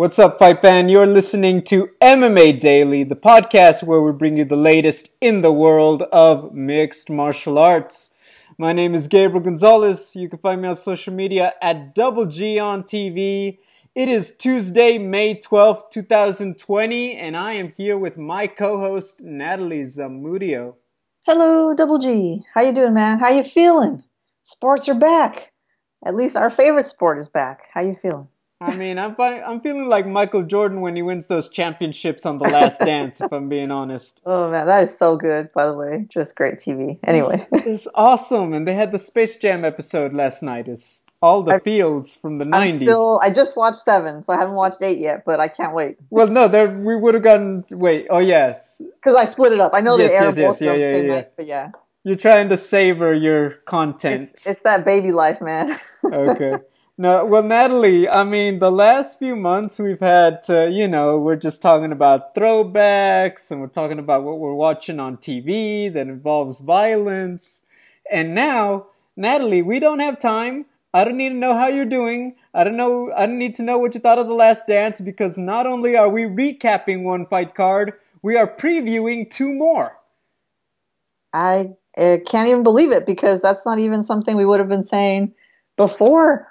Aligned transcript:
What's 0.00 0.18
up, 0.18 0.38
fight 0.38 0.62
fan? 0.62 0.88
You're 0.88 1.06
listening 1.06 1.60
to 1.64 1.90
MMA 2.00 2.58
Daily, 2.58 3.04
the 3.04 3.16
podcast 3.16 3.82
where 3.82 4.00
we 4.00 4.12
bring 4.12 4.38
you 4.38 4.46
the 4.46 4.56
latest 4.56 5.10
in 5.20 5.42
the 5.42 5.52
world 5.52 6.04
of 6.04 6.54
mixed 6.54 7.10
martial 7.10 7.58
arts. 7.58 8.14
My 8.56 8.72
name 8.72 8.94
is 8.94 9.08
Gabriel 9.08 9.44
Gonzalez. 9.44 10.12
You 10.14 10.30
can 10.30 10.38
find 10.38 10.62
me 10.62 10.68
on 10.68 10.76
social 10.76 11.12
media 11.12 11.52
at 11.60 11.94
Double 11.94 12.24
G 12.24 12.58
on 12.58 12.82
TV. 12.84 13.58
It 13.94 14.08
is 14.08 14.34
Tuesday, 14.34 14.96
May 14.96 15.34
12th, 15.34 15.90
2020, 15.90 17.16
and 17.18 17.36
I 17.36 17.52
am 17.52 17.70
here 17.70 17.98
with 17.98 18.16
my 18.16 18.46
co-host 18.46 19.20
Natalie 19.20 19.82
Zamudio. 19.82 20.76
Hello, 21.26 21.74
Double 21.74 21.98
G. 21.98 22.42
How 22.54 22.62
you 22.62 22.72
doing, 22.72 22.94
man? 22.94 23.18
How 23.18 23.28
you 23.28 23.42
feeling? 23.42 24.02
Sports 24.44 24.88
are 24.88 24.98
back. 24.98 25.52
At 26.02 26.14
least 26.14 26.38
our 26.38 26.48
favorite 26.48 26.86
sport 26.86 27.18
is 27.18 27.28
back. 27.28 27.64
How 27.74 27.82
you 27.82 27.92
feeling? 27.92 28.28
I 28.60 28.76
mean, 28.76 28.98
I'm 28.98 29.16
I'm 29.18 29.60
feeling 29.60 29.88
like 29.88 30.06
Michael 30.06 30.42
Jordan 30.42 30.82
when 30.82 30.94
he 30.94 31.02
wins 31.02 31.28
those 31.28 31.48
championships 31.48 32.26
on 32.26 32.38
The 32.38 32.48
Last 32.48 32.80
Dance. 32.80 33.20
if 33.20 33.32
I'm 33.32 33.48
being 33.48 33.70
honest. 33.70 34.20
Oh 34.26 34.50
man, 34.50 34.66
that 34.66 34.82
is 34.82 34.96
so 34.96 35.16
good. 35.16 35.50
By 35.54 35.66
the 35.66 35.74
way, 35.74 36.04
just 36.08 36.36
great 36.36 36.56
TV. 36.56 36.98
Anyway, 37.04 37.46
it's, 37.52 37.66
it's 37.66 37.88
awesome, 37.94 38.52
and 38.52 38.68
they 38.68 38.74
had 38.74 38.92
the 38.92 38.98
Space 38.98 39.38
Jam 39.38 39.64
episode 39.64 40.12
last 40.12 40.42
night. 40.42 40.68
It's 40.68 41.02
all 41.22 41.42
the 41.42 41.54
i 41.54 41.58
fields 41.58 42.14
from 42.14 42.36
the 42.36 42.44
I'm 42.44 42.68
90s. 42.68 42.74
Still, 42.74 43.20
I 43.22 43.30
just 43.30 43.56
watched 43.56 43.78
seven, 43.78 44.22
so 44.22 44.32
I 44.32 44.36
haven't 44.36 44.54
watched 44.54 44.82
eight 44.82 44.98
yet, 44.98 45.24
but 45.24 45.40
I 45.40 45.48
can't 45.48 45.74
wait. 45.74 45.96
Well, 46.10 46.26
no, 46.26 46.48
there 46.48 46.68
we 46.68 46.96
would 46.96 47.14
have 47.14 47.22
gotten. 47.22 47.64
Wait, 47.70 48.08
oh 48.10 48.18
yes, 48.18 48.78
because 48.78 49.16
I 49.16 49.24
split 49.24 49.52
it 49.52 49.60
up. 49.60 49.72
I 49.74 49.80
know 49.80 49.96
yes, 49.96 50.10
they 50.10 50.16
air 50.16 50.24
yes, 50.24 50.36
both 50.36 50.60
yes, 50.60 50.78
yeah, 50.78 50.86
yeah, 50.86 50.96
yeah. 50.96 51.14
Night, 51.14 51.28
but 51.36 51.46
yeah. 51.46 51.70
You're 52.04 52.16
trying 52.16 52.48
to 52.48 52.56
savor 52.56 53.12
your 53.12 53.50
content. 53.66 54.22
It's, 54.22 54.46
it's 54.46 54.62
that 54.62 54.86
baby 54.86 55.12
life, 55.12 55.42
man. 55.42 55.76
okay. 56.04 56.54
No, 57.00 57.24
well, 57.24 57.42
Natalie, 57.42 58.06
I 58.10 58.24
mean, 58.24 58.58
the 58.58 58.70
last 58.70 59.18
few 59.18 59.34
months 59.34 59.78
we've 59.78 60.00
had, 60.00 60.42
to, 60.42 60.68
you 60.70 60.86
know, 60.86 61.16
we're 61.16 61.34
just 61.34 61.62
talking 61.62 61.92
about 61.92 62.34
throwbacks 62.34 63.50
and 63.50 63.58
we're 63.62 63.68
talking 63.68 63.98
about 63.98 64.22
what 64.22 64.38
we're 64.38 64.52
watching 64.52 65.00
on 65.00 65.16
TV 65.16 65.90
that 65.90 66.08
involves 66.08 66.60
violence. 66.60 67.62
And 68.12 68.34
now, 68.34 68.88
Natalie, 69.16 69.62
we 69.62 69.78
don't 69.78 70.00
have 70.00 70.18
time. 70.18 70.66
I 70.92 71.04
don't 71.04 71.16
need 71.16 71.30
to 71.30 71.36
know 71.36 71.54
how 71.54 71.68
you're 71.68 71.86
doing. 71.86 72.34
I 72.52 72.64
don't 72.64 72.76
know. 72.76 73.10
I 73.16 73.24
don't 73.24 73.38
need 73.38 73.54
to 73.54 73.62
know 73.62 73.78
what 73.78 73.94
you 73.94 74.00
thought 74.00 74.18
of 74.18 74.26
the 74.26 74.34
last 74.34 74.66
dance 74.66 75.00
because 75.00 75.38
not 75.38 75.66
only 75.66 75.96
are 75.96 76.10
we 76.10 76.24
recapping 76.24 77.02
one 77.02 77.24
fight 77.24 77.54
card, 77.54 77.94
we 78.20 78.36
are 78.36 78.46
previewing 78.46 79.30
two 79.30 79.54
more. 79.54 79.96
I 81.32 81.70
uh, 81.96 82.18
can't 82.26 82.48
even 82.48 82.62
believe 82.62 82.92
it 82.92 83.06
because 83.06 83.40
that's 83.40 83.64
not 83.64 83.78
even 83.78 84.02
something 84.02 84.36
we 84.36 84.44
would 84.44 84.60
have 84.60 84.68
been 84.68 84.84
saying 84.84 85.32
before 85.78 86.49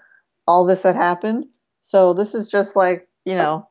all 0.50 0.66
this 0.66 0.82
had 0.82 0.96
happened. 0.96 1.46
So 1.82 2.14
this 2.14 2.34
is 2.34 2.50
just 2.50 2.76
like, 2.76 3.08
you 3.24 3.36
know, 3.36 3.70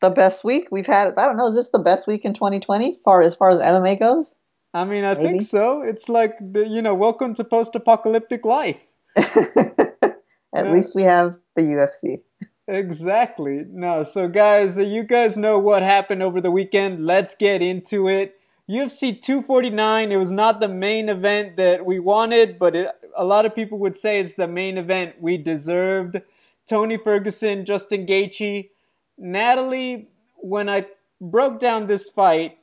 the 0.00 0.10
best 0.10 0.44
week 0.44 0.68
we've 0.70 0.86
had. 0.86 1.12
I 1.18 1.26
don't 1.26 1.36
know, 1.36 1.48
is 1.48 1.56
this 1.56 1.70
the 1.70 1.80
best 1.80 2.06
week 2.06 2.24
in 2.24 2.34
2020 2.34 3.00
far 3.04 3.20
as 3.20 3.34
far 3.34 3.50
as 3.50 3.58
MMA 3.60 3.98
goes? 3.98 4.38
I 4.72 4.84
mean, 4.84 5.02
I 5.02 5.14
Maybe. 5.14 5.26
think 5.26 5.42
so. 5.42 5.82
It's 5.82 6.08
like 6.08 6.36
the, 6.38 6.64
you 6.64 6.82
know, 6.82 6.94
welcome 6.94 7.34
to 7.34 7.42
post-apocalyptic 7.42 8.44
life. 8.44 8.78
At 9.16 10.70
least 10.70 10.94
we 10.94 11.02
have 11.02 11.40
the 11.56 11.62
UFC. 11.62 12.22
Exactly. 12.68 13.64
No, 13.68 14.04
so 14.04 14.28
guys, 14.28 14.76
you 14.76 15.02
guys 15.02 15.36
know 15.36 15.58
what 15.58 15.82
happened 15.82 16.22
over 16.22 16.40
the 16.40 16.52
weekend. 16.52 17.04
Let's 17.06 17.34
get 17.34 17.60
into 17.60 18.08
it. 18.08 18.37
UFC 18.68 19.20
249, 19.22 20.12
it 20.12 20.16
was 20.16 20.30
not 20.30 20.60
the 20.60 20.68
main 20.68 21.08
event 21.08 21.56
that 21.56 21.86
we 21.86 21.98
wanted, 21.98 22.58
but 22.58 22.76
it, 22.76 22.88
a 23.16 23.24
lot 23.24 23.46
of 23.46 23.54
people 23.54 23.78
would 23.78 23.96
say 23.96 24.20
it's 24.20 24.34
the 24.34 24.46
main 24.46 24.76
event 24.76 25.14
we 25.20 25.38
deserved. 25.38 26.20
Tony 26.68 26.98
Ferguson, 26.98 27.64
Justin 27.64 28.06
Gaethje, 28.06 28.68
Natalie, 29.16 30.10
when 30.36 30.68
I 30.68 30.86
broke 31.18 31.60
down 31.60 31.86
this 31.86 32.10
fight, 32.10 32.58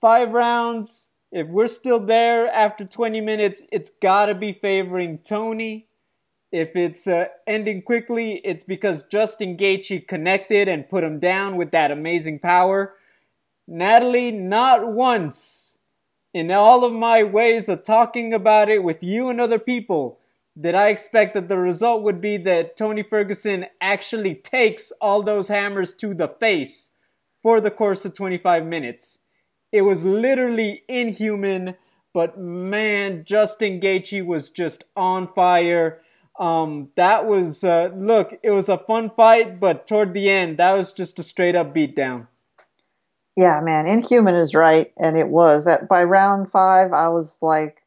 five 0.00 0.32
rounds, 0.32 1.10
if 1.30 1.46
we're 1.46 1.68
still 1.68 2.00
there 2.00 2.48
after 2.48 2.84
20 2.84 3.20
minutes, 3.20 3.62
it's 3.70 3.90
got 4.02 4.26
to 4.26 4.34
be 4.34 4.52
favoring 4.52 5.18
Tony. 5.18 5.86
If 6.50 6.74
it's 6.74 7.06
uh, 7.06 7.26
ending 7.46 7.82
quickly, 7.82 8.40
it's 8.42 8.64
because 8.64 9.04
Justin 9.04 9.56
Gaethje 9.56 10.08
connected 10.08 10.66
and 10.66 10.88
put 10.88 11.04
him 11.04 11.20
down 11.20 11.56
with 11.56 11.70
that 11.70 11.92
amazing 11.92 12.40
power. 12.40 12.94
Natalie, 13.70 14.30
not 14.30 14.88
once 14.88 15.76
in 16.32 16.50
all 16.50 16.84
of 16.84 16.92
my 16.92 17.22
ways 17.22 17.68
of 17.68 17.84
talking 17.84 18.32
about 18.32 18.70
it 18.70 18.82
with 18.82 19.02
you 19.02 19.28
and 19.28 19.40
other 19.40 19.58
people 19.58 20.18
did 20.58 20.74
I 20.74 20.88
expect 20.88 21.34
that 21.34 21.48
the 21.48 21.58
result 21.58 22.02
would 22.02 22.20
be 22.20 22.36
that 22.38 22.76
Tony 22.76 23.02
Ferguson 23.02 23.66
actually 23.80 24.34
takes 24.34 24.90
all 25.00 25.22
those 25.22 25.48
hammers 25.48 25.94
to 25.94 26.14
the 26.14 26.28
face 26.28 26.90
for 27.42 27.60
the 27.60 27.70
course 27.70 28.04
of 28.04 28.14
25 28.14 28.66
minutes. 28.66 29.20
It 29.70 29.82
was 29.82 30.02
literally 30.02 30.82
inhuman, 30.88 31.76
but 32.12 32.38
man, 32.38 33.24
Justin 33.24 33.80
Gaethje 33.80 34.24
was 34.24 34.50
just 34.50 34.84
on 34.96 35.32
fire. 35.32 36.00
Um, 36.40 36.88
that 36.96 37.26
was, 37.26 37.62
uh, 37.62 37.90
look, 37.94 38.38
it 38.42 38.50
was 38.50 38.68
a 38.68 38.78
fun 38.78 39.10
fight, 39.14 39.60
but 39.60 39.86
toward 39.86 40.14
the 40.14 40.28
end, 40.30 40.56
that 40.56 40.72
was 40.72 40.92
just 40.92 41.18
a 41.18 41.22
straight 41.22 41.54
up 41.54 41.74
beatdown. 41.74 42.26
Yeah, 43.38 43.60
man, 43.60 43.86
Inhuman 43.86 44.34
is 44.34 44.52
right, 44.52 44.92
and 44.98 45.16
it 45.16 45.28
was. 45.28 45.68
At, 45.68 45.88
by 45.88 46.02
round 46.02 46.50
five, 46.50 46.92
I 46.92 47.08
was 47.10 47.38
like, 47.40 47.80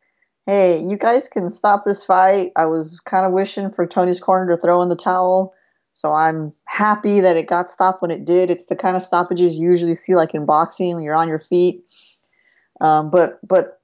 hey, 0.46 0.82
you 0.82 0.96
guys 0.96 1.28
can 1.28 1.50
stop 1.50 1.84
this 1.86 2.06
fight. 2.06 2.54
I 2.56 2.68
was 2.68 3.02
kind 3.02 3.26
of 3.26 3.34
wishing 3.34 3.70
for 3.70 3.86
Tony's 3.86 4.22
corner 4.22 4.56
to 4.56 4.62
throw 4.62 4.82
in 4.82 4.88
the 4.88 4.96
towel. 4.96 5.54
So 5.92 6.14
I'm 6.14 6.54
happy 6.68 7.20
that 7.20 7.36
it 7.36 7.50
got 7.50 7.68
stopped 7.68 8.02
when 8.02 8.12
it 8.12 8.24
did. 8.24 8.50
It's 8.50 8.68
the 8.68 8.78
kind 8.78 8.96
of 8.96 9.04
stoppages 9.04 9.60
you 9.60 9.70
usually 9.70 9.94
see 9.94 10.16
like 10.16 10.34
in 10.34 10.46
boxing 10.46 10.96
when 10.96 11.04
you're 11.04 11.18
on 11.18 11.28
your 11.28 11.40
feet. 11.40 11.84
Um, 12.80 13.10
but 13.10 13.38
but 13.46 13.82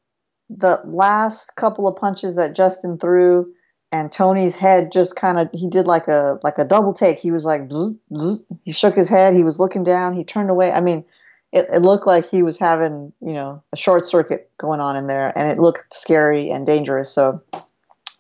the 0.50 0.80
last 0.86 1.58
couple 1.58 1.86
of 1.86 1.98
punches 1.98 2.38
that 2.38 2.56
Justin 2.56 2.98
threw 2.98 3.54
and 3.92 4.10
Tony's 4.10 4.56
head 4.56 4.94
just 4.94 5.18
kind 5.18 5.38
of 5.38 5.50
he 5.52 5.68
did 5.68 5.86
like 5.86 6.08
a 6.08 6.40
like 6.44 6.60
a 6.60 6.64
double 6.64 6.94
take. 6.94 7.20
He 7.20 7.32
was 7.32 7.44
like 7.44 7.70
zzz, 7.70 7.98
zzz. 8.16 8.38
he 8.64 8.72
shook 8.72 8.96
his 8.96 9.10
head, 9.10 9.34
he 9.34 9.44
was 9.44 9.60
looking 9.60 9.84
down, 9.84 10.14
he 10.14 10.24
turned 10.24 10.50
away. 10.50 10.72
I 10.72 10.80
mean, 10.80 11.04
it, 11.52 11.68
it, 11.74 11.82
looked 11.82 12.06
like 12.06 12.30
he 12.30 12.44
was 12.44 12.58
having, 12.58 13.14
you 13.22 13.34
know, 13.34 13.64
a 13.72 13.78
short 13.78 14.06
circuit 14.06 14.50
going 14.58 14.80
on 14.80 14.96
in 14.96 15.08
there, 15.08 15.32
and 15.38 15.50
it 15.50 15.60
looked 15.60 15.94
scary 15.94 16.50
and 16.50 16.66
dangerous. 16.66 17.10
So 17.12 17.42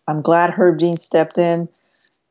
I'm 0.07 0.21
glad 0.21 0.51
Herb 0.51 0.77
Dean 0.79 0.97
stepped 0.97 1.37
in. 1.37 1.67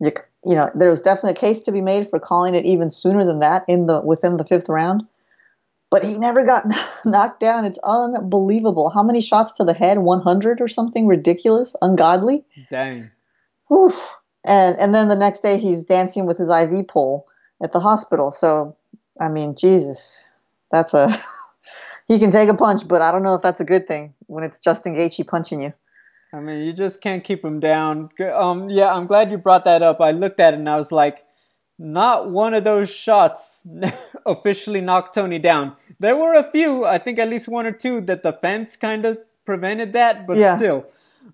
You, 0.00 0.12
you 0.44 0.54
know, 0.54 0.70
there 0.74 0.88
was 0.88 1.02
definitely 1.02 1.32
a 1.32 1.34
case 1.34 1.62
to 1.62 1.72
be 1.72 1.80
made 1.80 2.08
for 2.08 2.18
calling 2.18 2.54
it 2.54 2.64
even 2.64 2.90
sooner 2.90 3.24
than 3.24 3.40
that 3.40 3.64
in 3.68 3.86
the 3.86 4.00
within 4.00 4.36
the 4.36 4.44
fifth 4.44 4.68
round. 4.68 5.06
But 5.90 6.04
he 6.04 6.16
never 6.16 6.44
got 6.44 6.64
knocked 7.04 7.40
down. 7.40 7.64
It's 7.64 7.78
unbelievable. 7.84 8.90
How 8.90 9.02
many 9.02 9.20
shots 9.20 9.52
to 9.52 9.64
the 9.64 9.74
head? 9.74 9.98
100 9.98 10.60
or 10.60 10.68
something 10.68 11.06
ridiculous, 11.06 11.76
ungodly. 11.82 12.44
Dang. 12.70 13.10
Oof. 13.72 14.16
And 14.44 14.78
and 14.78 14.94
then 14.94 15.08
the 15.08 15.16
next 15.16 15.40
day 15.40 15.58
he's 15.58 15.84
dancing 15.84 16.26
with 16.26 16.38
his 16.38 16.50
IV 16.50 16.88
pole 16.88 17.26
at 17.62 17.72
the 17.72 17.80
hospital. 17.80 18.32
So 18.32 18.76
I 19.20 19.28
mean, 19.28 19.56
Jesus, 19.56 20.22
that's 20.70 20.94
a 20.94 21.14
he 22.08 22.18
can 22.18 22.30
take 22.30 22.48
a 22.48 22.54
punch, 22.54 22.86
but 22.86 23.02
I 23.02 23.12
don't 23.12 23.22
know 23.22 23.34
if 23.34 23.42
that's 23.42 23.60
a 23.60 23.64
good 23.64 23.86
thing 23.86 24.14
when 24.26 24.44
it's 24.44 24.60
Justin 24.60 24.94
Gaethje 24.94 25.26
punching 25.26 25.60
you. 25.60 25.72
I 26.32 26.40
mean, 26.40 26.66
you 26.66 26.72
just 26.72 27.00
can't 27.00 27.24
keep 27.24 27.44
him 27.44 27.60
down. 27.60 28.10
Um, 28.20 28.68
yeah, 28.68 28.92
I'm 28.92 29.06
glad 29.06 29.30
you 29.30 29.38
brought 29.38 29.64
that 29.64 29.82
up. 29.82 30.00
I 30.00 30.10
looked 30.10 30.40
at 30.40 30.54
it 30.54 30.58
and 30.58 30.68
I 30.68 30.76
was 30.76 30.92
like, 30.92 31.24
not 31.78 32.30
one 32.30 32.54
of 32.54 32.64
those 32.64 32.90
shots 32.90 33.66
officially 34.26 34.80
knocked 34.80 35.14
Tony 35.14 35.38
down. 35.38 35.76
There 36.00 36.16
were 36.16 36.34
a 36.34 36.50
few, 36.50 36.84
I 36.84 36.98
think 36.98 37.18
at 37.18 37.28
least 37.28 37.48
one 37.48 37.66
or 37.66 37.72
two, 37.72 38.00
that 38.02 38.22
the 38.22 38.32
fence 38.32 38.76
kind 38.76 39.04
of 39.04 39.18
prevented 39.44 39.92
that, 39.92 40.26
but 40.26 40.36
yeah. 40.36 40.56
still, 40.56 40.86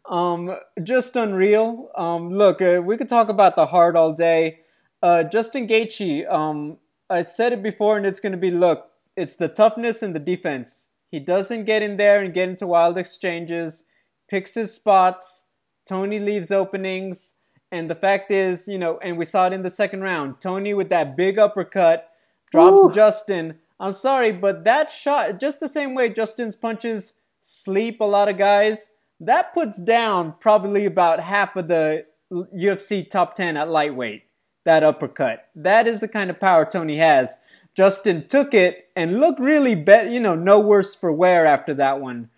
um, 0.07 0.57
just 0.83 1.17
unreal. 1.17 1.91
Um, 1.97 2.31
look, 2.31 2.61
uh, 2.61 2.83
we 2.85 2.97
could 2.97 3.09
talk 3.09 3.29
about 3.29 3.57
the 3.57 3.67
heart 3.67 3.97
all 3.97 4.13
day. 4.13 4.61
Uh, 5.03 5.23
Justin 5.25 5.67
Gaethje, 5.67 6.31
um, 6.31 6.79
I 7.09 7.23
said 7.23 7.53
it 7.53 7.63
before, 7.63 7.97
and 7.97 8.05
it's 8.05 8.21
going 8.21 8.33
to 8.33 8.39
be 8.39 8.51
look 8.51 8.92
it's 9.17 9.37
the 9.37 9.49
toughness 9.49 10.03
and 10.03 10.15
the 10.15 10.21
defense. 10.21 10.89
He 11.11 11.21
doesn't 11.21 11.65
get 11.65 11.83
in 11.83 11.97
there 11.97 12.23
and 12.23 12.33
get 12.33 12.49
into 12.49 12.67
wild 12.67 12.97
exchanges, 12.97 13.85
picks 14.29 14.55
his 14.55 14.73
spots. 14.73 15.45
Tony 15.87 16.19
leaves 16.19 16.51
openings. 16.51 17.35
And 17.71 17.91
the 17.91 17.95
fact 17.95 18.31
is, 18.31 18.69
you 18.69 18.79
know, 18.79 18.99
and 18.99 19.17
we 19.17 19.25
saw 19.25 19.47
it 19.47 19.53
in 19.53 19.63
the 19.63 19.71
second 19.71 20.03
round. 20.03 20.41
Tony 20.41 20.75
with 20.75 20.91
that 20.91 21.17
big 21.17 21.39
uppercut 21.39 22.11
drops 22.51 22.81
Ooh. 22.81 22.93
Justin. 22.93 23.59
I'm 23.81 23.93
sorry, 23.93 24.31
but 24.31 24.65
that 24.65 24.91
shot, 24.91 25.41
just 25.41 25.59
the 25.59 25.69
same 25.69 25.95
way 25.95 26.09
Justin's 26.09 26.55
punches 26.55 27.15
sleep 27.41 28.01
a 28.01 28.05
lot 28.05 28.29
of 28.29 28.39
guys, 28.39 28.89
that 29.21 29.53
puts 29.53 29.81
down 29.81 30.35
probably 30.39 30.85
about 30.85 31.21
half 31.21 31.57
of 31.57 31.69
the 31.69 32.07
UFC 32.33 33.09
top 33.09 33.35
10 33.35 33.57
at 33.57 33.69
lightweight. 33.69 34.25
That 34.65 34.85
uppercut. 34.85 35.49
That 35.57 35.89
is 35.89 36.01
the 36.01 36.09
kind 36.09 36.31
of 36.31 36.39
power 36.39 36.65
Tony 36.65 36.99
has. 36.99 37.37
Justin 37.75 38.29
took 38.29 38.53
it 38.55 38.91
and 38.95 39.21
looked 39.21 39.41
really 39.41 39.75
bet 39.75 40.11
you 40.11 40.21
know 40.21 40.35
no 40.35 40.61
worse 40.61 40.95
for 40.95 41.13
wear 41.13 41.47
after 41.47 41.75
that 41.75 42.01
one. 42.01 42.31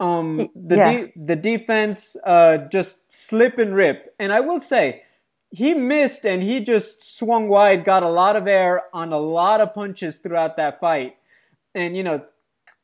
Um, 0.00 0.48
the 0.56 0.76
yeah. 0.76 0.92
de- 0.92 1.12
the 1.16 1.36
defense 1.36 2.16
uh, 2.24 2.58
just 2.58 2.96
slip 3.12 3.58
and 3.58 3.74
rip, 3.74 4.14
and 4.18 4.32
I 4.32 4.40
will 4.40 4.60
say, 4.60 5.02
he 5.52 5.74
missed 5.74 6.24
and 6.24 6.42
he 6.42 6.60
just 6.60 7.16
swung 7.16 7.46
wide, 7.46 7.84
got 7.84 8.02
a 8.02 8.08
lot 8.08 8.36
of 8.36 8.48
air 8.48 8.84
on 8.92 9.12
a 9.12 9.18
lot 9.18 9.60
of 9.60 9.74
punches 9.74 10.16
throughout 10.16 10.56
that 10.56 10.80
fight. 10.80 11.16
And, 11.74 11.94
you 11.94 12.02
know, 12.02 12.24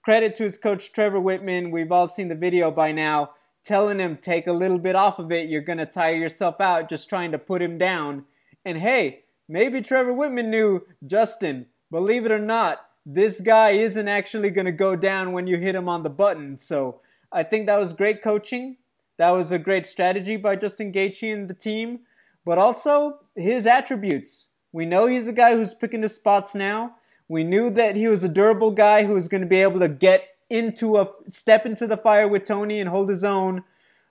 credit 0.04 0.34
to 0.36 0.44
his 0.44 0.58
coach, 0.58 0.92
Trevor 0.92 1.18
Wittman. 1.18 1.72
We've 1.72 1.90
all 1.90 2.08
seen 2.08 2.28
the 2.28 2.34
video 2.34 2.70
by 2.70 2.92
now 2.92 3.30
telling 3.64 3.98
him, 3.98 4.18
take 4.18 4.46
a 4.46 4.52
little 4.52 4.78
bit 4.78 4.94
off 4.94 5.18
of 5.18 5.32
it. 5.32 5.48
You're 5.48 5.62
going 5.62 5.78
to 5.78 5.86
tire 5.86 6.14
yourself 6.14 6.60
out 6.60 6.90
just 6.90 7.08
trying 7.08 7.32
to 7.32 7.38
put 7.38 7.62
him 7.62 7.78
down. 7.78 8.26
And 8.66 8.78
hey, 8.78 9.24
maybe 9.48 9.80
Trevor 9.80 10.12
Wittman 10.12 10.48
knew, 10.48 10.86
Justin, 11.06 11.66
believe 11.90 12.25
it 12.25 12.32
or 12.32 12.38
not, 12.38 12.85
this 13.05 13.40
guy 13.40 13.70
isn't 13.70 14.08
actually 14.08 14.50
going 14.50 14.67
to 14.67 14.73
go 14.73 14.96
down 14.96 15.32
when 15.32 15.46
you 15.46 15.56
hit 15.56 15.75
him 15.75 15.88
on 15.88 16.02
the 16.02 16.11
button. 16.11 16.58
So 16.58 17.00
I 17.32 17.43
think 17.43 17.67
that 17.67 17.79
was 17.79 17.93
great 17.93 18.23
coaching. 18.23 18.76
That 19.17 19.31
was 19.31 19.50
a 19.50 19.58
great 19.58 19.87
strategy 19.87 20.37
by 20.37 20.56
Justin 20.56 20.93
Gaethje 20.93 21.32
and 21.32 21.49
the 21.49 21.55
team 21.55 22.00
but 22.49 22.56
also 22.56 23.19
his 23.37 23.67
attributes. 23.67 24.46
We 24.73 24.87
know 24.87 25.06
he's 25.06 25.29
a 25.29 25.35
guy 25.35 25.55
who's 25.55 25.75
picking 25.75 26.00
his 26.00 26.14
spots 26.14 26.55
now. 26.55 26.94
We 27.29 27.44
knew 27.44 27.69
that 27.69 27.94
he 27.94 28.08
was 28.08 28.25
a 28.25 28.29
durable 28.29 28.70
guy 28.70 29.05
who 29.05 29.12
was 29.12 29.29
going 29.29 29.43
to 29.43 29.46
be 29.46 29.61
able 29.61 29.81
to 29.81 29.88
get 29.88 30.25
into 30.49 30.96
a 30.96 31.11
step 31.26 31.67
into 31.67 31.87
the 31.87 31.99
fire 31.99 32.26
with 32.26 32.44
Tony 32.44 32.81
and 32.81 32.88
hold 32.88 33.11
his 33.11 33.23
own. 33.23 33.64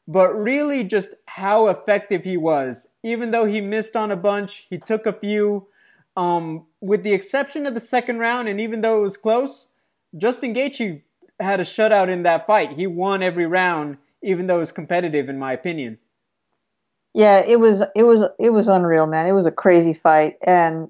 But 0.07 0.37
really, 0.37 0.83
just 0.83 1.15
how 1.25 1.65
effective 1.65 2.25
he 2.25 2.37
was. 2.37 2.89
Even 3.01 3.31
though 3.31 3.45
he 3.45 3.59
missed 3.59 3.95
on 3.95 4.11
a 4.11 4.15
bunch, 4.15 4.67
he 4.69 4.77
took 4.77 5.07
a 5.07 5.13
few. 5.13 5.65
Um, 6.17 6.65
with 6.81 7.03
the 7.03 7.13
exception 7.13 7.67
of 7.67 7.75
the 7.75 7.79
second 7.79 8.17
round, 8.17 8.47
and 8.47 8.59
even 8.59 8.81
though 8.81 8.97
it 8.99 9.03
was 9.03 9.17
close, 9.17 9.69
Justin 10.17 10.53
Gaethje 10.53 11.03
had 11.39 11.59
a 11.59 11.63
shutout 11.63 12.09
in 12.09 12.23
that 12.23 12.47
fight. 12.47 12.71
He 12.71 12.87
won 12.87 13.21
every 13.21 13.45
round, 13.45 13.97
even 14.23 14.47
though 14.47 14.57
it 14.57 14.61
was 14.61 14.71
competitive, 14.71 15.29
in 15.29 15.37
my 15.37 15.53
opinion. 15.53 15.99
Yeah, 17.13 17.43
it 17.47 17.59
was 17.59 17.85
it 17.95 18.03
was 18.03 18.27
it 18.39 18.49
was 18.49 18.67
unreal, 18.67 19.07
man. 19.07 19.27
It 19.27 19.33
was 19.33 19.45
a 19.45 19.51
crazy 19.51 19.93
fight, 19.93 20.37
and 20.45 20.89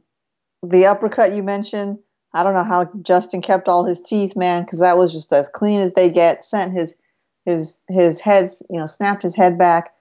the 0.63 0.85
uppercut 0.85 1.33
you 1.33 1.43
mentioned. 1.43 1.99
I 2.33 2.43
don't 2.43 2.53
know 2.53 2.63
how 2.63 2.89
Justin 3.01 3.41
kept 3.41 3.67
all 3.67 3.85
his 3.85 4.01
teeth, 4.01 4.35
man, 4.35 4.63
because 4.63 4.79
that 4.79 4.97
was 4.97 5.11
just 5.11 5.31
as 5.33 5.49
clean 5.49 5.81
as 5.81 5.93
they 5.93 6.09
get. 6.09 6.45
Sent 6.45 6.73
his 6.73 6.97
his 7.45 7.85
his 7.89 8.19
heads, 8.19 8.63
you 8.69 8.79
know, 8.79 8.85
snapped 8.85 9.23
his 9.23 9.35
head 9.35 9.57
back. 9.57 9.93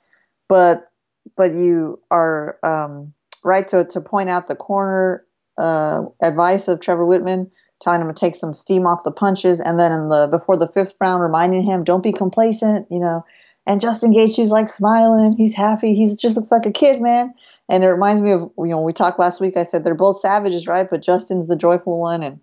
But 0.48 0.90
but 1.36 1.54
you 1.54 2.00
are 2.10 2.58
um, 2.62 3.14
right 3.46 3.66
to 3.68 3.84
to 3.84 4.00
point 4.00 4.28
out 4.28 4.48
the 4.48 4.56
corner 4.56 5.24
uh, 5.56 6.02
advice 6.20 6.68
of 6.68 6.80
Trevor 6.80 7.06
Wittman, 7.06 7.50
telling 7.80 8.02
him 8.02 8.08
to 8.08 8.14
take 8.14 8.34
some 8.34 8.52
steam 8.52 8.86
off 8.86 9.04
the 9.04 9.12
punches, 9.12 9.60
and 9.60 9.78
then 9.78 9.92
in 9.92 10.08
the 10.08 10.28
before 10.30 10.56
the 10.56 10.68
fifth 10.68 10.96
round, 11.00 11.22
reminding 11.22 11.62
him, 11.62 11.84
don't 11.84 12.02
be 12.02 12.12
complacent. 12.12 12.86
You 12.90 12.98
know, 12.98 13.24
and 13.66 13.80
Justin 13.80 14.12
Gaethje's 14.12 14.50
like 14.50 14.68
smiling. 14.68 15.36
He's 15.36 15.54
happy. 15.54 15.94
He 15.94 16.14
just 16.16 16.36
looks 16.36 16.50
like 16.50 16.66
a 16.66 16.72
kid, 16.72 17.00
man. 17.00 17.32
And 17.68 17.82
it 17.82 17.88
reminds 17.88 18.22
me 18.22 18.32
of 18.32 18.50
you 18.58 18.66
know 18.66 18.82
we 18.82 18.92
talked 18.92 19.18
last 19.18 19.40
week. 19.40 19.56
I 19.56 19.62
said 19.62 19.84
they're 19.84 19.94
both 19.94 20.20
savages, 20.20 20.66
right? 20.66 20.88
But 20.90 21.02
Justin's 21.02 21.48
the 21.48 21.56
joyful 21.56 21.98
one, 21.98 22.22
and 22.22 22.40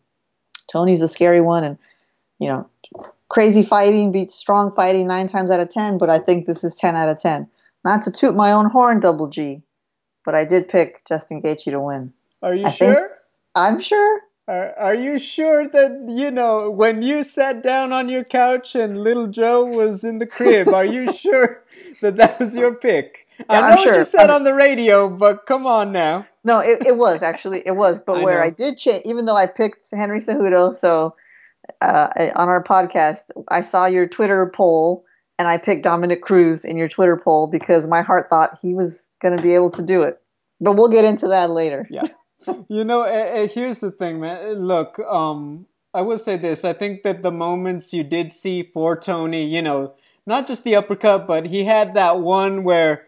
Tony's 0.71 1.01
the 1.01 1.07
scary 1.07 1.41
one. 1.41 1.63
And 1.63 1.77
you 2.39 2.47
know, 2.47 2.69
crazy 3.29 3.63
fighting 3.63 4.11
beats 4.11 4.35
strong 4.35 4.73
fighting 4.75 5.07
nine 5.07 5.27
times 5.27 5.51
out 5.51 5.59
of 5.59 5.69
ten. 5.69 5.97
But 5.97 6.09
I 6.09 6.19
think 6.19 6.45
this 6.45 6.63
is 6.63 6.75
ten 6.75 6.95
out 6.95 7.09
of 7.09 7.19
ten. 7.19 7.49
Not 7.85 8.03
to 8.03 8.11
toot 8.11 8.35
my 8.35 8.53
own 8.53 8.69
horn, 8.69 9.01
Double 9.01 9.27
G, 9.27 9.61
but 10.25 10.35
I 10.35 10.45
did 10.45 10.69
pick 10.69 11.05
Justin 11.05 11.41
Gaethje 11.41 11.71
to 11.71 11.79
win. 11.79 12.13
Are 12.41 12.53
you 12.53 12.65
I 12.65 12.71
sure? 12.71 13.11
I'm 13.55 13.79
sure. 13.79 14.21
Are, 14.47 14.73
are 14.77 14.95
you 14.95 15.19
sure 15.19 15.67
that, 15.67 16.05
you 16.09 16.29
know, 16.29 16.69
when 16.69 17.01
you 17.01 17.23
sat 17.23 17.63
down 17.63 17.93
on 17.93 18.09
your 18.09 18.25
couch 18.25 18.75
and 18.75 19.01
little 19.01 19.27
Joe 19.27 19.65
was 19.65 20.03
in 20.03 20.19
the 20.19 20.25
crib, 20.25 20.67
are 20.67 20.85
you 20.85 21.13
sure 21.13 21.63
that 22.01 22.17
that 22.17 22.39
was 22.39 22.55
your 22.55 22.73
pick? 22.73 23.27
Yeah, 23.39 23.45
I 23.49 23.61
know 23.61 23.67
I'm 23.67 23.75
what 23.75 23.83
sure. 23.83 23.97
you 23.97 24.03
said 24.03 24.29
I'm, 24.29 24.37
on 24.37 24.43
the 24.43 24.53
radio, 24.53 25.07
but 25.09 25.45
come 25.45 25.65
on 25.65 25.91
now. 25.93 26.27
No, 26.43 26.59
it, 26.59 26.85
it 26.85 26.97
was 26.97 27.21
actually, 27.21 27.63
it 27.65 27.75
was. 27.75 27.97
But 27.99 28.17
I 28.19 28.23
where 28.23 28.39
know. 28.39 28.45
I 28.45 28.49
did 28.49 28.77
change, 28.77 29.03
even 29.05 29.25
though 29.25 29.35
I 29.35 29.47
picked 29.47 29.89
Henry 29.91 30.19
Cejudo, 30.19 30.75
so 30.75 31.15
uh, 31.81 32.09
on 32.35 32.49
our 32.49 32.63
podcast, 32.63 33.31
I 33.47 33.61
saw 33.61 33.85
your 33.85 34.07
Twitter 34.07 34.51
poll 34.53 35.05
and 35.39 35.47
I 35.47 35.57
picked 35.57 35.83
Dominick 35.83 36.21
Cruz 36.21 36.65
in 36.65 36.77
your 36.77 36.87
Twitter 36.89 37.17
poll 37.17 37.47
because 37.47 37.87
my 37.87 38.01
heart 38.01 38.29
thought 38.29 38.59
he 38.61 38.73
was 38.73 39.09
going 39.21 39.35
to 39.35 39.43
be 39.43 39.55
able 39.55 39.71
to 39.71 39.81
do 39.81 40.03
it. 40.03 40.21
But 40.61 40.73
we'll 40.73 40.89
get 40.89 41.05
into 41.05 41.27
that 41.29 41.49
later. 41.49 41.87
Yeah 41.89 42.07
you 42.67 42.83
know, 42.83 43.01
uh, 43.01 43.47
here's 43.47 43.79
the 43.79 43.91
thing, 43.91 44.19
man. 44.19 44.65
Look, 44.65 44.99
um, 44.99 45.67
I 45.93 46.01
will 46.01 46.17
say 46.17 46.37
this. 46.37 46.65
I 46.65 46.73
think 46.73 47.03
that 47.03 47.23
the 47.23 47.31
moments 47.31 47.93
you 47.93 48.03
did 48.03 48.33
see 48.33 48.63
for 48.63 48.99
Tony, 48.99 49.45
you 49.45 49.61
know, 49.61 49.93
not 50.25 50.47
just 50.47 50.63
the 50.63 50.75
uppercut, 50.75 51.27
but 51.27 51.47
he 51.47 51.65
had 51.65 51.93
that 51.93 52.19
one 52.19 52.63
where, 52.63 53.07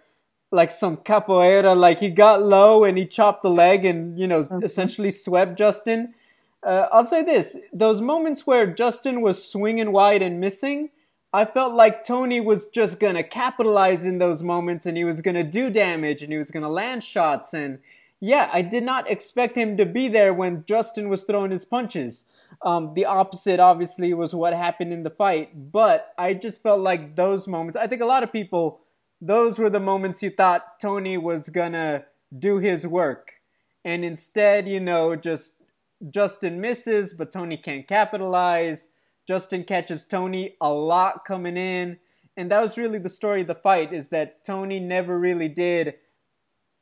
like 0.52 0.72
some 0.72 0.98
capoeira, 0.98 1.76
like 1.76 2.00
he 2.00 2.10
got 2.10 2.44
low 2.44 2.84
and 2.84 2.98
he 2.98 3.06
chopped 3.06 3.44
the 3.44 3.50
leg 3.50 3.86
and, 3.86 4.20
you 4.20 4.28
know, 4.28 4.44
mm-hmm. 4.44 4.64
essentially 4.64 5.12
swept 5.12 5.58
Justin. 5.58 6.14
Uh, 6.64 6.88
I'll 6.92 7.06
say 7.06 7.24
this 7.24 7.58
those 7.72 8.02
moments 8.02 8.48
where 8.48 8.66
Justin 8.66 9.22
was 9.22 9.48
swinging 9.48 9.92
wide 9.92 10.22
and 10.22 10.40
missing, 10.40 10.90
I 11.36 11.44
felt 11.44 11.74
like 11.74 12.06
Tony 12.06 12.40
was 12.40 12.68
just 12.68 12.98
to 13.02 13.24
capitalize 13.24 14.06
in 14.06 14.20
those 14.20 14.42
moments 14.42 14.86
and 14.86 14.96
he 14.96 15.04
was 15.04 15.22
to 15.22 15.44
do 15.44 15.70
damage 15.70 16.22
and 16.22 16.32
he 16.32 16.38
was 16.38 16.50
to 16.50 16.70
land 16.70 17.04
shots 17.04 17.54
and 17.54 17.80
yeah, 18.22 18.50
I 18.54 18.62
did 18.62 18.84
not 18.84 19.12
expect 19.12 19.58
him 19.58 19.76
to 19.76 19.86
be 19.86 20.08
there 20.08 20.34
when 20.34 20.64
Justin 20.66 21.10
was 21.10 21.26
throwing 21.26 21.52
his 21.52 21.66
punches. 21.66 22.24
Um, 22.62 22.94
the 22.94 23.04
opposite, 23.04 23.60
obviously, 23.60 24.14
was 24.14 24.34
what 24.34 24.54
happened 24.54 24.94
in 24.94 25.04
the 25.04 25.10
fight. 25.10 25.74
But 25.74 26.14
I 26.18 26.34
just 26.34 26.64
felt 26.64 26.80
like 26.80 27.18
those 27.18 27.50
moments, 27.50 27.76
I 27.76 27.88
think 27.88 28.02
a 28.02 28.06
lot 28.06 28.24
of 28.24 28.32
people, 28.32 28.80
those 29.20 29.60
were 29.60 29.70
the 29.70 29.82
moments 29.82 30.24
you 30.24 30.30
thought 30.30 30.80
Tony 30.80 31.18
was 31.18 31.50
gonna 31.50 32.06
do 32.40 32.60
his 32.60 32.88
work. 32.88 33.34
And 33.84 34.06
instead, 34.06 34.70
you 34.70 34.80
know, 34.80 35.18
just 35.18 35.56
Justin 36.10 36.62
misses, 36.62 37.14
but 37.14 37.30
Tony 37.30 37.58
can't 37.58 37.86
capitalize. 37.86 38.88
Justin 39.28 39.64
catches 39.64 40.06
Tony 40.06 40.56
a 40.62 40.72
lot 40.72 41.26
coming 41.26 41.58
in. 41.58 41.98
And 42.38 42.52
that 42.52 42.62
was 42.62 42.78
really 42.78 43.00
the 43.00 43.10
story 43.10 43.42
of 43.42 43.48
the 43.48 43.56
fight 43.56 43.94
is 43.94 44.10
that 44.10 44.44
Tony 44.44 44.80
never 44.80 45.18
really 45.18 45.48
did 45.48 45.96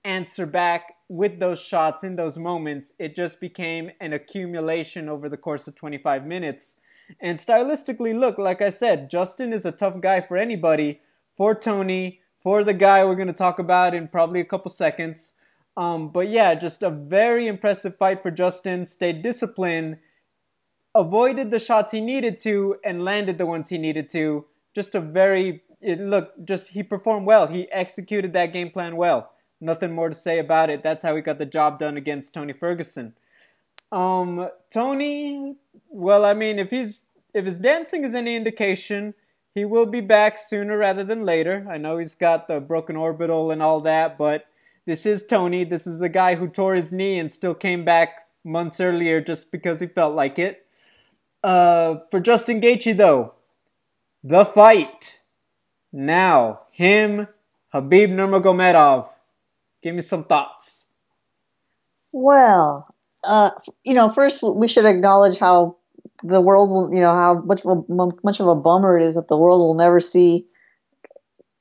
answer 0.04 0.45
back 0.45 0.95
with 1.10 1.40
those 1.40 1.60
shots 1.60 2.04
in 2.04 2.16
those 2.16 2.38
moments, 2.38 2.94
it 2.98 3.16
just 3.16 3.40
became 3.40 3.92
an 4.01 4.13
accumulation 4.13 5.07
over 5.07 5.30
the 5.30 5.38
course 5.38 5.68
of 5.68 5.75
25 5.75 6.25
minutes. 6.25 6.78
And 7.19 7.38
stylistically, 7.38 8.18
look, 8.18 8.38
like 8.38 8.62
I 8.62 8.69
said, 8.69 9.10
Justin 9.10 9.54
is 9.54 9.66
a 9.66 9.72
tough 9.72 10.01
guy 10.01 10.22
for 10.22 10.38
anybody, 10.38 11.01
for 11.38 11.54
Tony, 11.54 12.22
for 12.42 12.63
the 12.63 12.74
guy 12.74 13.06
we're 13.06 13.16
going 13.16 13.28
to 13.28 13.34
talk 13.34 13.60
about 13.60 13.94
in 13.94 14.07
probably 14.07 14.39
a 14.39 14.46
couple 14.46 14.72
seconds. 14.72 15.34
Um, 15.75 16.10
but 16.10 16.30
yeah, 16.30 16.56
just 16.56 16.84
a 16.84 16.89
very 16.89 17.48
impressive 17.48 17.98
fight 17.98 18.22
for 18.22 18.31
Justin. 18.31 18.86
Stayed 18.86 19.22
disciplined, 19.22 19.98
avoided 20.96 21.52
the 21.52 21.60
shots 21.60 21.92
he 21.92 22.02
needed 22.02 22.40
to, 22.42 22.78
and 22.84 23.04
landed 23.04 23.38
the 23.38 23.46
ones 23.46 23.70
he 23.70 23.78
needed 23.78 24.10
to. 24.10 24.46
Just 24.74 24.96
a 24.96 25.00
very, 25.00 25.64
it 25.82 26.00
looked, 26.00 26.46
just 26.46 26.70
he 26.70 26.84
performed 26.84 27.28
well. 27.28 27.48
He 27.48 27.72
executed 27.72 28.34
that 28.34 28.54
game 28.54 28.72
plan 28.72 28.96
well. 28.96 29.32
Nothing 29.62 29.94
more 29.94 30.10
to 30.10 30.16
say 30.16 30.40
about 30.40 30.70
it. 30.70 30.84
That's 30.84 31.04
how 31.04 31.16
he 31.16 31.22
got 31.22 31.40
the 31.40 31.46
job 31.46 31.80
done 31.80 31.96
against 31.96 32.34
Tony 32.34 32.54
Ferguson. 32.54 33.14
Um, 33.92 34.50
Tony, 34.72 35.56
well, 35.90 36.26
I 36.26 36.34
mean, 36.34 36.60
if 36.60 36.72
he's 36.72 37.04
if 37.34 37.46
his 37.46 37.60
dancing 37.60 38.04
is 38.04 38.16
any 38.16 38.36
indication, 38.36 39.14
he 39.54 39.66
will 39.66 39.86
be 39.86 40.02
back 40.02 40.38
sooner 40.38 40.78
rather 40.78 41.04
than 41.04 41.26
later. 41.26 41.66
I 41.70 41.78
know 41.78 41.98
he's 41.98 42.16
got 42.16 42.48
the 42.48 42.60
broken 42.60 42.96
orbital 42.96 43.52
and 43.52 43.62
all 43.62 43.80
that, 43.82 44.18
but 44.18 44.46
this 44.86 45.06
is 45.06 45.26
Tony. 45.26 45.64
This 45.64 45.88
is 45.88 46.00
the 46.00 46.10
guy 46.10 46.36
who 46.36 46.48
tore 46.48 46.76
his 46.76 46.92
knee 46.92 47.20
and 47.20 47.32
still 47.32 47.54
came 47.54 47.86
back 47.86 48.28
months 48.44 48.80
earlier 48.80 49.22
just 49.22 49.52
because 49.52 49.80
he 49.80 49.88
felt 49.88 50.16
like 50.16 50.38
it. 50.38 50.62
Uh, 51.44 52.00
for 52.10 52.20
Justin 52.20 52.62
Gaethje, 52.62 52.96
though, 52.96 53.34
the 54.24 54.46
fight. 54.46 55.20
Now, 55.92 56.62
him, 56.72 57.28
Khabib 57.74 58.10
Nurmagomedov. 58.10 59.10
Give 59.82 59.94
me 59.94 60.02
some 60.02 60.24
thoughts. 60.24 60.88
Well, 62.14 62.88
uh, 63.24 63.52
you 63.84 63.94
know, 63.94 64.10
first 64.10 64.42
we 64.42 64.68
should 64.68 64.86
acknowledge 64.86 65.38
how 65.38 65.78
the 66.24 66.40
world 66.40 66.70
will, 66.70 66.94
you 66.94 67.02
know, 67.02 67.14
how 67.14 67.42
much 67.42 67.66
of 67.66 67.86
a, 67.90 68.08
much 68.24 68.40
of 68.40 68.48
a 68.48 68.56
bummer 68.56 68.98
it 68.98 69.04
is 69.04 69.16
that 69.16 69.28
the 69.28 69.38
world 69.38 69.60
will 69.60 69.76
never 69.76 70.00
see, 70.00 70.48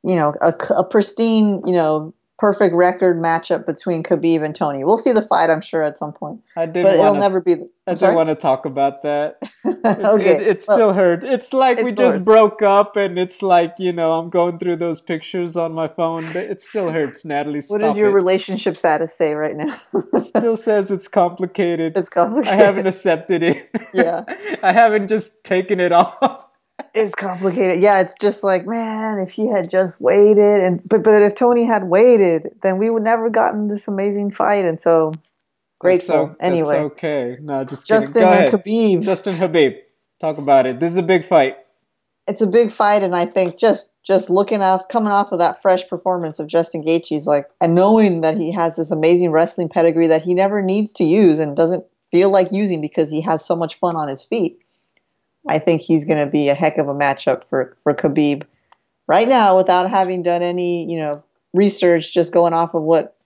you 0.05 0.15
know, 0.15 0.35
a, 0.41 0.55
a 0.77 0.85
pristine, 0.85 1.63
you 1.67 1.73
know, 1.73 2.15
perfect 2.43 2.75
record 2.75 3.19
matchup 3.19 3.65
between 3.67 4.03
Khabib 4.03 4.45
and 4.45 4.53
Tony. 4.53 4.83
We'll 4.83 4.99
see 4.99 5.13
the 5.13 5.23
fight, 5.23 5.49
I'm 5.49 5.61
sure, 5.61 5.81
at 5.81 5.97
some 5.97 6.13
point. 6.13 6.41
I 6.57 6.67
did, 6.67 6.83
but 6.83 6.97
it'll 6.97 7.15
never 7.15 7.41
be. 7.41 7.55
The, 7.55 7.71
I 7.87 7.95
don't 7.95 8.17
want 8.17 8.31
to 8.31 8.35
talk 8.35 8.67
about 8.67 9.03
that. 9.03 9.39
okay, 9.65 10.35
it, 10.35 10.43
it, 10.43 10.63
still 10.63 10.93
hurt. 10.93 11.23
It's 11.23 11.53
like 11.53 11.79
we 11.79 11.95
course. 11.95 12.15
just 12.15 12.25
broke 12.25 12.61
up, 12.61 12.97
and 12.97 13.17
it's 13.17 13.43
like 13.43 13.75
you 13.79 13.93
know 13.93 14.19
I'm 14.19 14.29
going 14.29 14.59
through 14.59 14.77
those 14.77 15.01
pictures 15.01 15.57
on 15.57 15.73
my 15.73 15.87
phone. 15.87 16.33
But 16.33 16.47
it 16.47 16.61
still 16.61 16.91
hurts, 16.91 17.25
Natalie. 17.25 17.63
what 17.69 17.81
does 17.81 17.97
your 17.97 18.09
it. 18.11 18.15
relationship 18.15 18.77
status 18.77 19.15
say 19.15 19.35
right 19.35 19.55
now? 19.55 19.77
it 20.13 20.25
still 20.25 20.57
says 20.69 20.91
it's 20.91 21.07
complicated. 21.07 21.97
It's 21.97 22.09
complicated. 22.09 22.53
I 22.53 22.57
haven't 22.57 22.89
accepted 22.89 23.45
it. 23.45 23.71
Yeah, 23.95 24.25
I 24.65 24.73
haven't 24.73 25.07
just 25.07 25.45
taken 25.45 25.79
it 25.79 25.93
off. 25.93 26.47
It's 26.95 27.15
complicated. 27.15 27.83
Yeah, 27.83 28.01
it's 28.01 28.15
just 28.21 28.43
like, 28.43 28.67
man, 28.67 29.19
if 29.19 29.31
he 29.31 29.49
had 29.49 29.71
just 29.71 30.01
waited 30.01 30.63
and 30.63 30.81
but 30.87 31.03
but 31.03 31.23
if 31.23 31.35
Tony 31.35 31.65
had 31.65 31.85
waited, 31.85 32.55
then 32.63 32.79
we 32.79 32.91
would 32.91 33.03
never 33.03 33.31
gotten 33.31 33.69
this 33.69 33.89
amazing 33.89 34.31
fight. 34.31 34.65
And 34.65 34.81
so 34.81 35.15
grateful. 35.79 36.29
That's, 36.29 36.39
anyway. 36.41 36.75
That's 36.75 36.93
okay. 36.93 37.37
No, 37.41 37.65
just 37.65 37.87
Justin 37.87 38.25
and 38.25 38.53
Khabib. 38.53 39.03
Justin 39.03 39.37
Khabib. 39.37 39.79
Talk 40.21 40.39
about 40.39 40.67
it. 40.67 40.81
This 40.81 40.93
is 40.93 40.99
a 40.99 41.03
big 41.03 41.27
fight. 41.27 41.57
It's 42.29 42.41
a 42.41 42.47
big 42.47 42.71
fight, 42.71 43.03
and 43.03 43.17
I 43.17 43.27
think 43.27 43.59
just 43.59 43.93
just 44.05 44.31
looking 44.31 44.63
off, 44.63 44.89
coming 44.89 45.11
off 45.11 45.33
of 45.33 45.41
that 45.41 45.61
fresh 45.61 45.89
performance 45.89 46.39
of 46.39 46.47
Justin 46.47 46.85
Gaethje's 46.85 47.27
like, 47.27 47.49
and 47.61 47.75
knowing 47.75 48.21
that 48.21 48.37
he 48.37 48.53
has 48.53 48.77
this 48.77 48.93
amazing 48.93 49.33
wrestling 49.33 49.69
pedigree 49.69 50.07
that 50.07 50.23
he 50.23 50.35
never 50.35 50.63
needs 50.63 50.93
to 50.95 51.05
use 51.05 51.41
and 51.41 51.57
doesn't 51.57 51.85
feel 52.13 52.31
like 52.31 52.53
using 52.53 52.81
because 52.81 53.11
he 53.11 53.23
has 53.23 53.45
so 53.45 53.57
much 53.57 53.75
fun 53.75 53.97
on 53.97 54.09
his 54.09 54.25
feet. 54.25 54.62
I 55.49 55.59
think 55.59 55.83
he's 55.83 56.05
going 56.05 56.25
to 56.25 56.31
be 56.31 56.49
a 56.49 56.55
heck 56.55 56.79
of 56.79 56.89
a 56.89 56.95
matchup 56.95 57.45
for 57.45 57.77
for 57.83 57.95
Khabib. 57.95 58.45
Right 59.09 59.29
now, 59.29 59.57
without 59.57 59.91
having 59.91 60.23
done 60.23 60.43
any, 60.43 60.91
you 60.91 60.99
know, 60.99 61.25
research, 61.53 62.15
just 62.15 62.33
going 62.33 62.53
off 62.53 62.75
of 62.75 62.83
what 62.83 63.17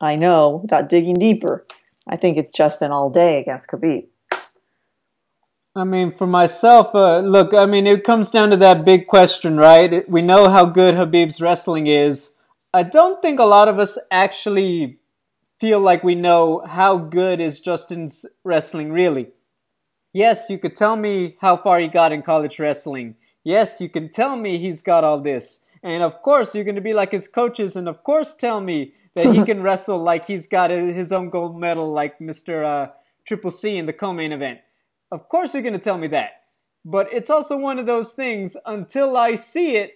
I 0.00 0.16
know 0.16 0.60
without 0.62 0.88
digging 0.88 1.14
deeper, 1.14 1.66
I 2.08 2.16
think 2.16 2.36
it's 2.36 2.52
Justin 2.52 2.90
all 2.90 3.10
day 3.10 3.40
against 3.40 3.70
Khabib. 3.70 4.06
I 5.76 5.84
mean, 5.84 6.12
for 6.12 6.26
myself, 6.26 6.94
uh, 6.94 7.18
look, 7.18 7.52
I 7.52 7.66
mean, 7.66 7.86
it 7.86 8.04
comes 8.04 8.30
down 8.30 8.50
to 8.50 8.56
that 8.58 8.84
big 8.84 9.08
question, 9.08 9.56
right? 9.56 10.08
We 10.08 10.22
know 10.22 10.48
how 10.48 10.66
good 10.66 10.94
Khabib's 10.94 11.40
wrestling 11.40 11.88
is. 11.88 12.30
I 12.72 12.84
don't 12.84 13.20
think 13.20 13.40
a 13.40 13.44
lot 13.44 13.68
of 13.68 13.78
us 13.78 13.98
actually 14.10 14.98
feel 15.58 15.80
like 15.80 16.04
we 16.04 16.14
know 16.14 16.62
how 16.66 16.96
good 16.96 17.40
is 17.40 17.60
Justin's 17.60 18.24
wrestling 18.44 18.92
really. 18.92 19.28
Yes, 20.14 20.48
you 20.48 20.58
could 20.58 20.76
tell 20.76 20.94
me 20.94 21.36
how 21.40 21.56
far 21.56 21.80
he 21.80 21.88
got 21.88 22.12
in 22.12 22.22
college 22.22 22.60
wrestling. 22.60 23.16
Yes, 23.42 23.80
you 23.80 23.88
can 23.88 24.12
tell 24.12 24.36
me 24.36 24.58
he's 24.58 24.80
got 24.80 25.02
all 25.02 25.20
this. 25.20 25.58
And 25.82 26.04
of 26.04 26.22
course, 26.22 26.54
you're 26.54 26.62
going 26.62 26.76
to 26.76 26.80
be 26.80 26.94
like 26.94 27.10
his 27.10 27.26
coaches, 27.26 27.74
and 27.74 27.88
of 27.88 28.04
course, 28.04 28.32
tell 28.32 28.60
me 28.60 28.94
that 29.16 29.34
he 29.34 29.44
can 29.50 29.60
wrestle 29.60 29.98
like 29.98 30.26
he's 30.26 30.46
got 30.46 30.70
his 30.70 31.10
own 31.10 31.30
gold 31.30 31.58
medal, 31.58 31.92
like 31.92 32.20
Mr. 32.20 32.64
Uh, 32.64 32.92
Triple 33.26 33.50
C 33.50 33.76
in 33.76 33.86
the 33.86 33.92
co 33.92 34.12
main 34.12 34.30
event. 34.30 34.60
Of 35.10 35.28
course, 35.28 35.52
you're 35.52 35.64
going 35.64 35.72
to 35.72 35.80
tell 35.80 35.98
me 35.98 36.06
that. 36.08 36.30
But 36.84 37.12
it's 37.12 37.28
also 37.28 37.56
one 37.56 37.80
of 37.80 37.86
those 37.86 38.12
things, 38.12 38.56
until 38.64 39.16
I 39.16 39.34
see 39.34 39.74
it, 39.74 39.94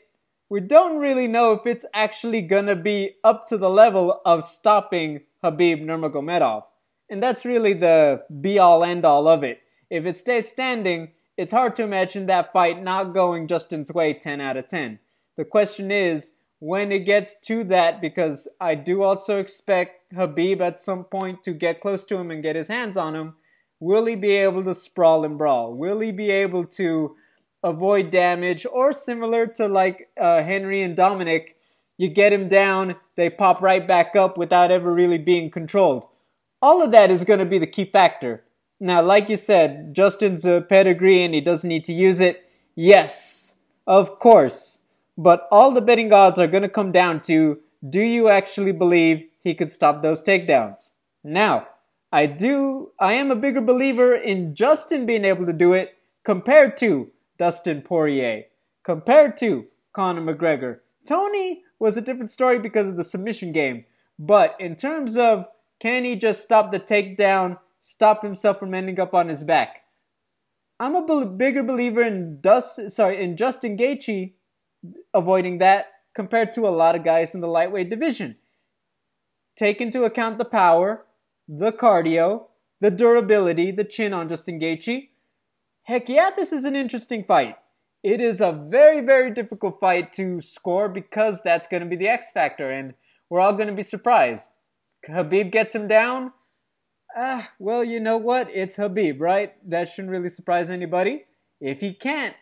we 0.50 0.58
don't 0.58 0.98
really 0.98 1.28
know 1.28 1.52
if 1.52 1.64
it's 1.64 1.86
actually 1.94 2.42
going 2.42 2.66
to 2.66 2.76
be 2.76 3.14
up 3.22 3.46
to 3.48 3.56
the 3.56 3.70
level 3.70 4.20
of 4.24 4.42
stopping 4.42 5.20
Khabib 5.44 5.80
Nurmagomedov. 5.84 6.64
And 7.08 7.22
that's 7.22 7.44
really 7.44 7.72
the 7.72 8.24
be 8.40 8.58
all 8.58 8.82
end 8.82 9.04
all 9.04 9.28
of 9.28 9.44
it. 9.44 9.60
If 9.90 10.04
it 10.04 10.16
stays 10.16 10.48
standing, 10.48 11.12
it's 11.36 11.52
hard 11.52 11.74
to 11.76 11.82
imagine 11.84 12.26
that 12.26 12.52
fight 12.52 12.82
not 12.82 13.14
going 13.14 13.46
Justin's 13.46 13.92
way 13.92 14.12
10 14.12 14.40
out 14.40 14.56
of 14.56 14.68
10. 14.68 14.98
The 15.36 15.44
question 15.44 15.90
is, 15.90 16.32
when 16.58 16.90
it 16.90 17.00
gets 17.00 17.36
to 17.44 17.62
that, 17.64 18.00
because 18.00 18.48
I 18.60 18.74
do 18.74 19.02
also 19.02 19.38
expect 19.38 20.12
Khabib 20.12 20.60
at 20.60 20.80
some 20.80 21.04
point 21.04 21.42
to 21.44 21.52
get 21.52 21.80
close 21.80 22.04
to 22.06 22.16
him 22.16 22.30
and 22.30 22.42
get 22.42 22.56
his 22.56 22.68
hands 22.68 22.96
on 22.96 23.14
him, 23.14 23.34
Will 23.80 24.06
he 24.06 24.16
be 24.16 24.32
able 24.32 24.64
to 24.64 24.74
sprawl 24.74 25.24
and 25.24 25.38
brawl? 25.38 25.72
Will 25.74 26.00
he 26.00 26.10
be 26.10 26.30
able 26.30 26.64
to 26.64 27.14
avoid 27.62 28.10
damage? 28.10 28.66
Or 28.70 28.92
similar 28.92 29.46
to 29.46 29.68
like 29.68 30.08
uh, 30.20 30.42
Henry 30.42 30.82
and 30.82 30.96
Dominick, 30.96 31.56
you 31.96 32.08
get 32.08 32.32
him 32.32 32.48
down, 32.48 32.96
they 33.16 33.30
pop 33.30 33.60
right 33.60 33.86
back 33.86 34.16
up 34.16 34.36
without 34.36 34.70
ever 34.70 34.92
really 34.92 35.18
being 35.18 35.50
controlled. 35.50 36.06
All 36.60 36.82
of 36.82 36.90
that 36.90 37.10
is 37.10 37.24
going 37.24 37.38
to 37.38 37.44
be 37.44 37.58
the 37.58 37.66
key 37.66 37.84
factor. 37.84 38.42
Now, 38.80 39.02
like 39.02 39.28
you 39.28 39.36
said, 39.36 39.94
Justin's 39.94 40.44
a 40.44 40.60
pedigree 40.60 41.24
and 41.24 41.34
he 41.34 41.40
doesn't 41.40 41.68
need 41.68 41.84
to 41.84 41.92
use 41.92 42.20
it. 42.20 42.48
Yes, 42.74 43.56
of 43.86 44.18
course. 44.18 44.80
But 45.16 45.48
all 45.50 45.72
the 45.72 45.80
betting 45.80 46.12
odds 46.12 46.38
are 46.38 46.46
going 46.46 46.62
to 46.62 46.68
come 46.68 46.92
down 46.92 47.20
to 47.22 47.58
do 47.88 48.00
you 48.00 48.28
actually 48.28 48.72
believe 48.72 49.28
he 49.42 49.54
could 49.54 49.70
stop 49.70 50.02
those 50.02 50.22
takedowns? 50.22 50.92
Now, 51.24 51.68
I 52.12 52.26
do, 52.26 52.92
I 52.98 53.14
am 53.14 53.30
a 53.30 53.36
bigger 53.36 53.60
believer 53.60 54.14
in 54.14 54.54
Justin 54.54 55.06
being 55.06 55.24
able 55.24 55.46
to 55.46 55.52
do 55.52 55.72
it 55.72 55.96
compared 56.24 56.76
to 56.78 57.10
Dustin 57.36 57.82
Poirier, 57.82 58.44
compared 58.82 59.36
to 59.38 59.66
Conor 59.92 60.22
McGregor. 60.22 60.80
Tony 61.06 61.62
was 61.78 61.96
a 61.96 62.00
different 62.00 62.30
story 62.30 62.58
because 62.58 62.88
of 62.88 62.96
the 62.96 63.04
submission 63.04 63.52
game, 63.52 63.84
but 64.18 64.56
in 64.58 64.74
terms 64.74 65.16
of 65.16 65.46
can 65.78 66.04
he 66.04 66.16
just 66.16 66.42
stop 66.42 66.72
the 66.72 66.80
takedown, 66.80 67.58
stop 67.80 68.22
himself 68.22 68.58
from 68.58 68.74
ending 68.74 69.00
up 69.00 69.14
on 69.14 69.28
his 69.28 69.44
back? 69.44 69.82
I'm 70.80 70.94
a 70.94 71.26
bigger 71.26 71.62
believer 71.62 72.02
in 72.02 72.40
Dust, 72.40 72.90
sorry, 72.90 73.20
in 73.22 73.36
Justin 73.36 73.76
Gaethje 73.76 74.34
avoiding 75.12 75.58
that 75.58 75.86
compared 76.14 76.52
to 76.52 76.66
a 76.66 76.70
lot 76.70 76.94
of 76.94 77.04
guys 77.04 77.34
in 77.34 77.40
the 77.40 77.48
lightweight 77.48 77.90
division. 77.90 78.36
Take 79.56 79.80
into 79.80 80.04
account 80.04 80.38
the 80.38 80.44
power, 80.44 81.04
the 81.48 81.72
cardio, 81.72 82.46
the 82.80 82.90
durability, 82.90 83.70
the 83.72 83.84
chin 83.84 84.12
on 84.12 84.28
Justin 84.28 84.60
Gaethje. 84.60 85.08
Heck 85.82 86.08
yeah, 86.08 86.30
this 86.34 86.52
is 86.52 86.64
an 86.64 86.76
interesting 86.76 87.24
fight. 87.24 87.56
It 88.04 88.20
is 88.20 88.40
a 88.40 88.52
very, 88.52 89.00
very 89.00 89.32
difficult 89.32 89.80
fight 89.80 90.12
to 90.12 90.40
score 90.40 90.88
because 90.88 91.40
that's 91.42 91.66
going 91.66 91.82
to 91.82 91.88
be 91.88 91.96
the 91.96 92.06
X 92.06 92.30
factor, 92.32 92.70
and 92.70 92.94
we're 93.28 93.40
all 93.40 93.54
going 93.54 93.66
to 93.68 93.74
be 93.74 93.82
surprised. 93.82 94.50
Khabib 95.08 95.50
gets 95.50 95.74
him 95.74 95.88
down. 95.88 96.32
Ah, 97.20 97.50
well, 97.58 97.82
you 97.82 97.98
know 97.98 98.16
what? 98.16 98.48
It's 98.54 98.76
Khabib, 98.76 99.16
right? 99.18 99.52
That 99.68 99.88
shouldn't 99.88 100.12
really 100.12 100.28
surprise 100.28 100.70
anybody. 100.70 101.24
If 101.60 101.80
he 101.80 101.92
can't, 101.92 102.36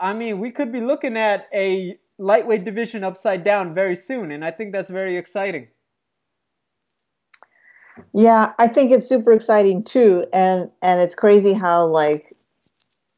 I 0.00 0.14
mean, 0.14 0.40
we 0.40 0.50
could 0.50 0.72
be 0.72 0.80
looking 0.80 1.16
at 1.16 1.46
a 1.54 1.96
lightweight 2.18 2.64
division 2.64 3.04
upside 3.04 3.44
down 3.44 3.74
very 3.74 3.94
soon, 3.94 4.32
and 4.32 4.44
I 4.44 4.50
think 4.50 4.72
that's 4.72 4.90
very 4.90 5.16
exciting. 5.16 5.68
Yeah, 8.12 8.52
I 8.58 8.66
think 8.66 8.90
it's 8.90 9.08
super 9.08 9.30
exciting 9.30 9.84
too, 9.84 10.26
and 10.32 10.72
and 10.82 11.00
it's 11.00 11.14
crazy 11.14 11.52
how 11.52 11.86
like, 11.86 12.36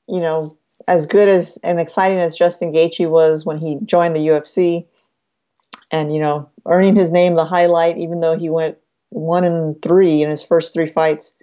you 0.06 0.20
know, 0.20 0.58
as 0.86 1.06
good 1.06 1.30
as 1.30 1.56
and 1.64 1.80
exciting 1.80 2.18
as 2.18 2.36
Justin 2.36 2.74
Gaethje 2.74 3.08
was 3.08 3.46
when 3.46 3.56
he 3.56 3.78
joined 3.86 4.14
the 4.14 4.26
UFC, 4.26 4.84
and 5.90 6.12
you 6.12 6.20
know, 6.20 6.50
earning 6.66 6.96
his 6.96 7.10
name 7.10 7.34
the 7.34 7.46
highlight, 7.46 7.96
even 7.96 8.20
though 8.20 8.36
he 8.36 8.50
went 8.50 8.76
one 9.10 9.44
and 9.44 9.80
three 9.82 10.22
in 10.22 10.30
his 10.30 10.42
first 10.42 10.72
three 10.72 10.86
fights. 10.86 11.36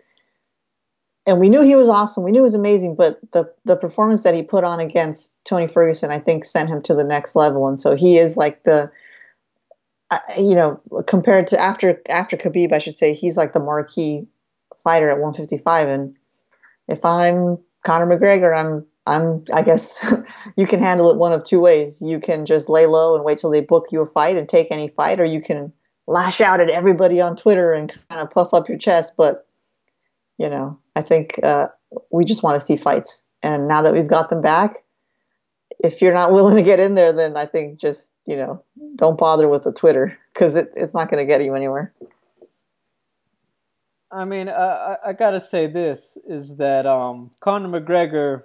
And 1.25 1.39
we 1.39 1.49
knew 1.49 1.61
he 1.61 1.75
was 1.75 1.89
awesome. 1.89 2.23
We 2.23 2.31
knew 2.31 2.39
he 2.39 2.43
was 2.43 2.55
amazing, 2.55 2.95
but 2.95 3.19
the 3.33 3.53
the 3.65 3.75
performance 3.75 4.23
that 4.23 4.33
he 4.33 4.41
put 4.41 4.63
on 4.63 4.79
against 4.79 5.35
Tony 5.43 5.67
Ferguson, 5.67 6.09
I 6.09 6.19
think, 6.19 6.45
sent 6.45 6.69
him 6.69 6.81
to 6.83 6.95
the 6.95 7.03
next 7.03 7.35
level. 7.35 7.67
And 7.67 7.79
so 7.79 7.95
he 7.95 8.17
is 8.17 8.37
like 8.37 8.63
the 8.63 8.91
you 10.37 10.55
know, 10.55 10.77
compared 11.05 11.47
to 11.47 11.59
after 11.59 12.01
after 12.09 12.37
Khabib, 12.37 12.71
I 12.71 12.79
should 12.79 12.97
say 12.97 13.13
he's 13.13 13.37
like 13.37 13.53
the 13.53 13.59
marquee 13.59 14.27
fighter 14.77 15.09
at 15.09 15.17
155. 15.17 15.89
And 15.89 16.15
if 16.87 17.03
I'm 17.03 17.57
Conor 17.83 18.17
McGregor, 18.17 18.57
I'm 18.57 18.85
I'm 19.05 19.43
I 19.53 19.63
guess 19.63 20.05
you 20.55 20.65
can 20.65 20.81
handle 20.81 21.09
it 21.09 21.17
one 21.17 21.33
of 21.33 21.43
two 21.43 21.59
ways. 21.59 22.01
You 22.01 22.19
can 22.19 22.45
just 22.45 22.69
lay 22.69 22.85
low 22.85 23.15
and 23.15 23.25
wait 23.25 23.39
till 23.39 23.49
they 23.49 23.61
book 23.61 23.87
you 23.91 24.01
a 24.01 24.07
fight 24.07 24.37
and 24.37 24.47
take 24.47 24.67
any 24.71 24.87
fight, 24.87 25.19
or 25.19 25.25
you 25.25 25.41
can 25.41 25.73
lash 26.07 26.41
out 26.41 26.61
at 26.61 26.69
everybody 26.69 27.21
on 27.21 27.35
Twitter 27.35 27.73
and 27.73 27.95
kind 28.09 28.21
of 28.21 28.31
puff 28.31 28.53
up 28.53 28.69
your 28.69 28.77
chest. 28.77 29.13
But 29.17 29.45
you 30.37 30.49
know, 30.49 30.79
I 30.95 31.01
think 31.01 31.39
uh, 31.43 31.67
we 32.11 32.25
just 32.25 32.43
want 32.43 32.55
to 32.55 32.61
see 32.61 32.77
fights, 32.77 33.25
and 33.43 33.67
now 33.67 33.81
that 33.81 33.93
we've 33.93 34.07
got 34.07 34.29
them 34.29 34.41
back, 34.41 34.83
if 35.79 36.01
you're 36.01 36.13
not 36.13 36.31
willing 36.33 36.55
to 36.55 36.63
get 36.63 36.79
in 36.79 36.95
there, 36.95 37.13
then 37.13 37.37
I 37.37 37.45
think 37.45 37.79
just 37.79 38.13
you 38.25 38.35
know 38.35 38.63
don't 38.95 39.17
bother 39.17 39.47
with 39.47 39.63
the 39.63 39.73
Twitter 39.73 40.17
because 40.33 40.55
it, 40.55 40.73
it's 40.75 40.93
not 40.93 41.09
going 41.09 41.25
to 41.25 41.31
get 41.31 41.43
you 41.43 41.55
anywhere. 41.55 41.93
I 44.11 44.25
mean, 44.25 44.47
I, 44.47 44.97
I 45.07 45.13
gotta 45.13 45.39
say 45.39 45.67
this 45.67 46.17
is 46.27 46.55
that 46.57 46.85
um, 46.85 47.31
Conor 47.39 47.79
McGregor. 47.79 48.43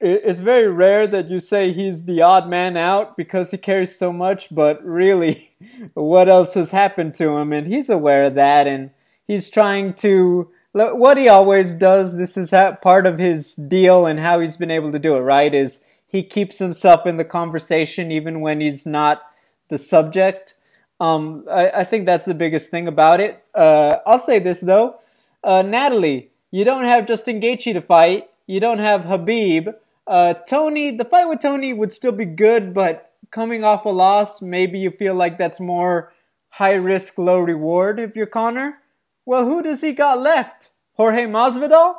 It's 0.00 0.40
very 0.40 0.68
rare 0.68 1.06
that 1.06 1.28
you 1.28 1.40
say 1.40 1.72
he's 1.72 2.04
the 2.04 2.22
odd 2.22 2.48
man 2.48 2.76
out 2.76 3.16
because 3.16 3.50
he 3.50 3.58
carries 3.58 3.98
so 3.98 4.12
much, 4.12 4.48
but 4.54 4.84
really, 4.84 5.50
what 5.94 6.28
else 6.28 6.54
has 6.54 6.70
happened 6.70 7.14
to 7.16 7.36
him? 7.36 7.52
And 7.52 7.66
he's 7.66 7.90
aware 7.90 8.24
of 8.24 8.34
that, 8.34 8.66
and 8.66 8.90
he's 9.26 9.50
trying 9.50 9.94
to 9.94 10.50
what 10.72 11.16
he 11.16 11.28
always 11.28 11.74
does. 11.74 12.16
This 12.16 12.36
is 12.36 12.50
part 12.82 13.06
of 13.06 13.18
his 13.18 13.54
deal 13.54 14.06
and 14.06 14.20
how 14.20 14.40
he's 14.40 14.56
been 14.56 14.70
able 14.70 14.92
to 14.92 14.98
do 14.98 15.16
it. 15.16 15.20
Right? 15.20 15.52
Is 15.52 15.80
he 16.08 16.22
keeps 16.22 16.58
himself 16.58 17.06
in 17.06 17.18
the 17.18 17.24
conversation 17.24 18.10
even 18.10 18.40
when 18.40 18.60
he's 18.60 18.86
not 18.86 19.22
the 19.68 19.78
subject. 19.78 20.54
Um, 20.98 21.44
I, 21.48 21.70
I, 21.70 21.84
think 21.84 22.06
that's 22.06 22.24
the 22.24 22.34
biggest 22.34 22.70
thing 22.70 22.88
about 22.88 23.20
it. 23.20 23.44
Uh, 23.54 23.98
I'll 24.04 24.18
say 24.18 24.40
this 24.40 24.60
though, 24.60 24.98
uh, 25.44 25.62
Natalie, 25.62 26.30
you 26.50 26.64
don't 26.64 26.84
have 26.84 27.06
Justin 27.06 27.40
Gaethje 27.40 27.74
to 27.74 27.80
fight. 27.80 28.28
You 28.46 28.58
don't 28.58 28.78
have 28.78 29.02
Khabib. 29.02 29.74
Uh, 30.08 30.32
Tony, 30.34 30.90
the 30.96 31.04
fight 31.04 31.26
with 31.28 31.40
Tony 31.40 31.72
would 31.74 31.92
still 31.92 32.12
be 32.12 32.24
good, 32.24 32.72
but 32.72 33.12
coming 33.30 33.62
off 33.62 33.84
a 33.84 33.90
loss, 33.90 34.40
maybe 34.40 34.78
you 34.78 34.90
feel 34.90 35.14
like 35.14 35.36
that's 35.36 35.60
more 35.60 36.12
high 36.48 36.74
risk, 36.74 37.18
low 37.18 37.38
reward 37.38 38.00
if 38.00 38.16
you're 38.16 38.26
Conor. 38.26 38.78
Well, 39.26 39.44
who 39.44 39.62
does 39.62 39.82
he 39.82 39.92
got 39.92 40.18
left? 40.20 40.70
Jorge 40.94 41.26
Masvidal? 41.26 41.96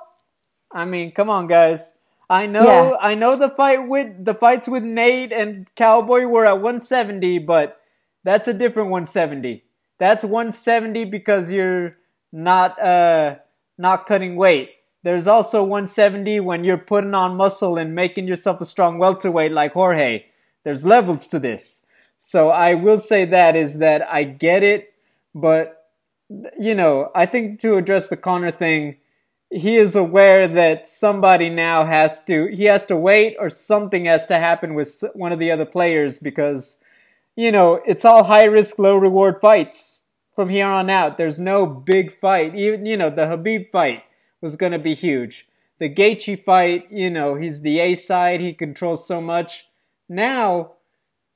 I 0.72 0.86
mean, 0.86 1.12
come 1.12 1.30
on, 1.30 1.48
guys. 1.48 1.94
I 2.30 2.48
know, 2.48 2.63
Yeah. 2.63 2.98
I 3.00 3.16
know 3.16 3.36
the 3.36 3.50
fight 3.50 3.88
with 3.88 4.25
the 4.25 4.34
fights 4.34 4.68
with 4.68 4.84
Nate 4.84 5.32
and 5.32 5.68
Cowboy 5.75 6.25
were 6.25 6.46
at 6.46 6.62
170, 6.62 7.39
but 7.39 7.80
that's 8.24 8.48
a 8.48 8.54
different 8.54 8.89
170. 8.89 9.63
That's 10.00 10.24
170 10.24 11.06
because 11.06 11.51
you're 11.51 11.96
not 12.32 12.80
uh 12.82 13.38
not 13.78 14.06
cutting 14.06 14.36
weight. 14.36 14.72
There's 15.03 15.27
also 15.27 15.63
170 15.63 16.39
when 16.41 16.63
you're 16.63 16.77
putting 16.77 17.13
on 17.13 17.38
muscle 17.38 17.77
and 17.77 17.96
making 17.96 18.27
yourself 18.27 18.60
a 18.60 18.65
strong 18.65 18.98
welterweight 18.98 19.51
like 19.51 19.74
Jorge. 19.74 20.25
There's 20.63 20.86
levels 20.86 21.27
to 21.27 21.39
this. 21.39 21.86
So 22.18 22.50
I 22.50 22.74
will 22.74 22.98
say 22.98 23.24
that 23.25 23.56
is 23.56 23.77
that 23.77 24.06
I 24.12 24.24
get 24.24 24.62
it, 24.62 24.94
but 25.34 25.75
you 26.60 26.75
know, 26.75 27.12
I 27.15 27.25
think 27.25 27.60
to 27.62 27.77
address 27.77 28.08
the 28.08 28.18
Conor 28.18 28.51
thing, 28.51 28.98
he 29.50 29.77
is 29.77 29.96
aware 29.96 30.48
that 30.48 30.88
somebody 30.88 31.50
now 31.50 31.86
has 31.86 32.22
to 32.25 32.48
he 32.48 32.65
has 32.65 32.86
to 32.86 32.96
wait 32.96 33.36
or 33.39 33.50
something 33.50 34.06
has 34.06 34.25
to 34.27 34.38
happen 34.38 34.75
with 34.75 35.03
one 35.13 35.32
of 35.32 35.39
the 35.39 35.51
other 35.51 35.65
players 35.65 36.20
because 36.20 36.77
you 37.36 37.51
know 37.51 37.82
it's 37.86 38.06
all 38.06 38.25
high 38.25 38.44
risk 38.44 38.77
low 38.77 38.96
reward 38.96 39.38
fights 39.41 40.03
from 40.36 40.50
here 40.50 40.68
on 40.68 40.89
out 40.89 41.18
there's 41.18 41.39
no 41.39 41.65
big 41.65 42.15
fight 42.20 42.53
even 42.53 42.86
you 42.86 42.96
know 42.96 43.10
the 43.10 43.24
Khabib 43.24 43.72
fight 43.72 44.03
was 44.41 44.55
going 44.55 44.72
to 44.72 44.79
be 44.79 44.93
huge 44.93 45.48
the 45.79 45.89
Gaethje 45.89 46.43
fight 46.43 46.88
you 46.91 47.10
know 47.10 47.36
he's 47.36 47.62
the 47.62 47.79
A 47.79 47.96
side 47.96 48.41
he 48.41 48.53
controls 48.53 49.08
so 49.08 49.22
much 49.22 49.65
now 50.08 50.74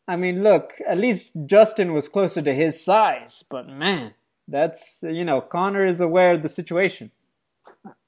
I 0.08 0.16
mean 0.16 0.44
look 0.44 0.74
at 0.88 0.98
least 0.98 1.36
Justin 1.46 1.94
was 1.94 2.10
closer 2.10 2.42
to 2.42 2.54
his 2.54 2.84
size 2.84 3.44
but 3.50 3.68
man 3.68 4.14
that's 4.48 5.04
you 5.04 5.26
know 5.26 5.42
Conor 5.42 5.86
is 5.86 6.02
aware 6.02 6.34
of 6.34 6.44
the 6.44 6.50
situation 6.50 7.12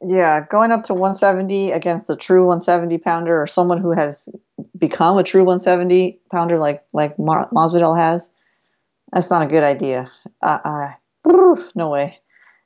Yeah, 0.01 0.45
going 0.49 0.71
up 0.71 0.83
to 0.85 0.93
170 0.93 1.71
against 1.71 2.09
a 2.09 2.15
true 2.15 2.47
170 2.47 2.97
pounder 2.99 3.41
or 3.41 3.47
someone 3.47 3.79
who 3.79 3.91
has 3.91 4.29
become 4.77 5.17
a 5.17 5.23
true 5.23 5.43
170 5.43 6.19
pounder 6.31 6.57
like 6.57 6.83
like 6.93 7.17
Masvidal 7.17 7.97
has, 7.97 8.31
that's 9.11 9.29
not 9.29 9.43
a 9.43 9.47
good 9.47 9.63
idea. 9.63 10.11
Uh, 10.41 10.59
uh, 10.63 10.91
no 11.75 11.89
way. 11.89 12.19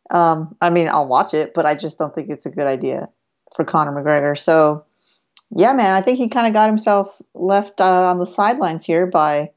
Um, 0.09 0.55
I 0.61 0.69
mean, 0.69 0.87
I'll 0.87 1.07
watch 1.07 1.33
it, 1.33 1.53
but 1.53 1.65
I 1.65 1.75
just 1.75 1.97
don't 1.97 2.13
think 2.13 2.29
it's 2.29 2.45
a 2.45 2.51
good 2.51 2.67
idea 2.67 3.09
for 3.55 3.63
Conor 3.65 3.91
McGregor. 3.91 4.37
So, 4.37 4.85
yeah, 5.51 5.73
man, 5.73 5.93
I 5.93 6.01
think 6.01 6.17
he 6.17 6.29
kind 6.29 6.47
of 6.47 6.53
got 6.53 6.69
himself 6.69 7.21
left 7.33 7.79
uh, 7.81 8.09
on 8.09 8.19
the 8.19 8.25
sidelines 8.25 8.85
here 8.85 9.05
by, 9.05 9.51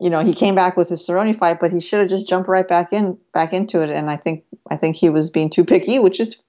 you 0.00 0.10
know, 0.10 0.24
he 0.24 0.34
came 0.34 0.54
back 0.54 0.76
with 0.76 0.88
his 0.88 1.06
Cerrone 1.06 1.38
fight, 1.38 1.58
but 1.60 1.72
he 1.72 1.80
should 1.80 2.00
have 2.00 2.08
just 2.08 2.28
jumped 2.28 2.48
right 2.48 2.66
back 2.66 2.92
in, 2.92 3.18
back 3.32 3.52
into 3.52 3.82
it. 3.82 3.90
And 3.90 4.10
I 4.10 4.16
think, 4.16 4.44
I 4.70 4.76
think 4.76 4.96
he 4.96 5.10
was 5.10 5.30
being 5.30 5.50
too 5.50 5.64
picky, 5.64 5.98
which 5.98 6.20
is 6.20 6.42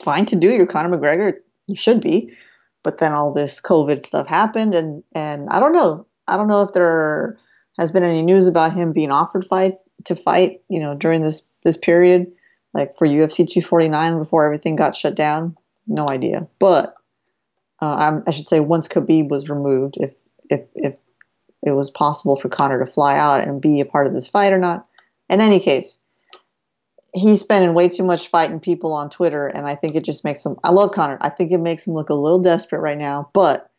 fine 0.00 0.26
to 0.26 0.36
do. 0.36 0.50
You're 0.50 0.66
Conor 0.66 0.96
McGregor, 0.96 1.34
you 1.66 1.76
should 1.76 2.00
be. 2.00 2.34
But 2.82 2.98
then 2.98 3.12
all 3.12 3.32
this 3.32 3.60
COVID 3.60 4.04
stuff 4.04 4.26
happened, 4.26 4.74
and 4.74 5.04
and 5.14 5.48
I 5.50 5.60
don't 5.60 5.72
know. 5.72 6.06
I 6.26 6.36
don't 6.36 6.48
know 6.48 6.62
if 6.62 6.72
there 6.72 7.38
has 7.78 7.92
been 7.92 8.02
any 8.02 8.22
news 8.22 8.48
about 8.48 8.74
him 8.74 8.92
being 8.92 9.12
offered 9.12 9.44
fight 9.44 9.74
to 10.04 10.16
fight, 10.16 10.62
you 10.68 10.80
know, 10.80 10.94
during 10.94 11.22
this 11.22 11.48
this 11.64 11.76
period, 11.76 12.32
like 12.74 12.96
for 12.96 13.06
UFC 13.06 13.48
249 13.48 14.18
before 14.18 14.44
everything 14.44 14.76
got 14.76 14.96
shut 14.96 15.14
down. 15.14 15.56
No 15.86 16.08
idea. 16.08 16.48
But 16.58 16.94
uh, 17.80 18.20
I 18.26 18.30
should 18.30 18.48
say 18.48 18.60
once 18.60 18.88
Khabib 18.88 19.28
was 19.28 19.50
removed, 19.50 19.96
if 19.98 20.14
if 20.48 20.62
if 20.74 20.94
it 21.62 21.72
was 21.72 21.90
possible 21.90 22.36
for 22.36 22.48
Conor 22.48 22.84
to 22.84 22.90
fly 22.90 23.16
out 23.16 23.40
and 23.40 23.60
be 23.60 23.80
a 23.80 23.86
part 23.86 24.06
of 24.06 24.14
this 24.14 24.28
fight 24.28 24.52
or 24.52 24.58
not. 24.58 24.86
In 25.28 25.40
any 25.40 25.60
case, 25.60 26.00
he's 27.14 27.40
spending 27.40 27.74
way 27.74 27.88
too 27.88 28.04
much 28.04 28.28
fighting 28.28 28.60
people 28.60 28.92
on 28.92 29.10
Twitter, 29.10 29.46
and 29.46 29.66
I 29.66 29.74
think 29.74 29.94
it 29.94 30.04
just 30.04 30.24
makes 30.24 30.44
him. 30.44 30.56
I 30.64 30.70
love 30.70 30.92
Conor. 30.92 31.18
I 31.20 31.30
think 31.30 31.52
it 31.52 31.58
makes 31.58 31.86
him 31.86 31.94
look 31.94 32.10
a 32.10 32.14
little 32.14 32.40
desperate 32.40 32.80
right 32.80 32.98
now, 32.98 33.30
but 33.32 33.70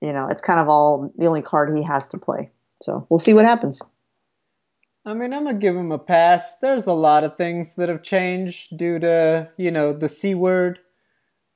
you 0.00 0.12
know, 0.12 0.26
it's 0.28 0.42
kind 0.42 0.60
of 0.60 0.68
all 0.68 1.12
the 1.16 1.26
only 1.26 1.42
card 1.42 1.74
he 1.74 1.82
has 1.82 2.08
to 2.08 2.18
play. 2.18 2.50
So 2.80 3.06
we'll 3.08 3.18
see 3.18 3.34
what 3.34 3.46
happens. 3.46 3.80
I 5.06 5.14
mean, 5.14 5.32
I'm 5.32 5.44
gonna 5.44 5.54
give 5.56 5.76
him 5.76 5.92
a 5.92 5.98
pass. 6.00 6.56
There's 6.56 6.88
a 6.88 6.92
lot 6.92 7.22
of 7.22 7.36
things 7.36 7.76
that 7.76 7.88
have 7.88 8.02
changed 8.02 8.76
due 8.76 8.98
to, 8.98 9.48
you 9.56 9.70
know, 9.70 9.92
the 9.92 10.08
C 10.08 10.34
word. 10.34 10.80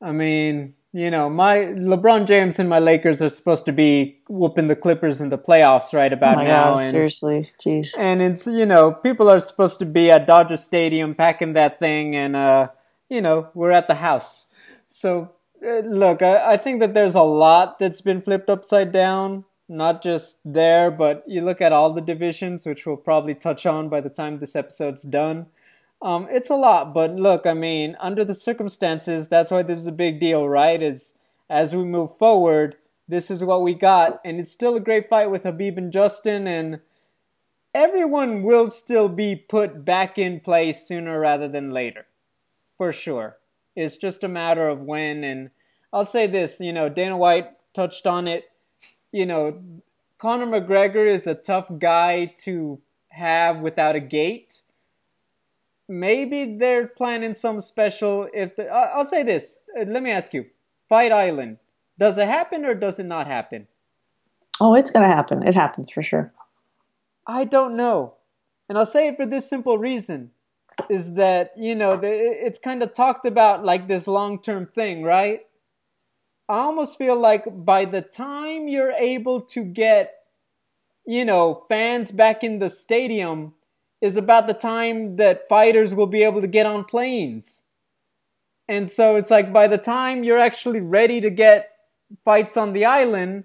I 0.01 0.13
mean, 0.13 0.75
you 0.93 1.11
know, 1.11 1.29
my 1.29 1.57
LeBron 1.57 2.27
James 2.27 2.61
and 2.61 2.69
my 2.69 2.79
Lakers 2.79 3.21
are 3.21 3.29
supposed 3.29 3.65
to 3.67 3.73
be 3.73 4.21
whooping 4.29 4.69
the 4.69 4.77
Clippers 4.77 5.21
in 5.21 5.31
the 5.31 5.39
playoffs 5.39 5.93
right 5.93 6.13
Oh 6.13 6.17
about 6.17 6.37
my 6.37 6.45
now. 6.45 6.71
god, 6.71 6.81
and, 6.81 6.91
seriously, 6.91 7.51
jeez. 7.61 7.89
and 7.99 8.23
it's, 8.23 8.47
you 8.47 8.67
know, 8.67 8.93
people 8.93 9.29
are 9.29 9.41
supposed 9.41 9.81
to 9.81 9.85
be 9.87 10.11
at 10.13 10.27
Dodger 10.29 10.57
Stadium 10.57 11.15
packing 11.17 11.53
that 11.55 11.81
thing, 11.81 12.15
and, 12.15 12.37
uh, 12.37 12.69
you 13.09 13.21
know, 13.21 13.49
we're 13.55 13.73
at 13.73 13.89
the 13.89 13.97
house. 13.97 14.47
So, 14.87 15.33
uh, 15.65 15.81
look, 15.81 16.23
I, 16.23 16.53
I 16.53 16.57
think 16.57 16.81
that 16.81 16.95
there's 16.95 17.17
a 17.17 17.23
lot 17.23 17.79
that's 17.81 18.01
been 18.01 18.23
flipped 18.23 18.49
upside 18.49 18.93
down. 18.93 19.45
Not 19.73 20.03
just 20.03 20.39
there, 20.45 20.91
but 20.91 21.23
you 21.29 21.43
look 21.43 21.61
at 21.61 21.73
all 21.73 21.93
the 21.93 22.01
divisions, 22.01 22.67
which 22.67 22.85
we'll 22.85 22.97
probably 22.97 23.37
touch 23.37 23.67
on 23.67 23.89
by 23.89 24.01
the 24.01 24.09
time 24.09 24.41
this 24.41 24.57
episode's 24.57 25.05
done. 25.05 25.47
Um, 26.03 26.27
it's 26.29 26.51
a 26.51 26.57
lot, 26.57 26.93
but 26.93 27.15
look, 27.15 27.47
I 27.47 27.55
mean, 27.55 27.97
under 28.01 28.25
the 28.25 28.35
circumstances, 28.35 29.29
that's 29.29 29.53
why 29.53 29.63
this 29.63 29.79
is 29.79 29.87
a 29.87 29.93
big 29.93 30.19
deal, 30.19 30.49
right? 30.49 30.83
Is 30.83 31.15
as 31.49 31.77
we 31.77 31.85
move 31.85 32.19
forward, 32.19 32.79
this 33.07 33.31
is 33.31 33.45
what 33.45 33.63
we 33.63 33.75
got, 33.75 34.21
and 34.25 34.41
it's 34.41 34.51
still 34.51 34.75
a 34.75 34.81
great 34.81 35.09
fight 35.09 35.31
with 35.31 35.45
Khabib 35.45 35.77
and 35.77 35.93
Justin, 35.93 36.49
and 36.49 36.81
everyone 37.73 38.43
will 38.43 38.71
still 38.71 39.09
be 39.09 39.37
put 39.37 39.85
back 39.85 40.19
in 40.19 40.41
place 40.41 40.85
sooner 40.85 41.21
rather 41.21 41.47
than 41.47 41.71
later, 41.71 42.07
for 42.77 42.93
sure. 42.93 43.37
It's 43.77 43.97
just 43.97 44.25
a 44.25 44.29
matter 44.29 44.69
of 44.69 44.81
when, 44.81 45.23
and 45.23 45.51
I'll 45.93 46.07
say 46.07 46.27
this, 46.27 46.59
you 46.59 46.73
know, 46.73 46.89
Dana 46.89 47.17
White 47.17 47.51
touched 47.73 48.05
on 48.05 48.27
it. 48.27 48.50
You 49.13 49.27
know, 49.27 49.63
Conor 50.19 50.47
McGregor 50.47 51.07
is 51.07 51.27
a 51.27 51.35
tough 51.35 51.67
guy 51.79 52.27
to 52.45 52.81
have 53.09 53.59
without 53.59 53.97
a 53.97 54.01
gate 54.01 54.63
maybe 55.91 56.57
they're 56.57 56.87
planning 56.87 57.35
some 57.35 57.61
special 57.61 58.29
if 58.33 58.55
the, 58.55 58.69
i'll 58.69 59.05
say 59.05 59.23
this 59.25 59.59
Uh, 59.79 59.85
let 59.89 60.03
me 60.03 60.11
ask 60.11 60.33
you 60.33 60.47
fight 60.89 61.11
island 61.11 61.59
does 61.99 62.17
it 62.17 62.29
happen 62.29 62.65
or 62.65 62.75
does 62.75 62.99
it 62.99 63.07
not 63.07 63.27
happen 63.27 63.67
Oh, 64.63 64.75
it's 64.75 64.91
gonna 64.91 65.07
happen. 65.07 65.47
It 65.47 65.55
happens 65.55 65.91
for 65.91 66.03
sure. 66.03 66.33
i 67.27 67.45
don't 67.45 67.77
know 67.77 68.15
and 68.69 68.79
i'll 68.79 68.87
say 68.87 69.09
it 69.09 69.17
for 69.17 69.27
this 69.27 69.49
simple 69.49 69.79
reason 69.79 70.31
is 70.89 71.15
that 71.15 71.53
you 71.57 71.75
know 71.75 71.97
the, 71.97 72.09
it's 72.47 72.59
kind 72.61 72.83
of 72.83 72.95
talked 72.95 73.27
about 73.27 73.65
like 73.65 73.89
this 73.89 74.07
long-term 74.07 74.67
thing 74.67 75.03
right 75.03 75.41
i 76.51 76.59
almost 76.59 76.99
feel 76.99 77.17
like 77.17 77.45
by 77.65 77.85
the 77.85 78.03
time 78.03 78.69
you're 78.69 78.93
able 78.93 79.41
to 79.41 79.65
get 79.65 80.15
you 81.07 81.25
know 81.25 81.65
fans 81.69 82.11
back 82.11 82.45
in 82.45 82.59
the 82.59 82.71
stadium 82.71 83.55
is 84.01 84.17
about 84.17 84.47
the 84.47 84.55
time 84.55 85.17
that 85.17 85.49
fighters 85.49 85.95
will 85.95 86.07
be 86.07 86.23
able 86.23 86.41
to 86.41 86.47
get 86.47 86.67
on 86.67 86.85
planes. 86.85 87.63
And 88.69 88.91
so 88.91 89.17
it's 89.17 89.31
like 89.31 89.53
by 89.53 89.67
the 89.67 89.79
time 89.79 90.25
you're 90.25 90.39
actually 90.39 90.81
ready 90.81 91.21
to 91.21 91.31
get 91.31 91.71
fights 92.25 92.57
on 92.57 92.73
the 92.73 92.85
island, 92.85 93.45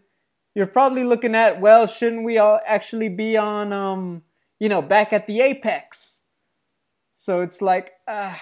you're 0.54 0.68
probably 0.68 1.04
looking 1.04 1.36
at, 1.36 1.60
well, 1.60 1.88
shouldn't 1.88 2.24
we 2.24 2.38
all 2.38 2.62
actually 2.65 3.10
be 3.10 3.36
on, 3.36 3.74
um, 3.74 4.24
you 4.60 4.70
know, 4.70 4.82
back 4.82 5.12
at 5.12 5.28
the 5.28 5.41
apex? 5.41 6.22
So 7.12 7.41
it's 7.41 7.62
like, 7.62 7.91
uh, 8.08 8.36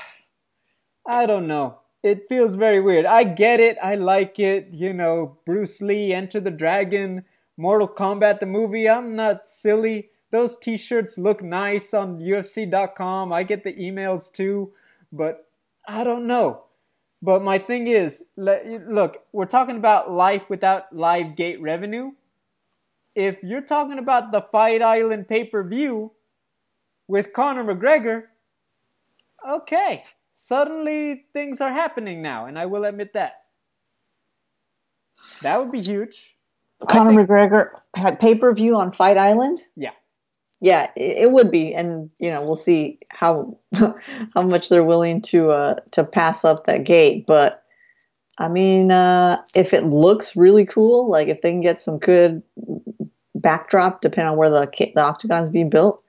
I 1.08 1.26
don't 1.26 1.48
know. 1.48 1.80
It 2.04 2.28
feels 2.28 2.56
very 2.56 2.82
weird. 2.82 3.06
I 3.06 3.24
get 3.24 3.62
it. 3.62 3.78
I 3.82 3.96
like 3.96 4.38
it. 4.38 4.68
You 4.72 4.94
know, 4.94 5.38
Bruce 5.46 5.82
Lee, 5.82 6.14
Enter 6.14 6.42
the 6.42 6.52
Dragon, 6.52 7.24
Mortal 7.56 7.88
Kombat, 7.88 8.42
the 8.42 8.46
movie. 8.46 8.90
I'm 8.90 9.16
not 9.16 9.48
silly. 9.48 10.10
Those 10.30 10.58
t 10.58 10.76
shirts 10.76 11.18
look 11.18 11.42
nice 11.42 11.94
on 11.94 12.20
UFC.com. 12.20 13.32
I 13.32 13.44
get 13.44 13.64
the 13.64 13.74
emails 13.74 14.32
too, 14.32 14.74
but 15.12 15.48
I 15.88 16.04
don't 16.04 16.28
know. 16.28 16.64
But 17.22 17.42
my 17.42 17.58
thing 17.58 17.88
is, 17.88 18.26
look, 18.36 19.24
we're 19.32 19.46
talking 19.46 19.78
about 19.78 20.12
life 20.12 20.50
without 20.50 20.94
live 20.94 21.38
gate 21.38 21.62
revenue. 21.62 22.12
If 23.16 23.42
you're 23.44 23.62
talking 23.62 23.98
about 23.98 24.34
the 24.34 24.42
Fight 24.42 24.82
Island 24.82 25.30
pay 25.30 25.46
per 25.46 25.64
view 25.64 26.12
with 27.08 27.32
Conor 27.32 27.64
McGregor, 27.64 28.24
okay, 29.48 30.04
suddenly 30.34 31.26
things 31.34 31.62
are 31.62 31.72
happening 31.72 32.22
now, 32.22 32.46
and 32.46 32.58
I 32.60 32.66
will 32.66 32.86
admit 32.86 33.14
that. 33.14 33.34
That 35.42 35.60
would 35.60 35.72
be 35.72 35.82
huge. 35.82 36.38
Conor 36.90 37.12
think- 37.12 37.30
McGregor 37.30 37.70
had 37.96 38.20
pay 38.20 38.36
per 38.36 38.54
view 38.54 38.76
on 38.76 38.92
Fight 38.92 39.18
Island. 39.18 39.62
Yeah. 39.76 39.92
Yeah, 40.60 40.92
it, 40.96 41.24
it 41.24 41.32
would 41.32 41.52
be, 41.52 41.74
and 41.74 42.10
you 42.20 42.30
know 42.30 42.42
we'll 42.42 42.56
see 42.56 43.00
how 43.10 43.58
how 43.74 44.42
much 44.42 44.70
they're 44.70 44.84
willing 44.84 45.20
to 45.24 45.52
uh, 45.52 45.76
to 45.92 46.06
pass 46.06 46.46
up 46.46 46.68
that 46.68 46.86
gate. 46.86 47.26
But 47.28 47.64
I 48.38 48.48
mean, 48.48 48.90
uh, 48.90 49.42
if 49.54 49.74
it 49.74 49.84
looks 49.84 50.38
really 50.38 50.66
cool, 50.66 51.10
like 51.10 51.28
if 51.28 51.42
they 51.42 51.52
can 51.52 51.60
get 51.60 51.82
some 51.82 52.00
good 52.00 52.44
backdrop, 53.36 54.00
depending 54.02 54.32
on 54.32 54.38
where 54.38 54.50
the 54.50 54.72
the 54.96 55.02
octagon's 55.02 55.50
being 55.50 55.70
built, 55.70 56.02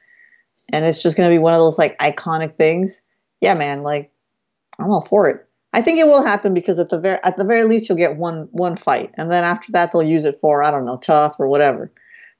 and 0.72 0.84
it's 0.84 1.02
just 1.02 1.16
going 1.16 1.28
to 1.28 1.34
be 1.34 1.38
one 1.40 1.52
of 1.52 1.58
those 1.58 1.78
like 1.78 1.98
iconic 1.98 2.56
things. 2.56 3.02
Yeah, 3.40 3.54
man, 3.54 3.82
like 3.82 4.12
I'm 4.78 4.90
all 4.90 5.06
for 5.06 5.28
it. 5.28 5.46
I 5.72 5.82
think 5.82 5.98
it 5.98 6.06
will 6.06 6.24
happen 6.24 6.54
because 6.54 6.78
at 6.78 6.90
the 6.90 6.98
very 6.98 7.18
at 7.24 7.36
the 7.36 7.44
very 7.44 7.64
least 7.64 7.88
you'll 7.88 7.98
get 7.98 8.16
one 8.16 8.48
one 8.52 8.76
fight, 8.76 9.10
and 9.14 9.30
then 9.30 9.42
after 9.42 9.72
that 9.72 9.92
they'll 9.92 10.02
use 10.02 10.24
it 10.24 10.38
for 10.40 10.64
I 10.64 10.70
don't 10.70 10.84
know 10.84 10.98
TUF 10.98 11.38
or 11.38 11.48
whatever. 11.48 11.90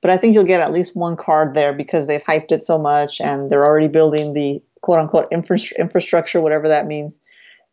But 0.01 0.11
I 0.11 0.17
think 0.19 0.35
you'll 0.35 0.45
get 0.45 0.61
at 0.61 0.71
least 0.71 0.95
one 0.95 1.17
card 1.17 1.55
there 1.55 1.73
because 1.73 2.07
they've 2.07 2.23
hyped 2.23 2.53
it 2.53 2.63
so 2.63 2.79
much 2.79 3.21
and 3.21 3.51
they're 3.51 3.65
already 3.65 3.89
building 3.89 4.35
the 4.35 4.63
quote 4.83 5.01
unquote 5.01 5.29
infra- 5.33 5.59
infrastructure, 5.79 6.43
whatever 6.43 6.69
that 6.69 6.87
means. 6.87 7.19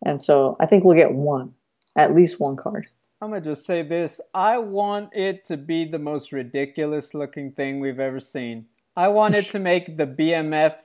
And 0.06 0.24
so 0.24 0.56
I 0.60 0.66
think 0.66 0.84
we'll 0.84 0.96
get 0.96 1.14
one, 1.14 1.54
at 1.96 2.16
least 2.16 2.40
one 2.40 2.56
card. 2.56 2.88
I'm 3.22 3.30
gonna 3.30 3.42
just 3.42 3.66
say 3.66 3.84
this. 3.84 4.20
I 4.34 4.58
want 4.58 5.10
it 5.14 5.46
to 5.46 5.58
be 5.58 5.86
the 5.86 6.00
most 6.00 6.32
ridiculous 6.32 7.14
looking 7.14 7.52
thing 7.52 7.80
we've 7.80 8.00
ever 8.00 8.20
seen. 8.20 8.66
I 8.96 9.10
want 9.10 9.36
it 9.36 9.50
to 9.52 9.60
make 9.60 9.98
the 9.98 10.08
BMF 10.08 10.76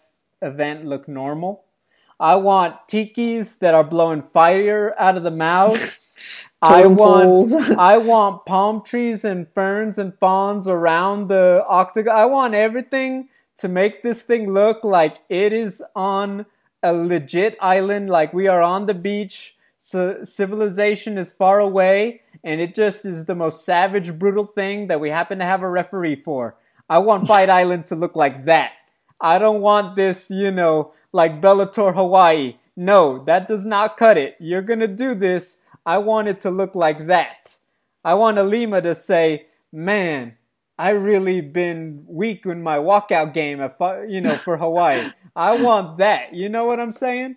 event 0.43 0.85
look 0.85 1.09
normal. 1.09 1.66
I 2.19 2.37
want 2.37 2.89
tikis 2.89 3.59
that 3.59 3.75
are 3.75 3.85
blowing 3.85 4.23
fire 4.23 4.95
out 4.99 5.17
of 5.17 5.23
the 5.23 5.31
mouths. 5.31 6.19
I 6.63 6.87
want 6.87 7.53
I 7.79 7.99
want 7.99 8.47
palm 8.47 8.83
trees 8.83 9.25
and 9.25 9.47
ferns 9.55 9.99
and 9.99 10.19
fawns 10.19 10.67
around 10.67 11.29
the 11.29 11.65
octagon. 11.69 12.17
I 12.17 12.27
want 12.27 12.55
everything 12.55 13.29
to 13.59 13.69
make 13.69 14.03
this 14.03 14.23
thing 14.23 14.51
look 14.51 14.85
like 14.85 15.19
it 15.29 15.53
is 15.53 15.83
on 15.95 16.47
a 16.83 16.93
legit 16.93 17.57
island, 17.61 18.11
like 18.11 18.33
we 18.33 18.47
are 18.47 18.63
on 18.63 18.87
the 18.87 18.95
beach. 18.95 19.57
So 19.79 20.25
civilization 20.25 21.17
is 21.17 21.33
far 21.33 21.61
away, 21.61 22.23
and 22.43 22.61
it 22.61 22.75
just 22.75 23.05
is 23.05 23.27
the 23.27 23.35
most 23.35 23.65
savage, 23.65 24.19
brutal 24.19 24.47
thing 24.47 24.89
that 24.89 25.01
we 25.01 25.11
happen 25.11 25.39
to 25.39 25.45
have 25.45 25.63
a 25.63 25.71
referee 25.71 26.17
for. 26.17 26.57
I 26.89 26.99
want 26.99 27.29
Fight 27.29 27.51
Island 27.61 27.87
to 27.87 27.97
look 27.97 28.17
like 28.17 28.47
that. 28.47 28.73
I 29.21 29.39
don't 29.39 29.61
want 29.61 29.97
this, 29.97 30.31
you 30.31 30.51
know, 30.51 30.93
like 31.17 31.41
Bellator 31.41 31.95
Hawaii. 31.95 32.57
No, 32.77 33.25
that 33.25 33.49
does 33.49 33.65
not 33.65 33.97
cut 33.97 34.19
it. 34.19 34.37
You're 34.39 34.63
gonna 34.63 34.87
do 34.87 35.15
this. 35.15 35.57
I 35.85 35.99
want 35.99 36.29
it 36.29 36.41
to 36.41 36.51
look 36.51 36.75
like 36.75 37.07
that. 37.07 37.57
I 38.05 38.15
want 38.15 38.37
Ilima 38.37 38.83
to 38.83 38.95
say, 38.95 39.47
man, 39.73 40.37
I 40.79 40.91
really 40.91 41.41
been 41.41 42.05
weak 42.07 42.45
in 42.45 42.63
my 42.63 42.77
walkout 42.77 43.33
game, 43.33 43.59
you 44.09 44.21
know, 44.21 44.37
for 44.37 44.59
Hawaii. 44.59 45.11
I 45.37 45.61
want 45.61 45.99
that. 45.99 46.35
You 46.35 46.49
know 46.49 46.67
what 46.67 46.81
I'm 46.81 46.93
saying? 46.93 47.37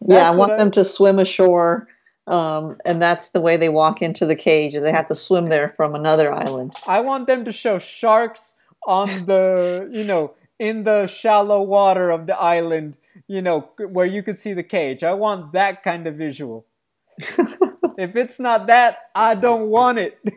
That's 0.00 0.20
yeah, 0.20 0.30
I 0.30 0.34
want 0.34 0.52
I, 0.52 0.56
them 0.56 0.72
to 0.72 0.84
swim 0.84 1.20
ashore, 1.20 1.86
um, 2.26 2.76
and 2.84 3.00
that's 3.00 3.28
the 3.28 3.40
way 3.40 3.56
they 3.56 3.68
walk 3.68 4.02
into 4.02 4.26
the 4.26 4.34
cage, 4.34 4.74
and 4.74 4.84
they 4.84 4.90
have 4.90 5.08
to 5.08 5.14
swim 5.14 5.46
there 5.46 5.74
from 5.76 5.94
another 5.94 6.32
island. 6.32 6.74
I 6.86 7.00
want 7.00 7.28
them 7.28 7.44
to 7.44 7.52
show 7.52 7.78
sharks 7.78 8.54
on 8.84 9.26
the, 9.26 9.88
you 9.92 10.02
know, 10.02 10.34
in 10.58 10.82
the 10.82 11.06
shallow 11.06 11.62
water 11.62 12.10
of 12.10 12.26
the 12.26 12.36
island, 12.36 12.96
you 13.32 13.40
know, 13.40 13.70
where 13.78 14.04
you 14.04 14.22
can 14.22 14.34
see 14.34 14.52
the 14.52 14.62
cage. 14.62 15.02
I 15.02 15.14
want 15.14 15.52
that 15.52 15.82
kind 15.82 16.06
of 16.06 16.16
visual. 16.16 16.66
if 17.18 18.14
it's 18.14 18.38
not 18.38 18.66
that, 18.66 18.98
I 19.14 19.34
don't 19.34 19.68
want 19.70 19.98
it. 19.98 20.18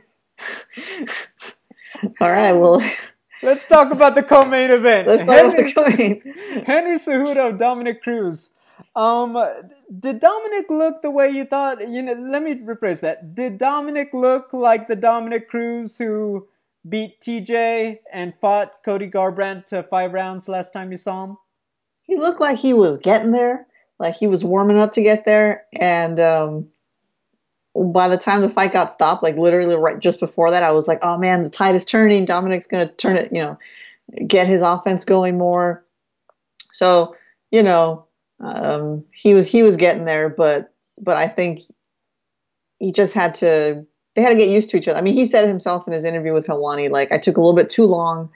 All 2.21 2.31
right, 2.31 2.53
well. 2.53 2.81
Let's 3.43 3.65
talk 3.65 3.91
about 3.91 4.15
the 4.15 4.23
co-main 4.23 4.71
event. 4.71 5.09
Let's 5.09 5.29
Henry, 5.29 5.73
talk 5.73 5.87
about 5.87 5.97
the 5.97 6.21
co-main. 6.21 6.63
Henry 6.65 6.97
Cejudo, 6.97 7.57
Dominick 7.57 8.01
Cruz. 8.01 8.51
Um, 8.95 9.37
did 9.99 10.21
Dominick 10.21 10.69
look 10.69 11.01
the 11.01 11.11
way 11.11 11.29
you 11.29 11.43
thought? 11.43 11.85
You 11.85 12.01
know, 12.01 12.13
let 12.13 12.43
me 12.43 12.55
rephrase 12.55 13.01
that. 13.01 13.35
Did 13.35 13.57
Dominick 13.57 14.13
look 14.13 14.53
like 14.53 14.87
the 14.87 14.95
Dominick 14.95 15.49
Cruz 15.49 15.97
who 15.97 16.47
beat 16.87 17.19
TJ 17.19 17.99
and 18.11 18.33
fought 18.39 18.83
Cody 18.85 19.11
Garbrandt 19.11 19.65
to 19.65 19.83
five 19.83 20.13
rounds 20.13 20.47
last 20.47 20.71
time 20.71 20.91
you 20.93 20.97
saw 20.97 21.25
him? 21.25 21.37
He 22.05 22.17
looked 22.17 22.41
like 22.41 22.57
he 22.57 22.73
was 22.73 22.97
getting 22.99 23.31
there, 23.31 23.65
like 23.99 24.15
he 24.15 24.27
was 24.27 24.43
warming 24.43 24.77
up 24.77 24.93
to 24.93 25.01
get 25.01 25.25
there, 25.25 25.65
and 25.79 26.19
um, 26.19 26.67
by 27.75 28.07
the 28.07 28.17
time 28.17 28.41
the 28.41 28.49
fight 28.49 28.73
got 28.73 28.93
stopped, 28.93 29.23
like 29.23 29.35
literally 29.37 29.75
right 29.75 29.99
just 29.99 30.19
before 30.19 30.51
that, 30.51 30.63
I 30.63 30.71
was 30.71 30.87
like, 30.87 30.99
oh 31.01 31.17
man, 31.17 31.43
the 31.43 31.49
tide 31.49 31.75
is 31.75 31.85
turning. 31.85 32.25
Dominick's 32.25 32.67
going 32.67 32.87
to 32.87 32.93
turn 32.93 33.17
it, 33.17 33.33
you 33.33 33.39
know, 33.39 33.57
get 34.25 34.47
his 34.47 34.61
offense 34.61 35.03
going 35.03 35.37
more. 35.37 35.83
So, 36.71 37.15
you 37.51 37.63
know, 37.63 38.05
um, 38.39 39.03
he 39.11 39.33
was 39.33 39.47
he 39.47 39.63
was 39.63 39.77
getting 39.77 40.05
there, 40.05 40.29
but 40.29 40.73
but 40.99 41.17
I 41.17 41.27
think 41.27 41.61
he 42.79 42.91
just 42.91 43.13
had 43.13 43.35
to 43.35 43.85
they 44.13 44.21
had 44.21 44.29
to 44.29 44.35
get 44.35 44.49
used 44.49 44.69
to 44.69 44.77
each 44.77 44.87
other. 44.87 44.97
I 44.97 45.01
mean, 45.01 45.13
he 45.13 45.25
said 45.25 45.47
himself 45.47 45.87
in 45.87 45.93
his 45.93 46.05
interview 46.05 46.33
with 46.33 46.47
Helwani, 46.47 46.89
like 46.89 47.11
I 47.11 47.17
took 47.17 47.37
a 47.37 47.41
little 47.41 47.55
bit 47.55 47.69
too 47.69 47.85
long 47.85 48.29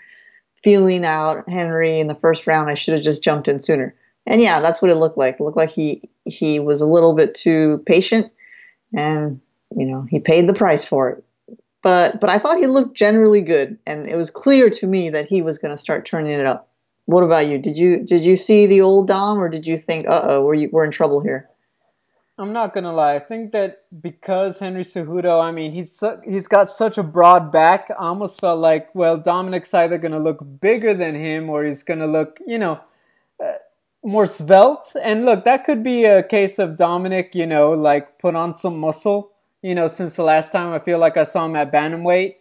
feeling 0.64 1.06
out 1.06 1.50
Henry 1.50 2.00
in 2.00 2.08
the 2.08 2.16
first 2.16 2.48
round. 2.48 2.70
I 2.70 2.74
should 2.74 2.94
have 2.94 3.04
just 3.04 3.24
jumped 3.24 3.48
in 3.48 3.60
sooner. 3.60 3.96
And 4.26 4.42
yeah, 4.42 4.62
that's 4.62 4.82
what 4.82 4.92
it 4.92 4.96
looked 4.96 5.18
like. 5.18 5.36
It 5.36 5.44
looked 5.44 5.58
like 5.58 5.70
he 5.70 6.04
he 6.26 6.60
was 6.60 6.82
a 6.82 6.88
little 6.88 7.16
bit 7.16 7.34
too 7.36 7.84
patient 7.86 8.32
and 8.94 9.42
you 9.76 9.86
know 9.86 10.06
he 10.10 10.20
paid 10.20 10.48
the 10.48 10.54
price 10.54 10.84
for 10.84 11.10
it. 11.10 11.24
But 11.82 12.20
but 12.20 12.30
I 12.30 12.38
thought 12.38 12.58
he 12.58 12.68
looked 12.68 12.98
generally 12.98 13.42
good, 13.42 13.78
and 13.86 14.08
it 14.08 14.18
was 14.18 14.30
clear 14.30 14.70
to 14.70 14.88
me 14.88 15.10
that 15.12 15.28
he 15.28 15.42
was 15.42 15.60
going 15.60 15.72
to 15.72 15.78
start 15.78 16.06
turning 16.06 16.34
it 16.34 16.46
up. 16.46 16.70
What 17.06 17.24
about 17.24 17.48
you? 17.48 17.58
Did 17.58 17.78
you 17.78 18.04
did 18.04 18.22
you 18.22 18.36
see 18.36 18.68
the 18.68 18.82
old 18.82 19.08
Dom, 19.08 19.40
or 19.40 19.50
did 19.50 19.66
you 19.66 19.78
think, 19.78 20.08
uh 20.08 20.22
oh, 20.24 20.46
we're 20.46 20.70
we're 20.70 20.86
in 20.86 20.92
trouble 20.92 21.22
here? 21.22 21.49
I'm 22.40 22.54
not 22.54 22.74
gonna 22.74 22.94
lie. 22.94 23.16
I 23.16 23.20
think 23.20 23.52
that 23.52 23.84
because 24.02 24.60
Henry 24.60 24.86
Cejudo, 24.86 25.44
I 25.44 25.52
mean, 25.52 25.74
he's 25.74 25.92
su- 25.92 26.22
he's 26.24 26.48
got 26.48 26.70
such 26.70 26.98
a 26.98 27.04
broad 27.04 27.52
back. 27.52 27.92
I 27.92 28.06
almost 28.06 28.40
felt 28.40 28.62
like, 28.62 28.96
well, 28.96 29.18
Dominick's 29.18 29.74
either 29.74 29.98
gonna 29.98 30.22
look 30.22 30.40
bigger 30.62 30.94
than 30.94 31.16
him, 31.16 31.50
or 31.50 31.66
he's 31.66 31.84
gonna 31.84 32.08
look, 32.08 32.40
you 32.48 32.58
know, 32.58 32.80
uh, 33.44 33.58
more 34.04 34.26
svelte. 34.26 34.96
And 35.04 35.26
look, 35.26 35.44
that 35.44 35.66
could 35.66 35.84
be 35.84 36.06
a 36.06 36.24
case 36.24 36.60
of 36.60 36.78
Dominick, 36.78 37.36
you 37.36 37.46
know, 37.46 37.72
like 37.72 38.18
put 38.20 38.36
on 38.36 38.56
some 38.56 38.80
muscle, 38.80 39.34
you 39.62 39.76
know, 39.76 39.90
since 39.90 40.16
the 40.16 40.24
last 40.24 40.54
time 40.54 40.74
I 40.74 40.80
feel 40.80 40.98
like 40.98 41.18
I 41.18 41.26
saw 41.26 41.46
him 41.46 41.58
at 41.58 41.74
bantamweight. 41.74 42.36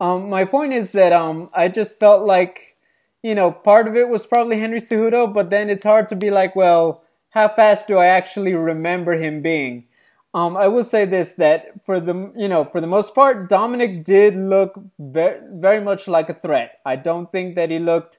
Um, 0.00 0.28
my 0.28 0.44
point 0.44 0.72
is 0.72 0.90
that 0.92 1.12
um, 1.12 1.48
I 1.54 1.68
just 1.68 2.00
felt 2.00 2.26
like, 2.26 2.76
you 3.22 3.36
know, 3.36 3.52
part 3.52 3.86
of 3.86 3.94
it 3.94 4.08
was 4.08 4.26
probably 4.26 4.58
Henry 4.58 4.80
Cejudo, 4.80 5.32
but 5.32 5.50
then 5.50 5.70
it's 5.70 5.84
hard 5.84 6.08
to 6.08 6.16
be 6.16 6.32
like, 6.32 6.56
well, 6.56 7.03
how 7.34 7.48
fast 7.48 7.88
do 7.88 7.98
I 7.98 8.06
actually 8.06 8.54
remember 8.54 9.12
him 9.14 9.42
being? 9.42 9.84
Um, 10.32 10.56
I 10.56 10.66
will 10.68 10.84
say 10.84 11.04
this 11.04 11.34
that 11.34 11.84
for 11.84 12.00
the 12.00 12.32
you 12.36 12.48
know 12.48 12.64
for 12.64 12.80
the 12.80 12.86
most 12.86 13.14
part, 13.14 13.48
Dominick 13.48 14.04
did 14.04 14.36
look 14.36 14.80
very 14.98 15.40
very 15.52 15.80
much 15.80 16.08
like 16.08 16.28
a 16.28 16.34
threat. 16.34 16.80
I 16.84 16.96
don't 16.96 17.30
think 17.30 17.54
that 17.56 17.70
he 17.70 17.78
looked 17.78 18.18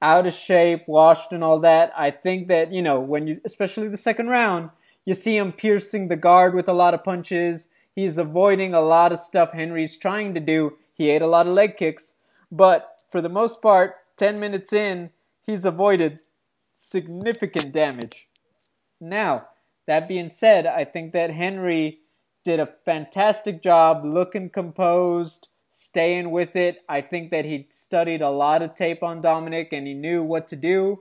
out 0.00 0.26
of 0.26 0.34
shape, 0.34 0.86
washed, 0.86 1.32
and 1.32 1.42
all 1.42 1.58
that. 1.60 1.92
I 1.96 2.10
think 2.10 2.48
that, 2.48 2.72
you 2.72 2.82
know, 2.82 3.00
when 3.00 3.26
you, 3.26 3.40
especially 3.44 3.88
the 3.88 3.96
second 3.96 4.28
round, 4.28 4.70
you 5.04 5.14
see 5.14 5.36
him 5.36 5.52
piercing 5.52 6.08
the 6.08 6.16
guard 6.16 6.54
with 6.54 6.68
a 6.68 6.72
lot 6.72 6.94
of 6.94 7.02
punches. 7.04 7.68
He's 7.94 8.18
avoiding 8.18 8.74
a 8.74 8.80
lot 8.80 9.12
of 9.12 9.18
stuff 9.18 9.52
Henry's 9.52 9.96
trying 9.96 10.34
to 10.34 10.40
do. 10.40 10.76
He 10.94 11.10
ate 11.10 11.22
a 11.22 11.26
lot 11.26 11.46
of 11.46 11.54
leg 11.54 11.76
kicks. 11.76 12.14
But 12.52 13.02
for 13.10 13.20
the 13.20 13.28
most 13.28 13.60
part, 13.60 13.96
10 14.18 14.38
minutes 14.38 14.72
in, 14.72 15.10
he's 15.44 15.64
avoided 15.64 16.20
significant 16.76 17.72
damage. 17.72 18.28
Now, 19.00 19.48
that 19.86 20.08
being 20.08 20.28
said, 20.28 20.66
I 20.66 20.84
think 20.84 21.12
that 21.12 21.30
Henry 21.30 22.00
did 22.44 22.60
a 22.60 22.74
fantastic 22.84 23.62
job 23.62 24.04
looking 24.04 24.50
composed 24.50 25.48
staying 25.70 26.30
with 26.30 26.56
it. 26.56 26.82
I 26.88 27.00
think 27.00 27.30
that 27.30 27.44
he 27.44 27.66
studied 27.70 28.20
a 28.20 28.30
lot 28.30 28.62
of 28.62 28.74
tape 28.74 29.02
on 29.02 29.20
Dominick 29.20 29.72
and 29.72 29.86
he 29.86 29.94
knew 29.94 30.22
what 30.22 30.48
to 30.48 30.56
do. 30.56 31.00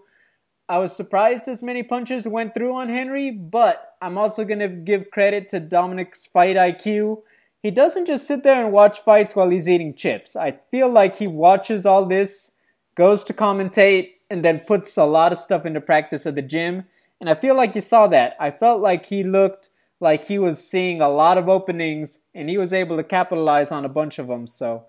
I 0.69 0.77
was 0.77 0.95
surprised 0.95 1.47
as 1.47 1.63
many 1.63 1.81
punches 1.81 2.27
went 2.27 2.53
through 2.53 2.75
on 2.75 2.89
Henry, 2.89 3.31
but 3.31 3.95
I'm 4.01 4.17
also 4.17 4.43
going 4.43 4.59
to 4.59 4.67
give 4.67 5.09
credit 5.09 5.49
to 5.49 5.59
Dominick's 5.59 6.27
fight 6.27 6.57
IQ. 6.57 7.23
He 7.63 7.71
doesn't 7.71 8.05
just 8.05 8.27
sit 8.27 8.43
there 8.43 8.63
and 8.63 8.73
watch 8.73 9.01
fights 9.01 9.35
while 9.35 9.49
he's 9.49 9.67
eating 9.67 9.95
chips. 9.95 10.35
I 10.35 10.59
feel 10.69 10.89
like 10.89 11.15
he 11.15 11.27
watches 11.27 11.85
all 11.85 12.05
this, 12.05 12.51
goes 12.95 13.23
to 13.23 13.33
commentate, 13.33 14.11
and 14.29 14.43
then 14.43 14.59
puts 14.59 14.97
a 14.97 15.05
lot 15.05 15.31
of 15.31 15.39
stuff 15.39 15.65
into 15.65 15.81
practice 15.81 16.25
at 16.25 16.35
the 16.35 16.41
gym. 16.41 16.83
And 17.19 17.29
I 17.29 17.35
feel 17.35 17.55
like 17.55 17.75
you 17.75 17.81
saw 17.81 18.07
that. 18.07 18.35
I 18.39 18.51
felt 18.51 18.81
like 18.81 19.07
he 19.07 19.23
looked 19.23 19.69
like 19.99 20.25
he 20.25 20.37
was 20.37 20.63
seeing 20.63 21.01
a 21.01 21.09
lot 21.09 21.37
of 21.37 21.49
openings 21.49 22.19
and 22.35 22.49
he 22.49 22.57
was 22.57 22.71
able 22.71 22.97
to 22.97 23.03
capitalize 23.03 23.71
on 23.71 23.85
a 23.85 23.89
bunch 23.89 24.19
of 24.19 24.27
them. 24.27 24.45
So 24.45 24.85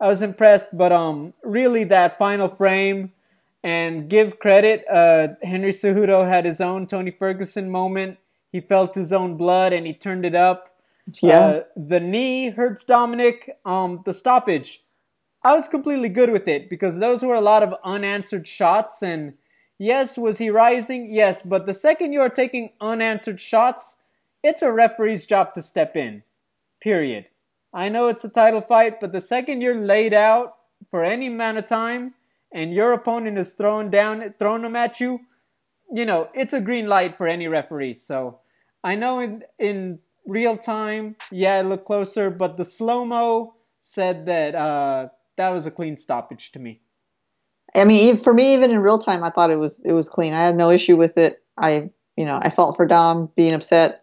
I 0.00 0.08
was 0.08 0.22
impressed. 0.22 0.76
But 0.76 0.92
um, 0.92 1.34
really, 1.42 1.84
that 1.84 2.18
final 2.18 2.48
frame 2.48 3.12
and 3.62 4.08
give 4.08 4.38
credit. 4.38 4.84
Uh, 4.88 5.28
Henry 5.42 5.72
Cejudo 5.72 6.28
had 6.28 6.44
his 6.44 6.60
own 6.60 6.86
Tony 6.86 7.10
Ferguson 7.10 7.70
moment. 7.70 8.18
He 8.52 8.60
felt 8.60 8.94
his 8.94 9.12
own 9.12 9.36
blood 9.36 9.72
and 9.72 9.86
he 9.86 9.94
turned 9.94 10.24
it 10.24 10.34
up. 10.34 10.76
Yeah. 11.20 11.38
Uh, 11.38 11.62
the 11.76 12.00
knee 12.00 12.50
hurts 12.50 12.84
Dominick. 12.84 13.50
Um, 13.64 14.02
the 14.04 14.14
stoppage. 14.14 14.84
I 15.42 15.54
was 15.54 15.68
completely 15.68 16.08
good 16.08 16.30
with 16.30 16.46
it 16.48 16.70
because 16.70 16.98
those 16.98 17.22
were 17.22 17.34
a 17.34 17.40
lot 17.40 17.62
of 17.62 17.74
unanswered 17.82 18.46
shots. 18.46 19.02
And 19.02 19.34
yes, 19.78 20.16
was 20.16 20.38
he 20.38 20.50
rising? 20.50 21.12
Yes. 21.12 21.42
But 21.42 21.66
the 21.66 21.74
second 21.74 22.12
you 22.12 22.20
are 22.20 22.28
taking 22.28 22.70
unanswered 22.80 23.40
shots, 23.40 23.96
it's 24.42 24.62
a 24.62 24.72
referee's 24.72 25.26
job 25.26 25.54
to 25.54 25.62
step 25.62 25.96
in. 25.96 26.22
Period. 26.80 27.26
I 27.72 27.88
know 27.88 28.08
it's 28.08 28.24
a 28.24 28.28
title 28.28 28.60
fight, 28.60 29.00
but 29.00 29.12
the 29.12 29.20
second 29.20 29.60
you're 29.60 29.74
laid 29.74 30.14
out 30.14 30.56
for 30.90 31.02
any 31.02 31.26
amount 31.26 31.58
of 31.58 31.66
time 31.66 32.14
and 32.52 32.72
your 32.72 32.92
opponent 32.92 33.36
is 33.36 33.52
throwing 33.52 33.90
down 33.90 34.34
throwing 34.38 34.62
them 34.62 34.76
at 34.76 35.00
you, 35.00 35.20
you 35.92 36.06
know, 36.06 36.28
it's 36.34 36.52
a 36.52 36.60
green 36.60 36.86
light 36.86 37.16
for 37.16 37.26
any 37.26 37.48
referee. 37.48 37.94
So 37.94 38.38
I 38.84 38.94
know 38.94 39.18
in 39.18 39.42
in 39.58 39.98
real 40.24 40.56
time, 40.56 41.16
yeah, 41.30 41.60
it 41.60 41.64
looked 41.64 41.86
closer, 41.86 42.30
but 42.30 42.56
the 42.56 42.64
slow 42.64 43.04
mo 43.04 43.54
said 43.80 44.24
that 44.26 44.54
uh, 44.54 45.08
that 45.36 45.48
was 45.50 45.66
a 45.66 45.70
clean 45.70 45.96
stoppage 45.96 46.52
to 46.52 46.58
me. 46.58 46.80
I 47.74 47.84
mean, 47.84 48.16
for 48.16 48.32
me, 48.32 48.54
even 48.54 48.70
in 48.70 48.78
real 48.78 48.98
time, 48.98 49.24
I 49.24 49.30
thought 49.30 49.50
it 49.50 49.58
was 49.58 49.82
it 49.84 49.92
was 49.92 50.08
clean. 50.08 50.32
I 50.32 50.42
had 50.42 50.56
no 50.56 50.70
issue 50.70 50.96
with 50.96 51.18
it. 51.18 51.42
I, 51.56 51.90
you 52.16 52.24
know, 52.24 52.38
I 52.40 52.50
felt 52.50 52.76
for 52.76 52.86
Dom 52.86 53.30
being 53.36 53.54
upset 53.54 54.02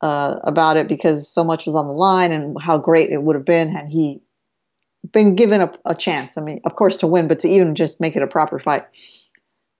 uh, 0.00 0.36
about 0.42 0.76
it 0.76 0.88
because 0.88 1.28
so 1.28 1.44
much 1.44 1.66
was 1.66 1.74
on 1.74 1.86
the 1.86 1.92
line 1.92 2.32
and 2.32 2.56
how 2.60 2.78
great 2.78 3.10
it 3.10 3.22
would 3.22 3.36
have 3.36 3.44
been 3.44 3.68
had 3.68 3.88
he 3.88 4.20
been 5.12 5.36
given 5.36 5.60
a, 5.60 5.72
a 5.84 5.94
chance. 5.94 6.36
I 6.36 6.40
mean, 6.40 6.60
of 6.64 6.76
course, 6.76 6.96
to 6.98 7.06
win, 7.06 7.28
but 7.28 7.38
to 7.40 7.48
even 7.48 7.74
just 7.74 8.00
make 8.00 8.16
it 8.16 8.22
a 8.22 8.26
proper 8.26 8.58
fight. 8.58 8.84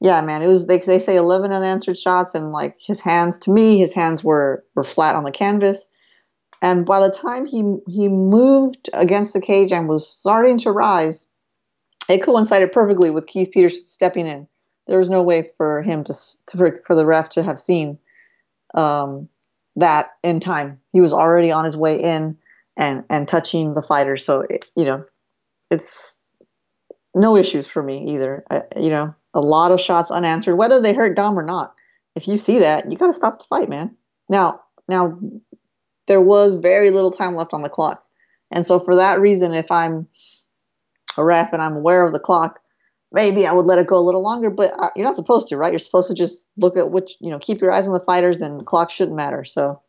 Yeah, 0.00 0.20
man, 0.20 0.42
it 0.42 0.48
was. 0.48 0.66
They, 0.66 0.78
they 0.78 0.98
say 0.98 1.16
eleven 1.16 1.52
unanswered 1.52 1.98
shots, 1.98 2.34
and 2.34 2.52
like 2.52 2.76
his 2.78 3.00
hands, 3.00 3.38
to 3.40 3.50
me, 3.50 3.78
his 3.78 3.94
hands 3.94 4.22
were 4.22 4.64
were 4.74 4.84
flat 4.84 5.16
on 5.16 5.24
the 5.24 5.32
canvas. 5.32 5.88
And 6.62 6.86
by 6.86 7.00
the 7.00 7.12
time 7.12 7.46
he 7.46 7.78
he 7.88 8.08
moved 8.08 8.90
against 8.92 9.32
the 9.32 9.40
cage 9.40 9.72
and 9.72 9.88
was 9.88 10.08
starting 10.08 10.58
to 10.58 10.70
rise, 10.72 11.26
it 12.08 12.22
coincided 12.22 12.72
perfectly 12.72 13.10
with 13.10 13.26
Keith 13.26 13.50
Peterson 13.52 13.86
stepping 13.86 14.26
in. 14.26 14.48
There 14.86 14.98
was 14.98 15.10
no 15.10 15.22
way 15.22 15.50
for 15.56 15.82
him 15.82 16.04
to, 16.04 16.14
to 16.48 16.80
for, 16.84 16.94
the 16.94 17.06
ref 17.06 17.30
to 17.30 17.42
have 17.42 17.58
seen 17.58 17.98
um, 18.74 19.28
that 19.76 20.10
in 20.22 20.40
time. 20.40 20.80
He 20.92 21.00
was 21.00 21.12
already 21.12 21.52
on 21.52 21.64
his 21.64 21.76
way 21.76 22.02
in 22.02 22.36
and 22.76 23.04
and 23.08 23.26
touching 23.26 23.74
the 23.74 23.82
fighter. 23.82 24.16
So 24.16 24.40
it, 24.40 24.66
you 24.76 24.84
know, 24.84 25.04
it's 25.70 26.20
no 27.14 27.36
issues 27.36 27.68
for 27.68 27.82
me 27.82 28.14
either. 28.14 28.44
I, 28.50 28.62
you 28.78 28.90
know, 28.90 29.14
a 29.32 29.40
lot 29.40 29.72
of 29.72 29.80
shots 29.80 30.10
unanswered, 30.10 30.56
whether 30.56 30.80
they 30.80 30.92
hurt 30.92 31.16
Dom 31.16 31.38
or 31.38 31.44
not. 31.44 31.74
If 32.14 32.28
you 32.28 32.36
see 32.36 32.60
that, 32.60 32.90
you 32.90 32.96
got 32.96 33.08
to 33.08 33.12
stop 33.12 33.38
the 33.38 33.44
fight, 33.48 33.68
man. 33.68 33.96
Now, 34.28 34.60
now 34.88 35.18
there 36.06 36.20
was 36.20 36.56
very 36.56 36.90
little 36.90 37.10
time 37.10 37.34
left 37.34 37.54
on 37.54 37.62
the 37.62 37.68
clock, 37.68 38.04
and 38.50 38.66
so 38.66 38.78
for 38.78 38.96
that 38.96 39.20
reason, 39.20 39.54
if 39.54 39.70
I'm 39.70 40.08
a 41.16 41.24
ref 41.24 41.52
and 41.52 41.62
I'm 41.62 41.76
aware 41.76 42.04
of 42.04 42.12
the 42.12 42.18
clock, 42.18 42.60
maybe 43.12 43.46
I 43.46 43.52
would 43.52 43.66
let 43.66 43.78
it 43.78 43.86
go 43.86 43.98
a 43.98 44.04
little 44.04 44.22
longer. 44.22 44.50
But 44.50 44.72
uh, 44.78 44.90
you're 44.96 45.06
not 45.06 45.16
supposed 45.16 45.48
to, 45.48 45.56
right? 45.56 45.72
You're 45.72 45.78
supposed 45.78 46.08
to 46.08 46.14
just 46.14 46.50
look 46.56 46.76
at 46.76 46.90
which, 46.90 47.16
you 47.20 47.30
know, 47.30 47.38
keep 47.38 47.60
your 47.60 47.72
eyes 47.72 47.86
on 47.86 47.92
the 47.92 48.00
fighters, 48.00 48.40
and 48.40 48.60
the 48.60 48.64
clock 48.64 48.90
shouldn't 48.90 49.16
matter. 49.16 49.44
So 49.44 49.80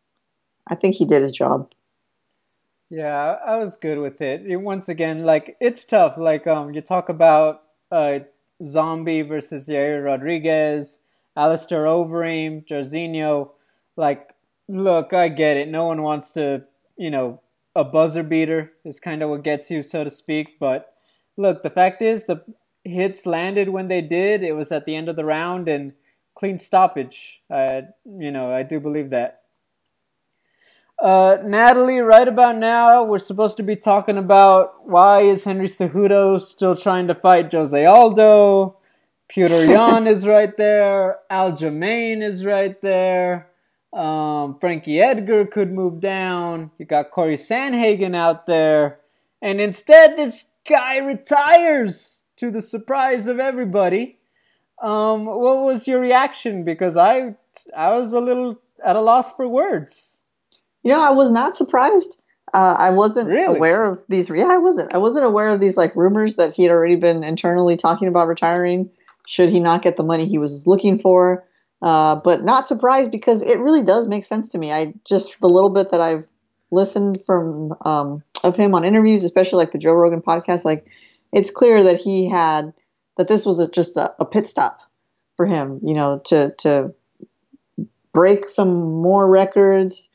I 0.67 0.75
think 0.75 0.95
he 0.95 1.05
did 1.05 1.21
his 1.21 1.31
job. 1.31 1.71
Yeah, 2.89 3.37
I 3.45 3.57
was 3.57 3.77
good 3.77 3.97
with 3.97 4.21
it. 4.21 4.43
once 4.59 4.87
again, 4.87 5.23
like 5.23 5.57
it's 5.59 5.85
tough. 5.85 6.17
Like 6.17 6.45
um, 6.45 6.73
you 6.73 6.81
talk 6.81 7.09
about 7.09 7.63
uh, 7.91 8.19
Zombie 8.63 9.23
versus 9.23 9.67
Yair 9.67 10.05
Rodriguez, 10.05 10.99
Alistair 11.35 11.85
Overeem, 11.85 12.65
Jairzinho. 12.67 13.51
Like, 13.95 14.33
look, 14.67 15.13
I 15.13 15.29
get 15.29 15.57
it. 15.57 15.67
No 15.67 15.85
one 15.85 16.03
wants 16.03 16.31
to, 16.33 16.63
you 16.95 17.09
know, 17.09 17.41
a 17.75 17.83
buzzer 17.83 18.23
beater 18.23 18.71
is 18.83 18.99
kind 18.99 19.21
of 19.23 19.29
what 19.29 19.43
gets 19.43 19.71
you, 19.71 19.81
so 19.81 20.03
to 20.03 20.09
speak. 20.09 20.59
But 20.59 20.94
look, 21.37 21.63
the 21.63 21.69
fact 21.69 22.01
is 22.01 22.25
the 22.25 22.43
hits 22.83 23.25
landed 23.25 23.69
when 23.69 23.87
they 23.87 24.01
did. 24.01 24.43
It 24.43 24.53
was 24.53 24.71
at 24.71 24.85
the 24.85 24.95
end 24.95 25.09
of 25.09 25.15
the 25.15 25.25
round 25.25 25.67
and 25.67 25.93
clean 26.35 26.59
stoppage. 26.59 27.41
Uh, 27.49 27.81
you 28.05 28.31
know, 28.31 28.51
I 28.51 28.63
do 28.63 28.79
believe 28.79 29.09
that. 29.09 29.41
Uh, 31.01 31.37
Natalie, 31.43 31.99
right 31.99 32.27
about 32.27 32.55
now, 32.55 33.03
we're 33.03 33.19
supposed 33.19 33.57
to 33.57 33.63
be 33.63 33.75
talking 33.75 34.17
about 34.17 34.87
why 34.87 35.21
is 35.21 35.43
Henry 35.43 35.67
Cejudo 35.67 36.41
still 36.41 36.75
trying 36.75 37.07
to 37.07 37.15
fight 37.15 37.51
Jose 37.51 37.85
Aldo? 37.85 38.77
Petr 39.29 39.67
Yan 39.67 40.07
is 40.07 40.25
right 40.25 40.55
there. 40.55 41.19
Aljamain 41.29 42.21
is 42.21 42.45
right 42.45 42.79
there. 42.81 43.49
Um, 43.91 44.57
Frankie 44.59 45.01
Edgar 45.01 45.45
could 45.45 45.71
move 45.71 45.99
down. 45.99 46.71
You 46.77 46.85
got 46.85 47.11
Cory 47.11 47.37
Sandhagen 47.37 48.15
out 48.15 48.45
there. 48.45 48.99
And 49.41 49.59
instead, 49.59 50.17
this 50.17 50.47
guy 50.67 50.97
retires 50.97 52.23
to 52.37 52.51
the 52.51 52.61
surprise 52.61 53.27
of 53.27 53.39
everybody. 53.39 54.17
Um, 54.81 55.25
what 55.25 55.63
was 55.63 55.87
your 55.87 55.99
reaction? 55.99 56.63
Because 56.63 56.97
I, 56.97 57.35
I 57.75 57.91
was 57.91 58.13
a 58.13 58.19
little 58.19 58.59
at 58.83 58.95
a 58.95 59.01
loss 59.01 59.33
for 59.33 59.47
words. 59.47 60.21
You 60.83 60.91
know, 60.91 61.01
I 61.01 61.11
was 61.11 61.31
not 61.31 61.55
surprised. 61.55 62.21
Uh, 62.53 62.75
I 62.77 62.91
wasn't 62.91 63.29
really? 63.29 63.57
aware 63.57 63.85
of 63.85 64.03
these. 64.07 64.29
Yeah, 64.29 64.47
I 64.49 64.57
wasn't. 64.57 64.93
I 64.93 64.97
wasn't 64.97 65.25
aware 65.25 65.49
of 65.49 65.59
these 65.59 65.77
like 65.77 65.95
rumors 65.95 66.35
that 66.35 66.53
he 66.53 66.63
had 66.63 66.71
already 66.71 66.95
been 66.95 67.23
internally 67.23 67.75
talking 67.75 68.07
about 68.07 68.27
retiring. 68.27 68.89
Should 69.27 69.49
he 69.49 69.59
not 69.59 69.81
get 69.81 69.97
the 69.97 70.03
money 70.03 70.27
he 70.27 70.37
was 70.37 70.67
looking 70.67 70.99
for? 70.99 71.43
Uh, 71.81 72.19
but 72.23 72.43
not 72.43 72.67
surprised 72.67 73.11
because 73.11 73.41
it 73.41 73.59
really 73.59 73.83
does 73.83 74.07
make 74.07 74.23
sense 74.23 74.49
to 74.49 74.57
me. 74.57 74.71
I 74.71 74.93
just 75.05 75.39
the 75.41 75.49
little 75.49 75.69
bit 75.69 75.91
that 75.91 76.01
I've 76.01 76.25
listened 76.71 77.23
from 77.25 77.73
um, 77.83 78.23
of 78.43 78.55
him 78.55 78.75
on 78.75 78.85
interviews, 78.85 79.23
especially 79.23 79.57
like 79.57 79.71
the 79.71 79.77
Joe 79.77 79.93
Rogan 79.93 80.21
podcast, 80.21 80.65
like 80.65 80.85
it's 81.31 81.51
clear 81.51 81.83
that 81.83 81.99
he 81.99 82.29
had 82.29 82.73
that 83.17 83.27
this 83.27 83.45
was 83.45 83.59
a, 83.59 83.69
just 83.69 83.97
a, 83.97 84.13
a 84.19 84.25
pit 84.25 84.47
stop 84.47 84.77
for 85.37 85.45
him. 85.45 85.79
You 85.83 85.93
know, 85.93 86.21
to 86.25 86.53
to 86.59 86.93
break 88.13 88.47
some 88.47 89.01
more 89.01 89.29
records 89.29 90.09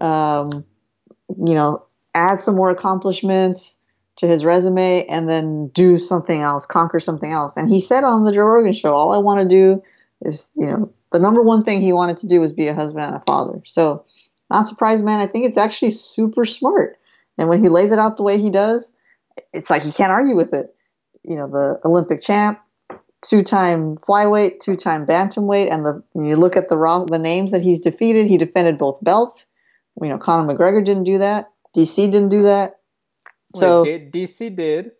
um, 0.00 0.64
you 1.28 1.54
know, 1.54 1.86
add 2.14 2.40
some 2.40 2.54
more 2.56 2.70
accomplishments 2.70 3.78
to 4.16 4.26
his 4.26 4.44
resume 4.44 5.04
and 5.06 5.28
then 5.28 5.68
do 5.68 5.98
something 5.98 6.40
else, 6.40 6.64
conquer 6.66 7.00
something 7.00 7.32
else. 7.32 7.56
And 7.56 7.68
he 7.68 7.80
said 7.80 8.04
on 8.04 8.24
the 8.24 8.32
Joe 8.32 8.42
Rogan 8.42 8.72
show, 8.72 8.94
all 8.94 9.12
I 9.12 9.18
want 9.18 9.40
to 9.40 9.48
do 9.48 9.82
is, 10.22 10.52
you 10.56 10.66
know, 10.66 10.92
the 11.12 11.18
number 11.18 11.42
one 11.42 11.64
thing 11.64 11.80
he 11.80 11.92
wanted 11.92 12.18
to 12.18 12.28
do 12.28 12.40
was 12.40 12.52
be 12.52 12.68
a 12.68 12.74
husband 12.74 13.04
and 13.04 13.16
a 13.16 13.20
father. 13.20 13.62
So, 13.66 14.04
not 14.50 14.66
surprised, 14.66 15.04
man. 15.04 15.20
I 15.20 15.26
think 15.26 15.44
it's 15.44 15.58
actually 15.58 15.90
super 15.90 16.44
smart. 16.44 16.98
And 17.38 17.48
when 17.48 17.62
he 17.62 17.68
lays 17.68 17.92
it 17.92 17.98
out 17.98 18.16
the 18.16 18.22
way 18.22 18.38
he 18.38 18.50
does, 18.50 18.96
it's 19.52 19.70
like 19.70 19.84
you 19.84 19.92
can't 19.92 20.12
argue 20.12 20.36
with 20.36 20.54
it. 20.54 20.74
You 21.22 21.36
know, 21.36 21.48
the 21.48 21.80
Olympic 21.84 22.22
champ, 22.22 22.60
two-time 23.22 23.96
flyweight, 23.96 24.60
two-time 24.60 25.06
bantamweight, 25.06 25.72
and 25.72 25.84
the 25.84 26.02
you 26.14 26.36
look 26.36 26.56
at 26.56 26.68
the 26.68 27.06
the 27.10 27.18
names 27.18 27.52
that 27.52 27.62
he's 27.62 27.80
defeated. 27.80 28.26
He 28.26 28.38
defended 28.38 28.78
both 28.78 29.02
belts 29.02 29.46
you 30.02 30.08
know, 30.08 30.18
Conor 30.18 30.52
McGregor 30.52 30.84
didn't 30.84 31.04
do 31.04 31.18
that. 31.18 31.50
DC 31.74 31.96
didn't 32.10 32.28
do 32.28 32.42
that. 32.42 32.80
So 33.54 33.84
Wait, 33.84 34.12
DC 34.12 34.54
did. 34.54 34.92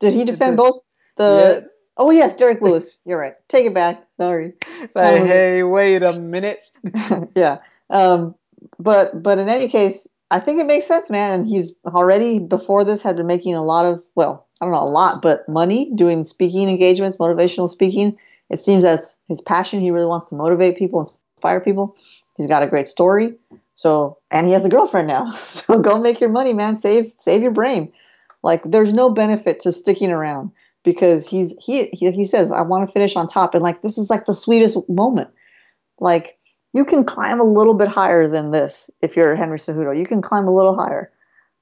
Did 0.00 0.14
he 0.14 0.24
defend 0.24 0.56
both 0.56 0.82
the? 1.16 1.62
Yeah. 1.62 1.68
Oh 1.96 2.10
yes, 2.10 2.34
Derrick 2.36 2.60
Lewis. 2.60 3.00
You're 3.06 3.18
right. 3.18 3.34
Take 3.48 3.66
it 3.66 3.74
back. 3.74 4.06
Sorry. 4.10 4.52
Hey, 4.94 5.26
hey, 5.26 5.62
wait 5.62 6.02
a 6.02 6.12
minute. 6.12 6.60
yeah. 7.36 7.58
Um, 7.88 8.34
but 8.78 9.22
but 9.22 9.38
in 9.38 9.48
any 9.48 9.68
case, 9.68 10.06
I 10.30 10.40
think 10.40 10.60
it 10.60 10.66
makes 10.66 10.86
sense, 10.86 11.08
man. 11.08 11.40
And 11.40 11.48
he's 11.48 11.76
already 11.86 12.38
before 12.38 12.84
this 12.84 13.02
had 13.02 13.16
been 13.16 13.26
making 13.26 13.54
a 13.54 13.64
lot 13.64 13.86
of 13.86 14.02
well, 14.14 14.46
I 14.60 14.64
don't 14.64 14.74
know 14.74 14.82
a 14.82 14.84
lot, 14.84 15.22
but 15.22 15.48
money 15.48 15.92
doing 15.94 16.24
speaking 16.24 16.68
engagements, 16.68 17.16
motivational 17.16 17.68
speaking. 17.68 18.16
It 18.50 18.58
seems 18.58 18.84
that's 18.84 19.16
his 19.28 19.40
passion. 19.40 19.80
He 19.80 19.90
really 19.90 20.06
wants 20.06 20.28
to 20.28 20.34
motivate 20.34 20.78
people, 20.78 21.00
inspire 21.00 21.60
people. 21.60 21.96
He's 22.36 22.46
got 22.46 22.62
a 22.62 22.66
great 22.66 22.88
story. 22.88 23.34
So, 23.74 24.18
and 24.30 24.46
he 24.46 24.52
has 24.52 24.64
a 24.64 24.70
girlfriend 24.70 25.08
now. 25.08 25.32
So 25.46 25.80
go 25.80 26.00
make 26.00 26.20
your 26.20 26.30
money, 26.30 26.52
man. 26.52 26.76
Save 26.76 27.12
save 27.18 27.42
your 27.42 27.50
brain. 27.50 27.92
Like 28.42 28.62
there's 28.62 28.92
no 28.92 29.10
benefit 29.10 29.60
to 29.60 29.72
sticking 29.72 30.10
around 30.10 30.50
because 30.84 31.28
he's 31.28 31.54
he 31.60 31.88
he, 31.92 32.10
he 32.10 32.24
says 32.24 32.52
I 32.52 32.62
want 32.62 32.88
to 32.88 32.92
finish 32.92 33.16
on 33.16 33.26
top 33.26 33.54
and 33.54 33.62
like 33.62 33.82
this 33.82 33.98
is 33.98 34.10
like 34.10 34.24
the 34.26 34.34
sweetest 34.34 34.88
moment. 34.88 35.30
Like 35.98 36.38
you 36.72 36.84
can 36.84 37.04
climb 37.04 37.40
a 37.40 37.44
little 37.44 37.74
bit 37.74 37.88
higher 37.88 38.26
than 38.26 38.50
this 38.50 38.90
if 39.00 39.16
you're 39.16 39.34
Henry 39.34 39.58
Cejudo. 39.58 39.98
You 39.98 40.06
can 40.06 40.22
climb 40.22 40.46
a 40.46 40.54
little 40.54 40.76
higher, 40.76 41.10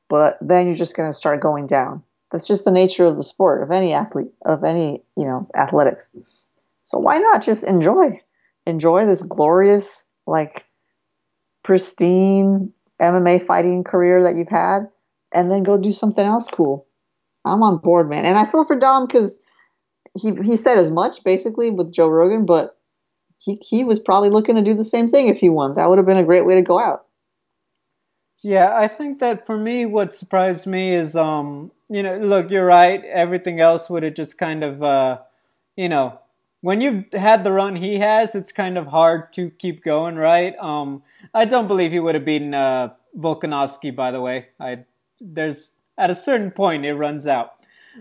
but 0.09 0.39
then 0.41 0.67
you're 0.67 0.75
just 0.75 0.97
going 0.97 1.09
to 1.09 1.17
start 1.17 1.41
going 1.41 1.67
down. 1.67 2.03
That's 2.31 2.47
just 2.47 2.65
the 2.65 2.73
nature 2.73 3.07
of 3.07 3.17
the 3.17 3.23
sport 3.23 3.63
of 3.63 3.71
any 3.71 3.93
athlete 3.93 4.33
of 4.45 4.65
any, 4.65 5.05
you 5.17 5.25
know, 5.25 5.49
athletics. 5.57 6.11
So 6.85 6.99
why 6.99 7.19
not 7.19 7.45
just 7.45 7.65
enjoy 7.65 8.21
enjoy 8.67 9.07
this 9.07 9.23
glorious 9.23 10.07
like 10.27 10.65
pristine 11.63 12.73
MMA 13.01 13.43
fighting 13.43 13.85
career 13.85 14.23
that 14.23 14.37
you've 14.37 14.49
had 14.49 14.89
and 15.33 15.51
then 15.51 15.63
go 15.63 15.77
do 15.77 15.93
something 15.93 16.25
else 16.25 16.49
cool. 16.49 16.87
I'm 17.45 17.63
on 17.63 17.79
board, 17.79 18.09
man. 18.09 18.25
And 18.25 18.39
I 18.39 18.47
feel 18.47 18.65
for 18.65 18.79
Dom 18.79 19.07
because 19.07 19.41
he 20.19 20.35
he 20.45 20.57
said 20.57 20.79
as 20.79 20.91
much 20.91 21.23
basically 21.25 21.71
with 21.71 21.93
Joe 21.93 22.09
Rogan, 22.09 22.47
but 22.47 22.79
he 23.45 23.59
he 23.61 23.85
was 23.85 23.99
probably 23.99 24.31
looking 24.31 24.57
to 24.57 24.63
do 24.63 24.75
the 24.75 24.85
same 24.85 25.11
thing 25.11 25.29
if 25.29 25.39
he 25.39 25.49
won. 25.49 25.75
That 25.75 25.89
would 25.89 25.99
have 25.99 26.07
been 26.07 26.17
a 26.17 26.25
great 26.25 26.47
way 26.47 26.55
to 26.55 26.63
go 26.63 26.79
out. 26.79 27.07
Yeah, 28.43 28.77
I 28.77 28.89
think 28.89 29.21
that 29.21 29.47
for 29.47 29.57
me, 29.57 29.87
what 29.87 30.15
surprised 30.15 30.67
me 30.67 30.95
is, 30.95 31.17
um, 31.17 31.73
you 31.89 32.03
know, 32.03 32.19
look, 32.19 32.51
you're 32.51 32.67
right. 32.67 33.03
Everything 33.05 33.59
else 33.59 33.89
would 33.89 34.03
have 34.03 34.15
just 34.15 34.37
kind 34.37 34.63
of, 34.63 34.83
uh, 34.83 35.19
you 35.77 35.89
know, 35.89 36.19
when 36.61 36.81
you've 36.81 37.05
had 37.13 37.43
the 37.43 37.53
run 37.53 37.77
he 37.77 37.99
has, 37.99 38.35
it's 38.35 38.53
kind 38.53 38.77
of 38.77 38.87
hard 38.87 39.33
to 39.35 39.51
keep 39.51 39.83
going, 39.83 40.17
right? 40.17 40.55
Um, 40.59 41.03
I 41.33 41.47
don't 41.47 41.69
believe 41.69 41.93
he 41.93 42.01
would 42.01 42.15
have 42.15 42.25
beaten 42.25 42.53
uh, 42.53 42.93
Volkanovski, 43.19 43.95
by 43.95 44.11
the 44.11 44.21
way. 44.21 44.49
I 44.61 44.85
there's 45.21 45.71
at 45.97 46.11
a 46.11 46.15
certain 46.15 46.51
point 46.51 46.85
it 46.85 46.95
runs 46.95 47.27
out. 47.27 47.53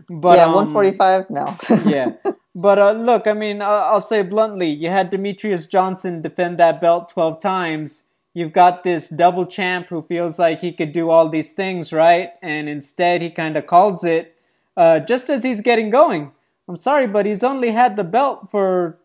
But 0.09 0.37
yeah, 0.37 0.45
um, 0.45 0.55
145. 0.55 1.29
No. 1.29 1.57
yeah, 1.85 2.13
but 2.55 2.79
uh, 2.79 2.91
look, 2.91 3.27
I 3.27 3.33
mean, 3.33 3.61
I'll 3.61 4.01
say 4.01 4.21
bluntly, 4.21 4.69
you 4.69 4.89
had 4.89 5.11
Demetrious 5.11 5.69
Johnson 5.69 6.21
defend 6.21 6.57
that 6.59 6.79
belt 6.81 7.09
12 7.09 7.39
times. 7.39 8.03
you've 8.33 8.53
got 8.53 8.83
this 8.83 9.09
double 9.09 9.45
champ 9.45 9.87
who 9.87 10.01
feels 10.01 10.39
like 10.39 10.59
he 10.59 10.71
could 10.71 10.91
do 10.91 11.09
all 11.09 11.29
these 11.29 11.51
things, 11.51 11.93
right? 11.93 12.31
And 12.41 12.67
instead 12.67 13.21
he 13.21 13.29
kind 13.29 13.55
of 13.55 13.67
calls 13.67 14.03
it 14.03 14.35
uh, 14.75 14.99
just 14.99 15.29
as 15.29 15.43
he's 15.43 15.61
getting 15.61 15.89
going. 15.89 16.31
I'm 16.67 16.77
sorry, 16.77 17.07
but 17.07 17.25
he's 17.25 17.43
only 17.43 17.71
had 17.71 17.95
the 17.95 18.03
belt 18.03 18.49
for 18.49 18.97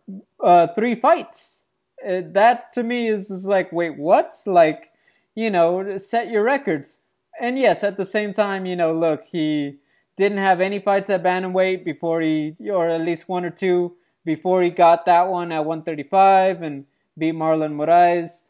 uh, 0.43 0.69
three 0.69 0.95
fights. 0.95 1.65
Uh, 2.07 2.23
that 2.25 2.73
to 2.73 2.83
me 2.83 3.09
is, 3.09 3.31
is 3.31 3.47
like, 3.47 3.73
wait, 3.73 3.99
what? 3.99 4.35
Like, 4.47 4.91
you 5.35 5.51
know, 5.51 5.97
set 5.97 6.31
your 6.31 6.43
records. 6.43 6.99
And 7.41 7.59
yes, 7.59 7.83
at 7.85 7.97
the 7.97 8.05
same 8.05 8.33
time, 8.33 8.67
you 8.67 8.77
know, 8.77 8.93
look, 8.93 9.25
he 9.25 9.79
didn't 10.19 10.39
have 10.39 10.61
any 10.61 10.81
fights 10.81 11.09
at 11.09 11.23
bantamweight 11.23 11.85
before 11.85 12.21
he, 12.21 12.57
or 12.69 12.89
at 12.89 13.01
least 13.01 13.29
one 13.29 13.45
or 13.45 13.51
two 13.51 13.97
before 14.25 14.63
he 14.63 14.69
got 14.69 15.07
that 15.07 15.29
one 15.29 15.53
at 15.53 15.65
135 15.65 16.61
and 16.61 16.85
beat 17.17 17.35
Marlon 17.35 17.75
Moraes. 17.75 18.43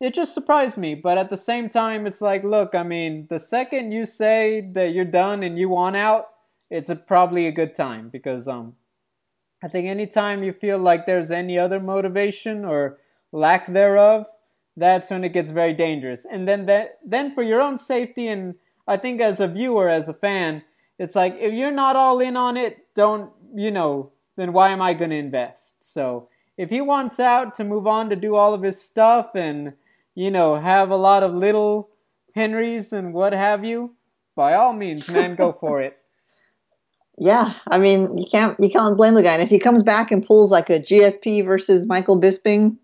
It 0.00 0.14
just 0.14 0.32
surprised 0.32 0.78
me, 0.78 0.94
but 0.94 1.18
at 1.18 1.28
the 1.28 1.36
same 1.36 1.68
time, 1.68 2.06
it's 2.06 2.22
like, 2.22 2.42
look, 2.42 2.74
I 2.74 2.82
mean, 2.82 3.26
the 3.28 3.38
second 3.38 3.92
you 3.92 4.06
say 4.06 4.62
that 4.72 4.94
you're 4.94 5.04
done 5.04 5.42
and 5.42 5.58
you 5.58 5.68
want 5.68 5.96
out, 5.96 6.30
it's 6.70 6.88
a, 6.88 6.96
probably 6.96 7.46
a 7.46 7.52
good 7.52 7.74
time 7.74 8.08
because 8.08 8.48
um, 8.48 8.74
I 9.62 9.68
think 9.68 9.86
anytime 9.86 10.42
you 10.42 10.52
feel 10.52 10.78
like 10.78 11.04
there's 11.04 11.30
any 11.30 11.58
other 11.58 11.78
motivation 11.78 12.64
or 12.64 12.98
lack 13.30 13.70
thereof, 13.70 14.26
that's 14.78 15.10
when 15.10 15.24
it 15.24 15.34
gets 15.34 15.50
very 15.50 15.74
dangerous. 15.74 16.24
And 16.24 16.48
then 16.48 16.64
that 16.66 16.98
then 17.04 17.34
for 17.34 17.42
your 17.42 17.60
own 17.60 17.76
safety 17.76 18.26
and 18.26 18.54
I 18.88 18.96
think 18.96 19.20
as 19.20 19.38
a 19.38 19.46
viewer, 19.46 19.90
as 19.90 20.08
a 20.08 20.14
fan, 20.14 20.62
it's 20.98 21.14
like 21.14 21.36
if 21.40 21.52
you're 21.52 21.70
not 21.70 21.96
all 21.96 22.20
in 22.20 22.36
on 22.36 22.56
it, 22.56 22.94
don't 22.94 23.32
you 23.54 23.70
know, 23.70 24.12
then 24.36 24.52
why 24.52 24.70
am 24.70 24.80
I 24.82 24.94
gonna 24.94 25.16
invest? 25.16 25.84
So 25.84 26.28
if 26.56 26.70
he 26.70 26.80
wants 26.80 27.18
out 27.18 27.54
to 27.54 27.64
move 27.64 27.86
on 27.86 28.10
to 28.10 28.16
do 28.16 28.34
all 28.34 28.54
of 28.54 28.62
his 28.62 28.80
stuff 28.80 29.34
and, 29.34 29.74
you 30.14 30.30
know, 30.30 30.56
have 30.56 30.90
a 30.90 30.96
lot 30.96 31.22
of 31.22 31.34
little 31.34 31.90
Henrys 32.34 32.92
and 32.92 33.14
what 33.14 33.32
have 33.32 33.64
you, 33.64 33.94
by 34.34 34.54
all 34.54 34.72
means, 34.72 35.08
man, 35.08 35.34
go 35.34 35.52
for 35.60 35.80
it. 35.80 35.98
Yeah, 37.18 37.54
I 37.66 37.78
mean, 37.78 38.16
you 38.16 38.26
can't 38.30 38.58
you 38.58 38.70
can't 38.70 38.96
blame 38.96 39.14
the 39.14 39.22
guy. 39.22 39.34
And 39.34 39.42
if 39.42 39.50
he 39.50 39.58
comes 39.58 39.82
back 39.82 40.10
and 40.10 40.24
pulls 40.24 40.50
like 40.50 40.70
a 40.70 40.80
GSP 40.80 41.44
versus 41.44 41.86
Michael 41.86 42.20
Bisping, 42.20 42.76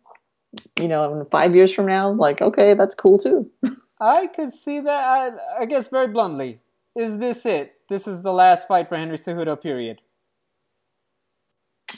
you 0.79 0.88
know, 0.88 1.27
five 1.31 1.55
years 1.55 1.73
from 1.73 1.87
now, 1.87 2.11
like 2.11 2.42
okay, 2.42 2.75
that's 2.75 2.94
cool 2.94 3.18
too. 3.18 3.51
I 4.01 4.29
could 4.29 4.53
see 4.53 4.81
that. 4.81 4.88
I, 4.88 5.62
I 5.62 5.64
guess 5.64 5.88
very 5.88 6.09
bluntly, 6.09 6.61
is 6.94 7.18
this 7.18 7.47
it? 7.47 7.75
This 7.88 8.07
is 8.07 8.22
the 8.22 8.33
last 8.33 8.68
fight 8.68 8.88
for 8.88 8.96
Henry 8.96 9.18
Cejudo. 9.18 9.61
Period. 9.61 10.01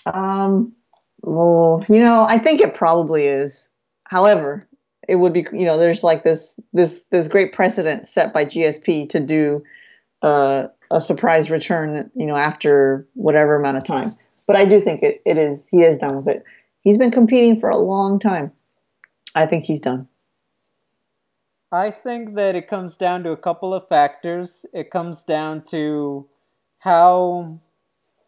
Um. 0.06 0.74
Well, 1.22 1.84
you 1.88 2.00
know, 2.00 2.26
I 2.28 2.38
think 2.38 2.60
it 2.60 2.74
probably 2.74 3.26
is. 3.26 3.68
However, 4.04 4.62
it 5.06 5.16
would 5.16 5.32
be 5.32 5.46
you 5.52 5.66
know, 5.66 5.78
there's 5.78 6.02
like 6.02 6.24
this 6.24 6.58
this 6.72 7.04
this 7.10 7.28
great 7.28 7.52
precedent 7.52 8.06
set 8.06 8.32
by 8.32 8.44
GSP 8.44 9.08
to 9.10 9.20
do. 9.20 9.64
Uh, 10.22 10.68
a 10.90 11.00
surprise 11.00 11.50
return, 11.50 12.10
you 12.14 12.26
know, 12.26 12.34
after 12.34 13.06
whatever 13.14 13.56
amount 13.56 13.76
of 13.76 13.86
time. 13.86 14.08
But 14.46 14.56
I 14.56 14.64
do 14.64 14.80
think 14.80 15.02
it, 15.02 15.20
it 15.24 15.38
is 15.38 15.68
he 15.70 15.82
is 15.82 15.98
done 15.98 16.16
with 16.16 16.28
it. 16.28 16.44
He's 16.80 16.98
been 16.98 17.10
competing 17.10 17.60
for 17.60 17.68
a 17.68 17.76
long 17.76 18.18
time. 18.18 18.52
I 19.34 19.46
think 19.46 19.64
he's 19.64 19.80
done. 19.80 20.08
I 21.72 21.90
think 21.90 22.34
that 22.34 22.56
it 22.56 22.68
comes 22.68 22.96
down 22.96 23.22
to 23.24 23.30
a 23.30 23.36
couple 23.36 23.72
of 23.72 23.88
factors. 23.88 24.66
It 24.72 24.90
comes 24.90 25.22
down 25.22 25.62
to 25.70 26.28
how 26.78 27.60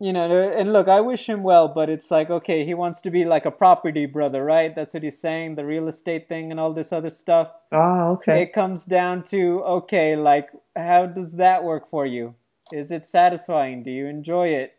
you 0.02 0.12
know, 0.12 0.28
and 0.32 0.72
look, 0.72 0.88
I 0.88 1.00
wish 1.00 1.28
him 1.28 1.44
well, 1.44 1.68
but 1.68 1.88
it's 1.88 2.10
like, 2.10 2.28
okay, 2.28 2.64
he 2.64 2.74
wants 2.74 3.00
to 3.02 3.10
be 3.10 3.24
like 3.24 3.46
a 3.46 3.52
property 3.52 4.04
brother, 4.04 4.44
right? 4.44 4.74
That's 4.74 4.94
what 4.94 5.04
he's 5.04 5.20
saying, 5.20 5.54
the 5.54 5.64
real 5.64 5.86
estate 5.86 6.28
thing 6.28 6.50
and 6.50 6.58
all 6.58 6.72
this 6.72 6.92
other 6.92 7.08
stuff. 7.08 7.52
Oh, 7.70 8.14
okay. 8.14 8.42
It 8.42 8.52
comes 8.52 8.84
down 8.84 9.22
to, 9.26 9.62
okay, 9.62 10.16
like, 10.16 10.50
how 10.74 11.06
does 11.06 11.36
that 11.36 11.62
work 11.62 11.88
for 11.88 12.04
you? 12.04 12.34
Is 12.72 12.90
it 12.90 13.06
satisfying? 13.06 13.84
Do 13.84 13.92
you 13.92 14.06
enjoy 14.06 14.48
it? 14.48 14.74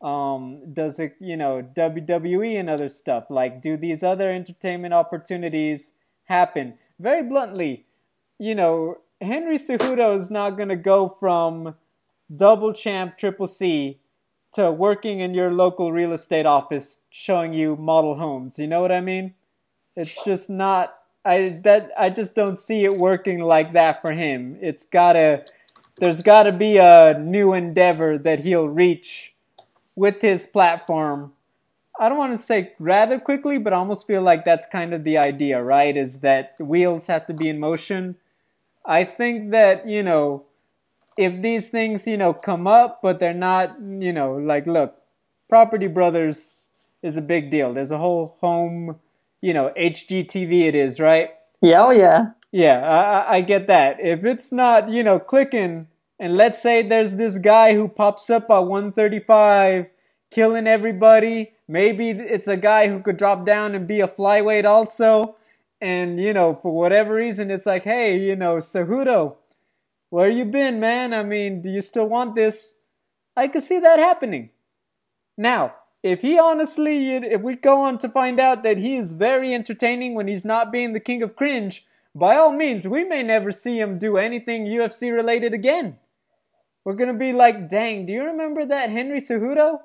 Um, 0.00 0.72
does 0.72 1.00
it, 1.00 1.16
you 1.18 1.36
know, 1.36 1.68
WWE 1.76 2.54
and 2.54 2.70
other 2.70 2.88
stuff? 2.88 3.24
Like, 3.28 3.60
do 3.60 3.76
these 3.76 4.04
other 4.04 4.30
entertainment 4.30 4.94
opportunities 4.94 5.90
happen? 6.26 6.74
Very 7.00 7.24
bluntly, 7.24 7.86
you 8.40 8.54
know, 8.54 8.96
Henry 9.20 9.58
Cejudo 9.58 10.16
is 10.16 10.30
not 10.30 10.56
going 10.56 10.70
to 10.70 10.76
go 10.76 11.08
from 11.08 11.74
double 12.34 12.72
champ 12.72 13.18
triple 13.18 13.46
C 13.46 14.00
to 14.54 14.72
working 14.72 15.20
in 15.20 15.34
your 15.34 15.52
local 15.52 15.92
real 15.92 16.12
estate 16.12 16.46
office 16.46 17.00
showing 17.10 17.52
you 17.52 17.76
model 17.76 18.16
homes. 18.16 18.58
You 18.58 18.66
know 18.66 18.80
what 18.80 18.90
I 18.92 19.02
mean? 19.02 19.34
It's 19.94 20.18
just 20.24 20.48
not 20.48 20.96
I 21.22 21.60
that 21.64 21.90
I 21.98 22.08
just 22.08 22.34
don't 22.34 22.56
see 22.56 22.84
it 22.84 22.96
working 22.96 23.40
like 23.40 23.74
that 23.74 24.00
for 24.00 24.12
him. 24.12 24.56
It's 24.62 24.86
got 24.86 25.12
to 25.12 25.44
there's 25.98 26.22
got 26.22 26.44
to 26.44 26.52
be 26.52 26.78
a 26.78 27.18
new 27.18 27.52
endeavor 27.52 28.16
that 28.16 28.40
he'll 28.40 28.68
reach 28.68 29.34
with 29.94 30.22
his 30.22 30.46
platform. 30.46 31.34
I 32.00 32.08
don't 32.08 32.16
want 32.16 32.34
to 32.34 32.42
say 32.42 32.72
rather 32.78 33.20
quickly, 33.20 33.58
but 33.58 33.74
I 33.74 33.76
almost 33.76 34.06
feel 34.06 34.22
like 34.22 34.46
that's 34.46 34.64
kind 34.64 34.94
of 34.94 35.04
the 35.04 35.18
idea, 35.18 35.62
right? 35.62 35.94
Is 35.94 36.20
that 36.20 36.54
wheels 36.58 37.06
have 37.08 37.26
to 37.26 37.34
be 37.34 37.50
in 37.50 37.60
motion. 37.60 38.16
I 38.84 39.04
think 39.04 39.50
that, 39.50 39.88
you 39.88 40.02
know, 40.02 40.44
if 41.16 41.42
these 41.42 41.68
things, 41.68 42.06
you 42.06 42.16
know, 42.16 42.32
come 42.32 42.66
up, 42.66 43.00
but 43.02 43.20
they're 43.20 43.34
not, 43.34 43.76
you 43.80 44.12
know, 44.12 44.34
like, 44.34 44.66
look, 44.66 44.96
Property 45.48 45.86
Brothers 45.86 46.68
is 47.02 47.16
a 47.16 47.22
big 47.22 47.50
deal. 47.50 47.74
There's 47.74 47.90
a 47.90 47.98
whole 47.98 48.36
home, 48.40 48.98
you 49.40 49.52
know, 49.52 49.72
HGTV 49.78 50.62
it 50.68 50.74
is, 50.74 51.00
right? 51.00 51.30
Yeah, 51.60 51.84
oh 51.84 51.90
yeah. 51.90 52.30
Yeah, 52.52 52.80
I, 52.80 53.36
I 53.36 53.40
get 53.42 53.66
that. 53.66 53.98
If 54.00 54.24
it's 54.24 54.50
not, 54.50 54.88
you 54.90 55.02
know, 55.02 55.18
clicking, 55.18 55.88
and 56.18 56.36
let's 56.36 56.60
say 56.60 56.82
there's 56.82 57.16
this 57.16 57.38
guy 57.38 57.74
who 57.74 57.88
pops 57.88 58.28
up 58.28 58.50
at 58.50 58.60
135, 58.60 59.86
killing 60.30 60.66
everybody. 60.66 61.52
Maybe 61.68 62.10
it's 62.10 62.48
a 62.48 62.56
guy 62.56 62.88
who 62.88 63.00
could 63.00 63.16
drop 63.16 63.46
down 63.46 63.74
and 63.74 63.86
be 63.86 64.00
a 64.00 64.08
flyweight 64.08 64.64
also. 64.64 65.36
And, 65.80 66.20
you 66.20 66.32
know, 66.34 66.54
for 66.54 66.72
whatever 66.72 67.14
reason, 67.14 67.50
it's 67.50 67.66
like, 67.66 67.84
hey, 67.84 68.18
you 68.18 68.36
know, 68.36 68.56
Cejudo, 68.56 69.36
where 70.10 70.28
you 70.28 70.44
been, 70.44 70.78
man? 70.78 71.14
I 71.14 71.22
mean, 71.22 71.62
do 71.62 71.70
you 71.70 71.80
still 71.80 72.08
want 72.08 72.34
this? 72.34 72.74
I 73.36 73.48
could 73.48 73.62
see 73.62 73.78
that 73.78 73.98
happening. 73.98 74.50
Now, 75.38 75.74
if 76.02 76.22
he 76.22 76.38
honestly, 76.38 77.14
if 77.14 77.40
we 77.42 77.56
go 77.56 77.80
on 77.80 77.98
to 77.98 78.08
find 78.08 78.40
out 78.40 78.62
that 78.62 78.78
he 78.78 78.96
is 78.96 79.12
very 79.12 79.54
entertaining 79.54 80.14
when 80.14 80.28
he's 80.28 80.44
not 80.44 80.72
being 80.72 80.92
the 80.92 81.00
king 81.00 81.22
of 81.22 81.36
cringe, 81.36 81.86
by 82.14 82.36
all 82.36 82.52
means, 82.52 82.88
we 82.88 83.04
may 83.04 83.22
never 83.22 83.52
see 83.52 83.78
him 83.78 83.98
do 83.98 84.16
anything 84.16 84.66
UFC 84.66 85.12
related 85.12 85.54
again. 85.54 85.98
We're 86.84 86.94
gonna 86.94 87.14
be 87.14 87.32
like, 87.32 87.68
dang, 87.68 88.06
do 88.06 88.12
you 88.12 88.24
remember 88.24 88.66
that 88.66 88.90
Henry 88.90 89.20
Cejudo? 89.20 89.80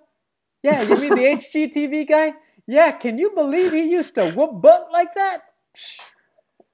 Yeah, 0.64 0.82
you 0.82 0.98
mean 0.98 1.16
the 1.16 1.22
HGTV 1.38 2.08
guy? 2.08 2.34
Yeah, 2.66 2.92
can 2.92 3.20
you 3.20 3.32
believe 3.32 3.74
he 3.74 3.84
used 3.84 4.16
to 4.16 4.32
whoop 4.32 4.62
butt 4.62 4.88
like 4.92 5.14
that? 5.16 5.45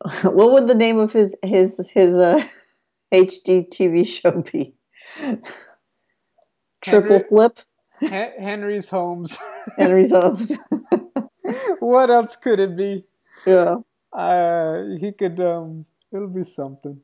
What 0.23 0.51
would 0.51 0.67
the 0.67 0.75
name 0.75 0.97
of 0.97 1.13
his 1.13 1.35
his 1.43 1.89
his 1.93 2.15
uh, 2.15 2.43
HGTV 3.13 4.07
show 4.07 4.41
be? 4.41 4.73
Triple 6.81 7.11
Henry, 7.11 7.27
flip. 7.29 7.59
Henry's 7.99 8.89
Homes. 8.89 9.37
Henry's 9.77 10.11
Homes. 10.11 10.53
what 11.79 12.09
else 12.09 12.35
could 12.35 12.59
it 12.59 12.75
be? 12.75 13.05
Yeah. 13.45 13.75
Uh, 14.11 14.95
he 14.99 15.11
could. 15.11 15.39
Um, 15.39 15.85
it'll 16.11 16.27
be 16.27 16.43
something. 16.43 16.99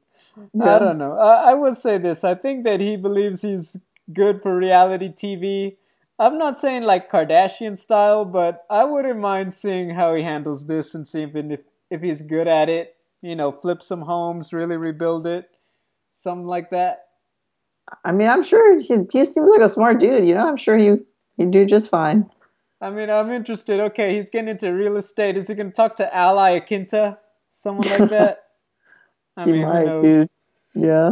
Yeah. 0.54 0.76
I 0.76 0.80
don't 0.80 0.98
know. 0.98 1.18
I, 1.18 1.52
I 1.52 1.54
would 1.54 1.78
say 1.78 2.00
this. 2.00 2.24
I 2.24 2.34
think 2.34 2.64
that 2.64 2.80
he 2.80 2.98
believes 2.98 3.44
he's 3.44 3.78
good 4.12 4.42
for 4.42 4.58
reality 4.58 5.10
TV. 5.10 5.78
I'm 6.20 6.38
not 6.38 6.60
saying 6.60 6.84
like 6.84 7.12
Kardashian 7.12 7.78
style, 7.78 8.26
but 8.26 8.66
I 8.70 8.86
wouldn't 8.86 9.20
mind 9.20 9.54
seeing 9.54 9.92
how 9.92 10.16
he 10.16 10.24
handles 10.24 10.66
this 10.66 10.96
and 10.96 11.08
seeing 11.08 11.52
if 11.52 11.60
if 11.89 12.02
he's 12.02 12.21
good 12.21 12.47
at 12.47 12.69
it. 12.69 12.95
You 13.21 13.36
know, 13.36 13.52
flip 13.52 13.82
some 13.82 14.02
homes, 14.02 14.54
really 14.54 14.78
rebuild 14.78 15.26
it, 15.26 15.50
something 16.12 16.45
like 16.45 16.69
that. 16.69 17.06
I 18.06 18.12
mean, 18.12 18.30
I'm 18.30 18.43
sure 18.43 18.80
he, 18.80 19.06
he 19.12 19.26
seems 19.26 19.50
like 19.50 19.62
a 19.62 19.70
smart 19.70 19.99
dude. 19.99 20.28
You 20.28 20.36
know, 20.36 20.47
I'm 20.47 20.57
sure 20.57 20.78
he 20.78 20.97
he'd 21.38 21.51
do 21.51 21.66
just 21.66 21.89
fine. 21.89 22.30
I 22.80 22.91
mean, 22.91 23.09
I'm 23.09 23.32
interested. 23.32 23.80
Okay, 23.80 24.16
he's 24.16 24.30
getting 24.30 24.49
into 24.49 24.72
real 24.72 24.97
estate. 24.97 25.36
Is 25.36 25.47
he 25.47 25.55
going 25.55 25.70
to 25.70 25.74
talk 25.76 25.95
to 25.95 26.16
Al 26.16 26.38
Iaquinta, 26.38 27.18
someone 27.49 27.88
like 27.89 28.09
that? 28.12 28.43
I 29.38 29.45
he 29.45 29.51
mean, 29.51 29.62
might, 29.64 29.80
who 29.80 29.86
knows? 29.86 30.03
dude. 30.03 30.30
Yeah. 30.76 31.09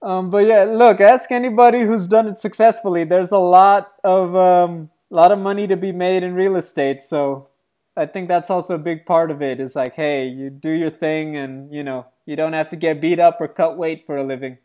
Um, 0.00 0.30
but 0.30 0.46
yeah, 0.46 0.64
look, 0.64 1.00
ask 1.00 1.30
anybody 1.30 1.82
who's 1.82 2.06
done 2.06 2.28
it 2.28 2.38
successfully. 2.38 3.04
There's 3.04 3.30
a 3.30 3.38
lot 3.38 3.92
of 4.04 4.34
um, 4.34 4.90
lot 5.10 5.32
of 5.32 5.38
money 5.38 5.66
to 5.66 5.76
be 5.76 5.92
made 5.92 6.22
in 6.22 6.34
real 6.34 6.56
estate, 6.56 7.02
so 7.02 7.48
I 7.96 8.06
think 8.06 8.28
that's 8.28 8.50
also 8.50 8.74
a 8.74 8.78
big 8.78 9.04
part 9.04 9.30
of 9.30 9.42
it. 9.42 9.60
Is 9.60 9.76
like, 9.76 9.94
hey, 9.94 10.26
you 10.26 10.50
do 10.50 10.70
your 10.70 10.90
thing, 10.90 11.36
and 11.36 11.72
you 11.72 11.82
know, 11.84 12.06
you 12.26 12.36
don't 12.36 12.52
have 12.52 12.70
to 12.70 12.76
get 12.76 13.00
beat 13.00 13.18
up 13.18 13.40
or 13.40 13.48
cut 13.48 13.76
weight 13.76 14.06
for 14.06 14.16
a 14.16 14.24
living. 14.24 14.58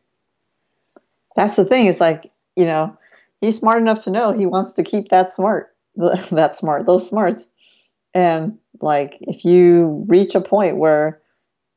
That's 1.36 1.56
the 1.56 1.66
thing. 1.66 1.88
It's 1.88 2.00
like 2.00 2.32
you 2.56 2.66
know, 2.66 2.98
he's 3.42 3.58
smart 3.58 3.82
enough 3.82 4.04
to 4.06 4.12
know 4.12 4.34
he 4.34 4.46
wants 4.46 4.74
to 4.74 4.84
keep 4.84 5.10
that 5.10 5.30
smart, 5.30 5.76
that 5.96 6.56
smart, 6.56 6.86
those 6.86 7.08
smarts, 7.08 7.52
and 8.14 8.58
like 8.82 9.18
if 9.22 9.46
you 9.46 10.06
reach 10.08 10.36
a 10.36 10.42
point 10.42 10.78
where 10.78 11.22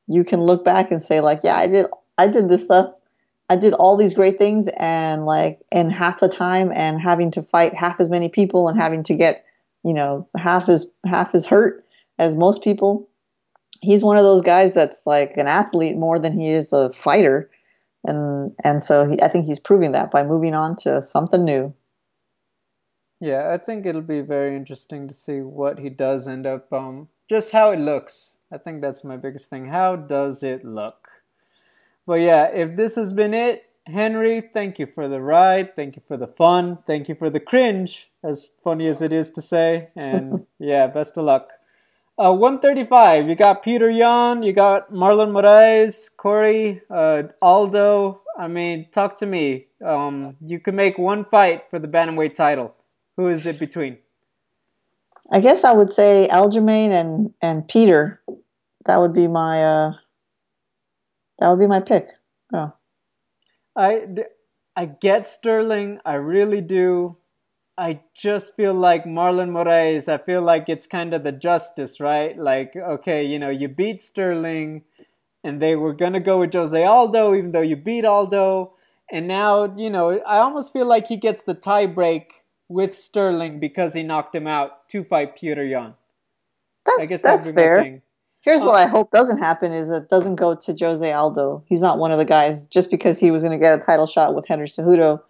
you 0.07 0.25
can 0.25 0.41
look 0.41 0.65
back 0.65 0.91
and 0.91 1.03
say 1.03 1.21
like, 1.21 1.41
yeah, 1.45 1.57
I 1.57 1.67
did 1.67 1.87
I 2.19 2.27
did 2.27 2.49
this 2.49 2.65
stuff. 2.65 2.93
I 3.49 3.57
did 3.57 3.73
all 3.73 3.97
these 3.97 4.15
great 4.15 4.39
things 4.39 4.69
and 4.77 5.27
like 5.27 5.59
in 5.73 5.91
half 5.91 6.21
the 6.21 6.29
time 6.29 6.71
and 6.73 7.01
having 7.01 7.33
to 7.33 7.43
fight 7.43 7.75
half 7.75 7.99
as 7.99 8.09
many 8.09 8.29
people 8.29 8.69
and 8.69 8.79
having 8.79 9.03
to 9.05 9.15
get, 9.17 9.45
you 9.85 9.95
know, 9.95 10.29
half 10.37 10.69
as 10.69 10.87
half 11.07 11.35
as 11.35 11.47
hurt 11.47 11.87
as 12.19 12.37
most 12.37 12.63
people. 12.63 13.09
He's 13.83 14.05
one 14.05 14.19
of 14.19 14.25
those 14.25 14.43
guys 14.43 14.75
that's 14.75 15.07
like 15.07 15.37
an 15.37 15.47
athlete 15.47 15.97
more 15.97 16.19
than 16.19 16.39
he 16.39 16.51
is 16.51 16.73
a 16.73 16.93
fighter. 16.93 17.51
And 18.05 18.53
and 18.63 18.83
so 18.83 19.09
he, 19.09 19.21
I 19.23 19.29
think 19.29 19.47
he's 19.47 19.59
proving 19.59 19.93
that 19.93 20.11
by 20.11 20.25
moving 20.25 20.55
on 20.55 20.77
to 20.77 21.01
something 21.03 21.45
new. 21.45 21.75
Yeah, 23.21 23.51
I 23.53 23.59
think 23.59 23.85
it'll 23.85 24.01
be 24.01 24.23
very 24.23 24.57
interesting 24.57 25.07
to 25.09 25.15
see 25.15 25.41
what 25.41 25.79
he 25.79 25.91
does 25.91 26.27
end 26.27 26.47
up 26.47 26.73
um 26.73 27.09
just 27.29 27.53
how 27.53 27.71
it 27.71 27.79
looks. 27.79 28.39
I 28.53 28.59
think 28.59 28.81
that's 28.81 29.05
my 29.05 29.17
biggest 29.17 29.49
thing. 29.49 29.67
How 29.67 29.97
does 29.97 30.43
it 30.43 30.65
look? 30.65 31.09
But 32.07 32.21
yeah, 32.21 32.47
if 32.47 32.77
this 32.77 32.97
has 32.97 33.13
been 33.13 33.35
it, 33.35 33.70
Henry, 33.87 34.41
thank 34.41 34.79
you 34.79 34.87
for 34.87 35.09
the 35.09 35.21
ride. 35.21 35.75
Thank 35.75 35.97
you 35.97 36.03
for 36.07 36.17
the 36.17 36.27
fun. 36.27 36.79
Thank 36.87 37.09
you 37.09 37.15
for 37.15 37.31
the 37.31 37.41
cringe, 37.41 38.11
as 38.23 38.51
funny 38.63 38.87
as 38.87 39.03
it 39.03 39.13
is 39.13 39.31
to 39.31 39.43
say. 39.43 39.89
And 39.97 40.47
yeah, 40.59 40.87
best 40.87 41.17
of 41.17 41.25
luck. 41.25 41.51
Uh, 42.19 42.35
135, 42.35 43.29
you 43.29 43.35
got 43.35 43.65
Petr 43.65 43.97
Yan, 43.97 44.43
you 44.43 44.53
got 44.53 44.93
Marlon 44.93 45.33
Moraes, 45.33 46.11
Cory, 46.15 46.83
uh, 46.91 47.23
Aldo. 47.41 48.21
I 48.39 48.47
mean, 48.47 48.89
talk 48.93 49.17
to 49.19 49.27
me. 49.27 49.69
Um, 49.83 50.37
you 50.45 50.61
can 50.61 50.77
make 50.77 50.99
one 50.99 51.25
fight 51.25 51.65
for 51.71 51.79
the 51.79 51.89
bantamweight 51.89 52.35
title. 52.35 52.75
Who 53.17 53.29
is 53.29 53.47
it 53.47 53.59
between? 53.59 53.97
I 55.33 55.41
guess 55.41 55.65
I 55.65 55.73
would 55.73 55.93
say 55.93 56.29
Aljamain 56.31 56.91
and 56.91 57.33
and 57.41 57.67
Peter. 57.67 58.21
That 58.85 58.99
would 58.99 59.13
be 59.13 59.27
my 59.27 59.65
uh, 59.65 59.93
that 61.39 61.49
would 61.49 61.61
be 61.61 61.67
my 61.67 61.81
pick. 61.81 62.09
Oh. 62.53 62.73
I 63.77 64.07
I 64.77 64.87
get 64.87 65.29
Sterling. 65.29 66.01
I 66.05 66.15
really 66.15 66.61
do. 66.61 67.17
I 67.79 68.01
just 68.15 68.57
feel 68.57 68.75
like 68.75 69.05
Marlon 69.05 69.51
Moraes. 69.51 70.09
I 70.09 70.19
feel 70.19 70.43
like 70.43 70.69
it's 70.69 70.87
kind 70.87 71.15
of 71.15 71.25
the 71.25 71.33
justice, 71.33 71.99
right? 71.99 72.39
Like, 72.39 72.77
okay, 72.77 73.25
you 73.25 73.39
know, 73.39 73.49
you 73.49 73.69
beat 73.69 74.03
Sterling, 74.03 74.83
and 75.43 75.63
they 75.63 75.77
were 75.77 75.95
gonna 75.95 76.21
go 76.21 76.41
with 76.41 76.53
Jose 76.53 76.85
Aldo, 76.85 77.35
even 77.35 77.53
though 77.53 77.63
you 77.63 77.77
beat 77.77 78.05
Aldo, 78.05 78.75
and 79.11 79.27
now, 79.27 79.75
you 79.77 79.91
know, 79.91 80.21
I 80.21 80.39
almost 80.39 80.73
feel 80.73 80.87
like 80.87 81.07
he 81.09 81.17
gets 81.17 81.43
the 81.43 81.55
tie 81.55 81.87
break 81.87 82.45
with 82.69 82.97
Sterling 82.97 83.59
because 83.59 83.95
he 83.95 84.03
knocked 84.03 84.35
him 84.35 84.47
out 84.47 84.89
to 84.91 85.03
fight 85.03 85.37
Petr 85.37 85.69
Yan. 85.69 85.95
That's, 86.87 87.01
I 87.01 87.07
guess 87.07 87.23
that's 87.23 87.51
fair. 87.51 88.03
Here's 88.43 88.61
um, 88.61 88.67
what 88.69 88.77
I 88.77 88.87
hope 88.87 89.11
doesn't 89.11 89.39
happen 89.39 89.73
is 89.73 89.91
it 89.91 90.09
doesn't 90.09 90.37
go 90.37 90.55
to 90.55 90.77
Jose 90.79 91.13
Aldo. 91.13 91.65
He's 91.67 91.83
not 91.83 91.99
one 91.99 92.13
of 92.13 92.19
the 92.19 92.25
guys 92.25 92.67
just 92.67 92.91
because 92.91 93.19
he 93.19 93.31
was 93.31 93.43
going 93.43 93.59
to 93.59 93.63
get 93.63 93.79
a 93.79 93.83
title 93.83 94.07
shot 94.07 94.35
with 94.35 94.47
Henry 94.49 94.67
Cejudo. 94.67 95.23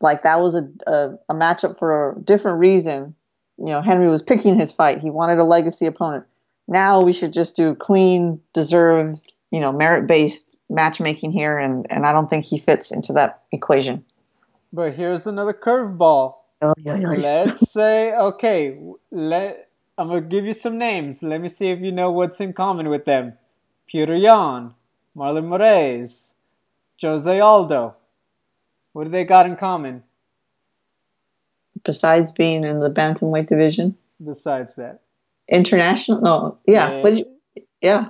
Like 0.00 0.22
that 0.22 0.40
was 0.40 0.54
a, 0.54 0.68
a, 0.86 1.18
a 1.28 1.34
matchup 1.34 1.78
for 1.78 2.12
a 2.12 2.20
different 2.20 2.58
reason. 2.58 3.14
You 3.58 3.66
know, 3.66 3.82
Henry 3.82 4.08
was 4.08 4.22
picking 4.22 4.58
his 4.58 4.72
fight. 4.72 5.00
He 5.00 5.10
wanted 5.10 5.38
a 5.38 5.44
legacy 5.44 5.86
opponent. 5.86 6.24
Now 6.66 7.02
we 7.02 7.12
should 7.12 7.32
just 7.32 7.56
do 7.56 7.74
clean, 7.74 8.40
deserved, 8.54 9.20
you 9.50 9.60
know, 9.60 9.72
merit-based 9.72 10.56
matchmaking 10.70 11.32
here, 11.32 11.58
and 11.58 11.86
and 11.90 12.06
I 12.06 12.12
don't 12.12 12.30
think 12.30 12.44
he 12.44 12.58
fits 12.58 12.92
into 12.92 13.12
that 13.14 13.42
equation. 13.52 14.04
But 14.72 14.94
here's 14.94 15.26
another 15.26 15.52
curveball. 15.52 16.36
Oh, 16.62 16.74
yeah, 16.78 16.96
yeah. 16.96 17.08
Let's 17.08 17.72
say, 17.72 18.14
okay, 18.14 18.78
let 19.10 19.69
I'm 20.00 20.08
gonna 20.08 20.22
give 20.22 20.46
you 20.46 20.54
some 20.54 20.78
names. 20.78 21.22
Let 21.22 21.42
me 21.42 21.50
see 21.50 21.68
if 21.68 21.80
you 21.80 21.92
know 21.92 22.10
what's 22.10 22.40
in 22.40 22.54
common 22.54 22.88
with 22.88 23.04
them. 23.04 23.34
Petr 23.86 24.18
Yan, 24.18 24.72
Marlon 25.14 25.44
Moraes, 25.44 26.32
Jose 27.02 27.38
Aldo. 27.38 27.96
What 28.94 29.04
do 29.04 29.10
they 29.10 29.24
got 29.24 29.44
in 29.44 29.56
common? 29.56 30.04
Besides 31.84 32.32
being 32.32 32.64
in 32.64 32.80
the 32.80 32.88
bantamweight 32.88 33.48
division. 33.48 33.98
Besides 34.24 34.74
that. 34.76 35.02
International? 35.48 36.22
No, 36.22 36.58
yeah. 36.66 37.02
They, 37.02 37.16
you, 37.16 37.26
yeah. 37.82 38.08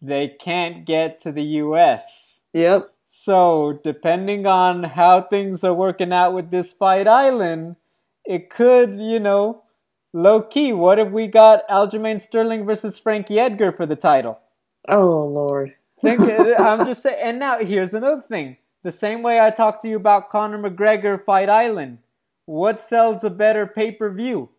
They 0.00 0.28
can't 0.28 0.86
get 0.86 1.20
to 1.20 1.32
the 1.32 1.42
U.S. 1.42 2.40
Yep. 2.54 2.94
So, 3.04 3.78
depending 3.84 4.46
on 4.46 4.84
how 4.84 5.20
things 5.20 5.64
are 5.64 5.74
working 5.74 6.14
out 6.14 6.32
with 6.32 6.50
this 6.50 6.72
fight 6.72 7.06
island, 7.06 7.76
it 8.24 8.48
could, 8.48 8.98
you 8.98 9.20
know, 9.20 9.64
low 10.12 10.42
key, 10.42 10.72
what 10.72 10.98
if 10.98 11.10
we 11.10 11.26
got 11.26 11.66
Aljamain 11.68 12.20
Sterling 12.20 12.64
versus 12.64 12.98
Frankie 12.98 13.38
Edgar 13.38 13.72
for 13.72 13.86
the 13.86 13.96
title? 13.96 14.40
Oh, 14.88 15.24
Lord. 15.24 15.74
Think, 16.00 16.20
I'm 16.58 16.86
just 16.86 17.02
saying. 17.02 17.18
And 17.20 17.38
now, 17.38 17.58
here's 17.58 17.94
another 17.94 18.22
thing. 18.22 18.56
The 18.82 18.92
same 18.92 19.22
way 19.22 19.40
I 19.40 19.50
talked 19.50 19.82
to 19.82 19.88
you 19.88 19.96
about 19.96 20.30
Conor 20.30 20.58
McGregor 20.58 21.22
Fight 21.22 21.50
Island. 21.50 21.98
What 22.46 22.80
sells 22.80 23.22
a 23.24 23.30
better 23.30 23.66
pay 23.66 23.92
per 23.92 24.10
view? 24.10 24.50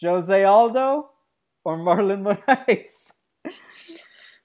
Jose 0.00 0.44
Aldo 0.44 1.10
or 1.64 1.76
Marlon 1.76 2.22
Moraes? 2.22 3.12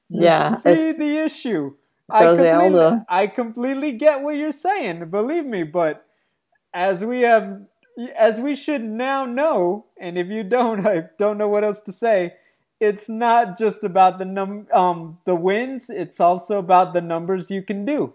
yeah. 0.10 0.56
See 0.58 0.92
the 0.92 1.18
issue. 1.18 1.76
Jose 2.12 2.50
I 2.50 2.66
Aldo. 2.66 3.06
I 3.10 3.28
completely 3.28 3.94
get 3.94 4.22
what 4.22 4.36
you're 4.36 4.52
saying, 4.52 5.10
believe 5.10 5.46
me, 5.46 5.64
but 5.64 6.06
as 6.74 7.04
we 7.04 7.22
have 7.22 7.62
as 8.18 8.39
we 8.39 8.56
should 8.56 8.84
now 8.84 9.26
know, 9.26 9.86
and 10.00 10.18
if 10.18 10.28
you 10.28 10.43
don't, 10.43 10.86
I 10.88 11.06
don't 11.18 11.38
know 11.38 11.48
what 11.48 11.64
else 11.64 11.82
to 11.82 11.91
say. 11.91 12.36
It's 12.80 13.10
not 13.10 13.58
just 13.58 13.84
about 13.84 14.20
the 14.20 14.26
num 14.26 14.68
um 14.72 15.18
the 15.26 15.36
wins, 15.36 15.89
it's 15.89 16.20
also 16.20 16.60
about 16.60 16.93
the 16.93 17.02
numbers 17.02 17.50
you 17.50 17.64
can 17.64 17.86
do. 17.86 18.14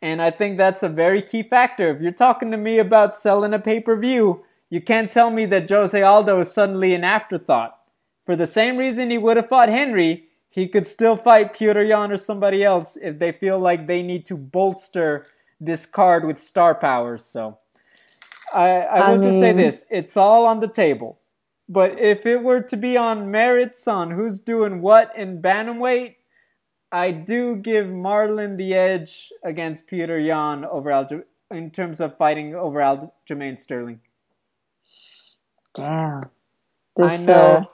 And 0.00 0.22
I 0.22 0.30
think 0.30 0.56
that's 0.56 0.82
a 0.82 0.88
very 0.88 1.20
key 1.20 1.42
factor. 1.42 1.90
If 1.90 2.00
you're 2.00 2.12
talking 2.12 2.50
to 2.52 2.56
me 2.56 2.78
about 2.78 3.14
selling 3.14 3.52
a 3.52 3.58
pay-per-view, 3.58 4.42
you 4.70 4.80
can't 4.80 5.10
tell 5.10 5.30
me 5.30 5.44
that 5.46 5.68
Jose 5.68 6.00
Aldo 6.00 6.40
is 6.40 6.52
suddenly 6.52 6.94
an 6.94 7.04
afterthought. 7.04 7.76
For 8.24 8.34
the 8.34 8.46
same 8.46 8.78
reason 8.78 9.10
he 9.10 9.18
would 9.18 9.36
have 9.36 9.48
fought 9.48 9.68
Henry, 9.68 10.28
he 10.48 10.68
could 10.68 10.86
still 10.86 11.16
fight 11.16 11.52
Piotr 11.52 11.82
Yan 11.82 12.12
or 12.12 12.16
somebody 12.16 12.64
else 12.64 12.96
if 12.96 13.18
they 13.18 13.32
feel 13.32 13.58
like 13.58 13.86
they 13.86 14.02
need 14.02 14.24
to 14.26 14.36
bolster 14.36 15.26
this 15.60 15.84
card 15.84 16.24
with 16.24 16.38
star 16.38 16.74
power. 16.74 17.18
So 17.18 17.58
I, 18.52 18.80
I, 18.80 19.12
will 19.12 19.22
just 19.22 19.38
say 19.38 19.52
this 19.52 19.84
it's 19.90 20.16
all 20.16 20.46
on 20.46 20.60
the 20.60 20.68
table. 20.68 21.18
But 21.68 22.00
if 22.00 22.26
it 22.26 22.42
were 22.42 22.62
to 22.62 22.76
be 22.76 22.96
on 22.96 23.30
merits 23.30 23.86
on 23.86 24.10
who's 24.10 24.40
doing 24.40 24.80
what 24.80 25.12
in 25.16 25.40
Bantamweight, 25.40 26.16
I 26.90 27.12
do 27.12 27.54
give 27.54 27.86
Marlon 27.86 28.56
the 28.56 28.74
edge 28.74 29.32
against 29.44 29.86
Petr 29.86 30.24
Yan 30.24 30.64
over 30.64 30.90
Al- 30.90 31.22
in 31.50 31.70
terms 31.70 32.00
of 32.00 32.16
fighting 32.16 32.54
over 32.54 32.80
Aljamain 32.80 33.58
Sterling. 33.58 34.00
Damn. 35.74 36.24
This, 36.96 37.28
I 37.28 37.32
know. 37.32 37.66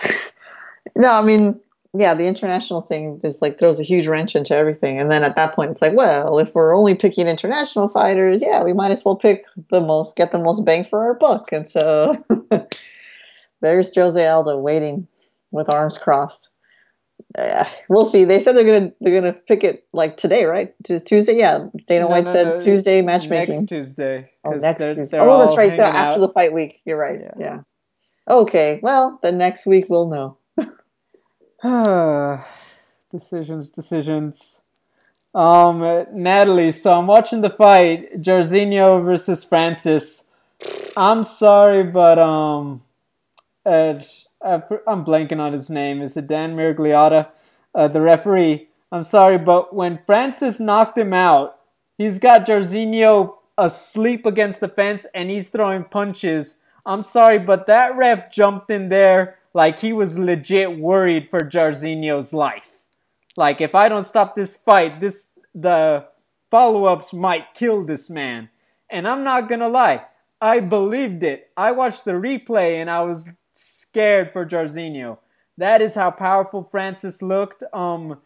Uh, 0.00 0.08
no, 0.96 1.12
I 1.12 1.22
mean, 1.22 1.60
yeah, 1.98 2.14
the 2.14 2.26
international 2.26 2.82
thing 2.82 3.20
is 3.24 3.40
like 3.40 3.58
throws 3.58 3.80
a 3.80 3.84
huge 3.84 4.06
wrench 4.06 4.36
into 4.36 4.56
everything. 4.56 5.00
And 5.00 5.10
then 5.10 5.22
at 5.22 5.36
that 5.36 5.54
point, 5.54 5.70
it's 5.70 5.82
like, 5.82 5.94
well, 5.94 6.38
if 6.38 6.54
we're 6.54 6.76
only 6.76 6.94
picking 6.94 7.26
international 7.26 7.88
fighters, 7.88 8.42
yeah, 8.42 8.62
we 8.62 8.72
might 8.72 8.90
as 8.90 9.04
well 9.04 9.16
pick 9.16 9.44
the 9.70 9.80
most, 9.80 10.16
get 10.16 10.32
the 10.32 10.38
most 10.38 10.64
bang 10.64 10.84
for 10.84 11.04
our 11.04 11.14
buck. 11.14 11.52
And 11.52 11.68
so 11.68 12.16
there's 13.60 13.94
Jose 13.94 14.26
Aldo 14.26 14.58
waiting 14.58 15.08
with 15.50 15.68
arms 15.68 15.98
crossed. 15.98 16.50
Uh, 17.36 17.64
we'll 17.88 18.04
see. 18.04 18.24
They 18.24 18.40
said 18.40 18.56
they're 18.56 18.64
gonna 18.64 18.92
they're 19.00 19.20
gonna 19.20 19.32
pick 19.32 19.64
it 19.64 19.86
like 19.92 20.16
today, 20.16 20.44
right? 20.44 20.74
Tuesday, 20.84 21.36
yeah. 21.36 21.66
Dana 21.86 22.04
no, 22.04 22.08
White 22.08 22.24
no, 22.24 22.32
said 22.32 22.46
no, 22.46 22.60
Tuesday 22.60 23.02
matchmaking. 23.02 23.56
Next 23.56 23.68
Tuesday. 23.68 24.30
Oh, 24.44 24.50
next 24.50 24.78
they're, 24.78 24.94
Tuesday. 24.94 25.18
They're 25.18 25.28
oh, 25.28 25.38
that's 25.38 25.56
right. 25.56 25.72
After 25.72 25.82
out. 25.82 26.20
the 26.20 26.28
fight 26.28 26.52
week. 26.52 26.80
You're 26.84 26.98
right. 26.98 27.20
Yeah. 27.20 27.32
yeah. 27.38 27.60
Okay. 28.28 28.80
Well, 28.82 29.18
the 29.22 29.32
next 29.32 29.66
week 29.66 29.86
we'll 29.88 30.08
know. 30.08 30.38
decisions, 33.10 33.70
decisions. 33.70 34.62
Um, 35.34 35.80
Natalie, 36.12 36.72
so 36.72 36.98
I'm 36.98 37.06
watching 37.06 37.40
the 37.40 37.50
fight, 37.50 38.18
Jairzinho 38.18 39.04
versus 39.04 39.42
Francis. 39.44 40.24
I'm 40.96 41.24
sorry, 41.24 41.82
but 41.82 42.18
um, 42.18 42.82
Ed, 43.64 44.06
I'm 44.42 45.04
blanking 45.04 45.40
on 45.40 45.52
his 45.52 45.70
name. 45.70 46.02
Is 46.02 46.16
it 46.16 46.26
Dan 46.26 46.56
Miragliotta, 46.56 47.28
uh, 47.74 47.88
the 47.88 48.00
referee? 48.00 48.68
I'm 48.92 49.02
sorry, 49.02 49.38
but 49.38 49.74
when 49.74 50.00
Francis 50.06 50.60
knocked 50.60 50.96
him 50.96 51.12
out, 51.12 51.58
he's 51.98 52.18
got 52.18 52.46
Jairzinho 52.46 53.34
asleep 53.58 54.26
against 54.26 54.60
the 54.60 54.68
fence 54.68 55.06
and 55.14 55.30
he's 55.30 55.48
throwing 55.48 55.84
punches. 55.84 56.56
I'm 56.84 57.02
sorry, 57.02 57.38
but 57.38 57.66
that 57.66 57.96
ref 57.96 58.30
jumped 58.30 58.70
in 58.70 58.90
there 58.90 59.38
like 59.56 59.78
he 59.78 59.90
was 59.90 60.18
legit 60.18 60.78
worried 60.78 61.30
for 61.30 61.40
Jairzinho's 61.40 62.34
life. 62.34 62.82
Like 63.38 63.62
if 63.62 63.74
I 63.74 63.88
don't 63.88 64.06
stop 64.06 64.36
this 64.36 64.54
fight, 64.54 65.00
this 65.00 65.28
the 65.54 66.04
follow-ups 66.50 67.14
might 67.14 67.54
kill 67.54 67.82
this 67.82 68.10
man. 68.10 68.50
And 68.90 69.08
I'm 69.08 69.24
not 69.24 69.48
gonna 69.48 69.70
lie, 69.70 70.04
I 70.42 70.60
believed 70.60 71.22
it. 71.22 71.48
I 71.56 71.72
watched 71.72 72.04
the 72.04 72.12
replay 72.12 72.74
and 72.74 72.90
I 72.90 73.00
was 73.00 73.30
scared 73.54 74.30
for 74.30 74.44
Jairzinho. 74.44 75.16
That 75.56 75.80
is 75.80 75.94
how 75.94 76.10
powerful 76.10 76.68
Francis 76.70 77.22
looked. 77.22 77.64
Um, 77.72 78.20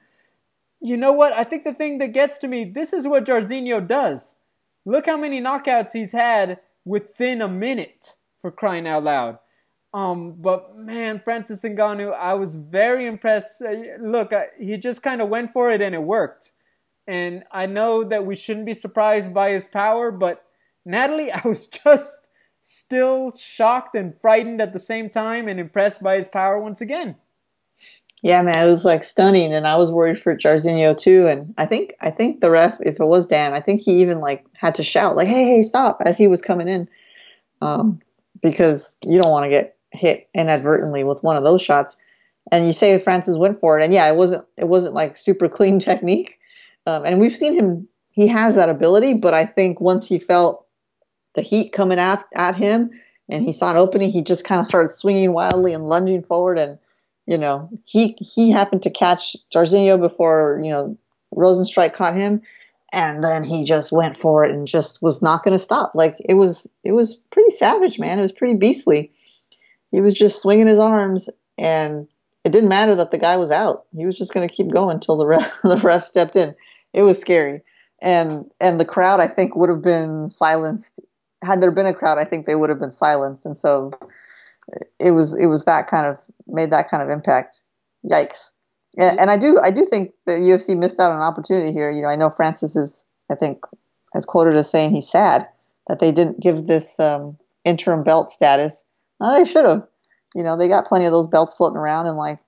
you 0.81 0.97
know 0.97 1.13
what? 1.13 1.33
I 1.33 1.45
think 1.45 1.63
the 1.63 1.73
thing 1.73 1.99
that 1.99 2.13
gets 2.13 2.39
to 2.39 2.49
me, 2.49 2.65
this 2.65 2.93
is 2.93 3.07
what 3.07 3.25
Jairzinho 3.25 3.87
does. 3.87 4.35
Look 4.85 5.07
how 5.07 5.17
many 5.17 5.41
knockouts 5.41 5.93
he's 5.93 6.11
had 6.11 6.59
within 6.85 7.41
a 7.41 7.47
minute 7.47 8.17
for 8.41 8.51
crying 8.51 8.89
out 8.89 9.05
loud. 9.05 9.39
Um, 9.93 10.37
but 10.39 10.77
man, 10.77 11.21
Francis 11.25 11.63
Ngannou, 11.63 12.15
I 12.15 12.35
was 12.35 12.55
very 12.55 13.07
impressed. 13.07 13.61
Uh, 13.61 13.75
look, 14.01 14.33
he 14.59 14.77
just 14.77 15.03
kind 15.03 15.21
of 15.21 15.29
went 15.29 15.53
for 15.53 15.71
it 15.71 15.81
and 15.81 15.95
it 15.95 16.03
worked. 16.03 16.53
And 17.07 17.43
I 17.51 17.67
know 17.67 18.05
that 18.05 18.25
we 18.25 18.37
shouldn't 18.37 18.67
be 18.67 18.75
surprised 18.75 19.35
by 19.35 19.51
his 19.51 19.67
power, 19.67 20.13
but 20.13 20.45
Natalie, 20.85 21.33
I 21.33 21.47
was 21.47 21.67
just 21.67 22.29
still 22.61 23.33
shocked 23.35 23.97
and 23.97 24.15
frightened 24.21 24.61
at 24.61 24.73
the 24.73 24.79
same 24.79 25.11
time 25.11 25.49
and 25.49 25.59
impressed 25.59 26.03
by 26.03 26.17
his 26.17 26.29
power 26.29 26.61
once 26.61 26.81
again. 26.81 27.17
Yeah, 28.23 28.43
man, 28.43 28.67
it 28.67 28.69
was 28.69 28.85
like 28.85 29.03
stunning, 29.03 29.55
and 29.55 29.67
I 29.67 29.77
was 29.77 29.91
worried 29.91 30.21
for 30.23 30.37
Jairzinho 30.37 30.97
too. 30.97 31.27
And 31.27 31.55
I 31.57 31.65
think 31.65 31.95
I 32.03 32.11
think 32.11 32.43
the 32.43 32.51
ref, 32.51 32.77
if 32.81 33.01
it 33.01 33.07
was 33.07 33.27
Dan, 33.27 33.55
I 33.55 33.61
think 33.61 33.81
he 33.81 34.03
even 34.03 34.21
like 34.21 34.45
had 34.53 34.75
to 34.75 34.85
shout 34.85 35.17
like, 35.17 35.27
"Hey, 35.27 35.45
hey, 35.47 35.63
stop!" 35.63 36.03
as 36.05 36.19
he 36.19 36.27
was 36.27 36.43
coming 36.43 36.69
in, 36.69 36.87
um, 37.63 38.01
because 38.43 38.99
you 39.07 39.23
don't 39.23 39.31
want 39.31 39.45
to 39.45 39.49
get 39.49 39.79
hit 39.93 40.29
inadvertently 40.35 41.05
with 41.05 41.23
one 41.23 41.37
of 41.37 41.45
those 41.45 41.63
shots. 41.63 41.97
And 42.53 42.67
you 42.67 42.73
say 42.73 42.99
Francis 42.99 43.37
went 43.37 43.61
for 43.61 43.79
it, 43.79 43.85
and 43.85 43.93
yeah, 43.93 44.11
it 44.11 44.17
wasn't 44.17 44.47
it 44.57 44.69
wasn't 44.69 44.95
like 44.95 45.17
super 45.17 45.49
clean 45.49 45.79
technique. 45.91 46.39
Um, 46.87 47.05
and 47.05 47.21
we've 47.21 47.35
seen 47.35 47.55
him; 47.55 47.89
he 48.11 48.27
has 48.29 48.55
that 48.55 48.69
ability, 48.69 49.15
but 49.15 49.35
I 49.35 49.45
think 49.45 49.81
once 49.81 50.09
he 50.09 50.19
felt 50.19 50.67
the 51.35 51.43
heat 51.43 51.73
coming 51.73 51.99
at 51.99 52.25
at 52.35 52.57
him, 52.57 52.91
and 53.29 53.45
he 53.45 53.53
saw 53.53 53.71
an 53.71 53.77
opening, 53.77 54.11
he 54.11 54.23
just 54.23 54.45
kind 54.45 54.61
of 54.61 54.67
started 54.67 54.89
swinging 54.89 55.33
wildly 55.33 55.73
and 55.75 55.87
lunging 55.87 56.23
forward 56.23 56.59
and 56.59 56.79
you 57.31 57.39
know, 57.39 57.71
he 57.85 58.17
he 58.19 58.51
happened 58.51 58.83
to 58.83 58.91
catch 58.91 59.37
Jairzinho 59.55 60.01
before 60.01 60.61
you 60.65 60.71
know 60.71 60.99
Rozenstruik 61.33 61.95
caught 61.95 62.17
him, 62.17 62.43
and 62.93 63.23
then 63.23 63.45
he 63.45 63.63
just 63.63 63.93
went 63.93 64.17
for 64.17 64.45
it 64.45 64.51
and 64.51 64.67
just 64.67 65.01
was 65.01 65.23
not 65.23 65.45
going 65.45 65.53
to 65.53 65.59
stop. 65.59 65.93
Like 65.95 66.17
it 66.19 66.35
was 66.35 66.69
it 66.83 66.91
was 66.91 67.15
pretty 67.15 67.51
savage, 67.51 68.01
man. 68.01 68.19
It 68.19 68.23
was 68.23 68.33
pretty 68.33 68.55
beastly. 68.55 69.13
He 69.91 70.01
was 70.01 70.15
just 70.15 70.41
swinging 70.41 70.69
his 70.69 70.79
arms, 70.79 71.29
and 71.59 72.07
it 72.45 72.53
didn't 72.53 72.69
matter 72.69 72.95
that 72.95 73.11
the 73.11 73.19
guy 73.19 73.37
was 73.37 73.51
out. 73.51 73.85
He 73.97 74.07
was 74.07 74.17
just 74.17 74.33
going 74.33 74.49
to 74.49 74.55
keep 74.55 74.69
going 74.69 74.95
until 74.95 75.17
the 75.17 75.27
ref 75.27 75.61
the 75.63 75.77
ref 75.79 76.05
stepped 76.05 76.37
in. 76.37 76.55
It 76.93 77.03
was 77.03 77.21
scary, 77.21 77.63
and 78.01 78.51
and 78.61 78.81
the 78.81 78.85
crowd 78.85 79.21
I 79.21 79.27
think 79.27 79.57
would 79.57 79.69
have 79.69 79.83
been 79.83 80.29
silenced 80.29 81.01
had 81.43 81.61
there 81.61 81.71
been 81.71 81.87
a 81.87 81.95
crowd. 81.95 82.19
I 82.19 82.25
think 82.25 82.47
they 82.47 82.55
would 82.55 82.71
have 82.71 82.79
been 82.79 82.93
silenced, 82.93 83.47
and 83.47 83.57
so 83.57 83.93
it 84.99 85.13
was 85.13 85.35
it 85.35 85.47
was 85.47 85.65
that 85.65 85.89
kind 85.89 86.07
of 86.07 86.21
made 86.47 86.71
that 86.71 86.91
kind 86.91 87.03
of 87.03 87.11
impact. 87.11 87.63
Yikes! 88.05 88.53
And, 88.97 89.21
and 89.21 89.31
I 89.31 89.37
do 89.37 89.59
I 89.61 89.71
do 89.71 89.85
think 89.85 90.13
the 90.27 90.33
UFC 90.33 90.77
missed 90.77 91.01
out 91.01 91.11
on 91.11 91.17
an 91.17 91.23
opportunity 91.23 91.73
here. 91.73 91.91
You 91.91 92.03
know, 92.03 92.09
I 92.09 92.17
know 92.17 92.31
Francis 92.31 92.77
is 92.77 93.07
I 93.31 93.35
think 93.35 93.65
has 94.15 94.25
quoted 94.25 94.57
as 94.57 94.71
saying 94.71 94.95
he's 94.95 95.11
sad 95.11 95.49
that 95.89 96.01
they 96.01 96.13
didn't 96.13 96.41
give 96.41 96.67
this 96.67 96.99
um, 96.99 97.37
interim 97.65 98.03
belt 98.03 98.31
status. 98.31 98.85
Well, 99.21 99.39
they 99.39 99.45
should 99.45 99.65
have. 99.65 99.87
You 100.35 100.43
know, 100.43 100.57
they 100.57 100.69
got 100.69 100.87
plenty 100.87 101.05
of 101.05 101.13
those 101.13 101.27
belts 101.27 101.55
floating 101.55 101.77
around, 101.77 102.07
and 102.07 102.17
like 102.17 102.39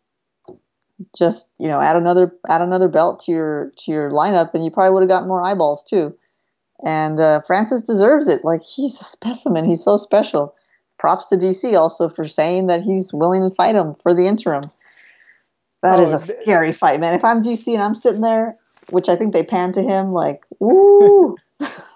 just 1.17 1.51
you 1.59 1.69
know 1.69 1.81
add 1.81 1.97
another 1.97 2.35
add 2.49 2.63
another 2.63 2.89
belt 2.89 3.21
to 3.21 3.33
your 3.33 3.73
to 3.79 3.93
your 3.93 4.11
lineup, 4.11 4.55
and 4.55 4.65
you 4.65 4.71
probably 4.71 4.95
would 4.95 5.03
have 5.03 5.11
gotten 5.11 5.29
more 5.29 5.43
eyeballs 5.43 5.85
too. 5.85 6.17
And 6.85 7.21
uh, 7.21 7.43
Francis 7.47 7.83
deserves 7.83 8.29
it. 8.29 8.45
Like 8.45 8.63
he's 8.63 9.01
a 9.01 9.05
specimen. 9.05 9.65
He's 9.65 9.85
so 9.85 9.97
special 9.97 10.55
props 10.99 11.29
to 11.29 11.37
DC 11.37 11.77
also 11.77 12.09
for 12.09 12.27
saying 12.27 12.69
that 12.69 12.83
he's 12.83 13.13
willing 13.13 13.49
to 13.49 13.55
fight 13.55 13.75
him 13.75 13.95
for 13.95 14.15
the 14.15 14.27
interim. 14.27 14.63
That 15.83 15.99
oh, 15.99 16.03
is 16.03 16.13
a 16.13 16.19
scary 16.21 16.73
fight, 16.73 17.01
man. 17.01 17.15
If 17.15 17.25
I'm 17.25 17.43
DC 17.43 17.73
and 17.73 17.83
I'm 17.83 17.97
sitting 17.97 18.21
there, 18.21 18.55
which 18.91 19.09
I 19.09 19.17
think 19.17 19.33
they 19.33 19.43
pan 19.43 19.73
to 19.73 19.83
him, 19.83 20.13
like, 20.13 20.45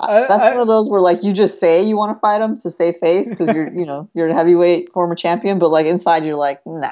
That's 0.00 0.32
I, 0.32 0.50
one 0.50 0.60
of 0.60 0.66
those 0.68 0.88
where 0.88 1.00
like 1.00 1.22
you 1.22 1.32
just 1.32 1.58
say 1.58 1.82
you 1.82 1.96
want 1.96 2.16
to 2.16 2.20
fight 2.20 2.40
him 2.40 2.58
to 2.58 2.70
save 2.70 2.96
face 3.00 3.30
because 3.30 3.54
you're 3.54 3.72
you 3.72 3.86
know 3.86 4.08
you're 4.14 4.28
a 4.28 4.34
heavyweight 4.34 4.92
former 4.92 5.14
champion, 5.14 5.58
but 5.58 5.70
like 5.70 5.86
inside 5.86 6.24
you're 6.24 6.36
like 6.36 6.60
nah, 6.66 6.90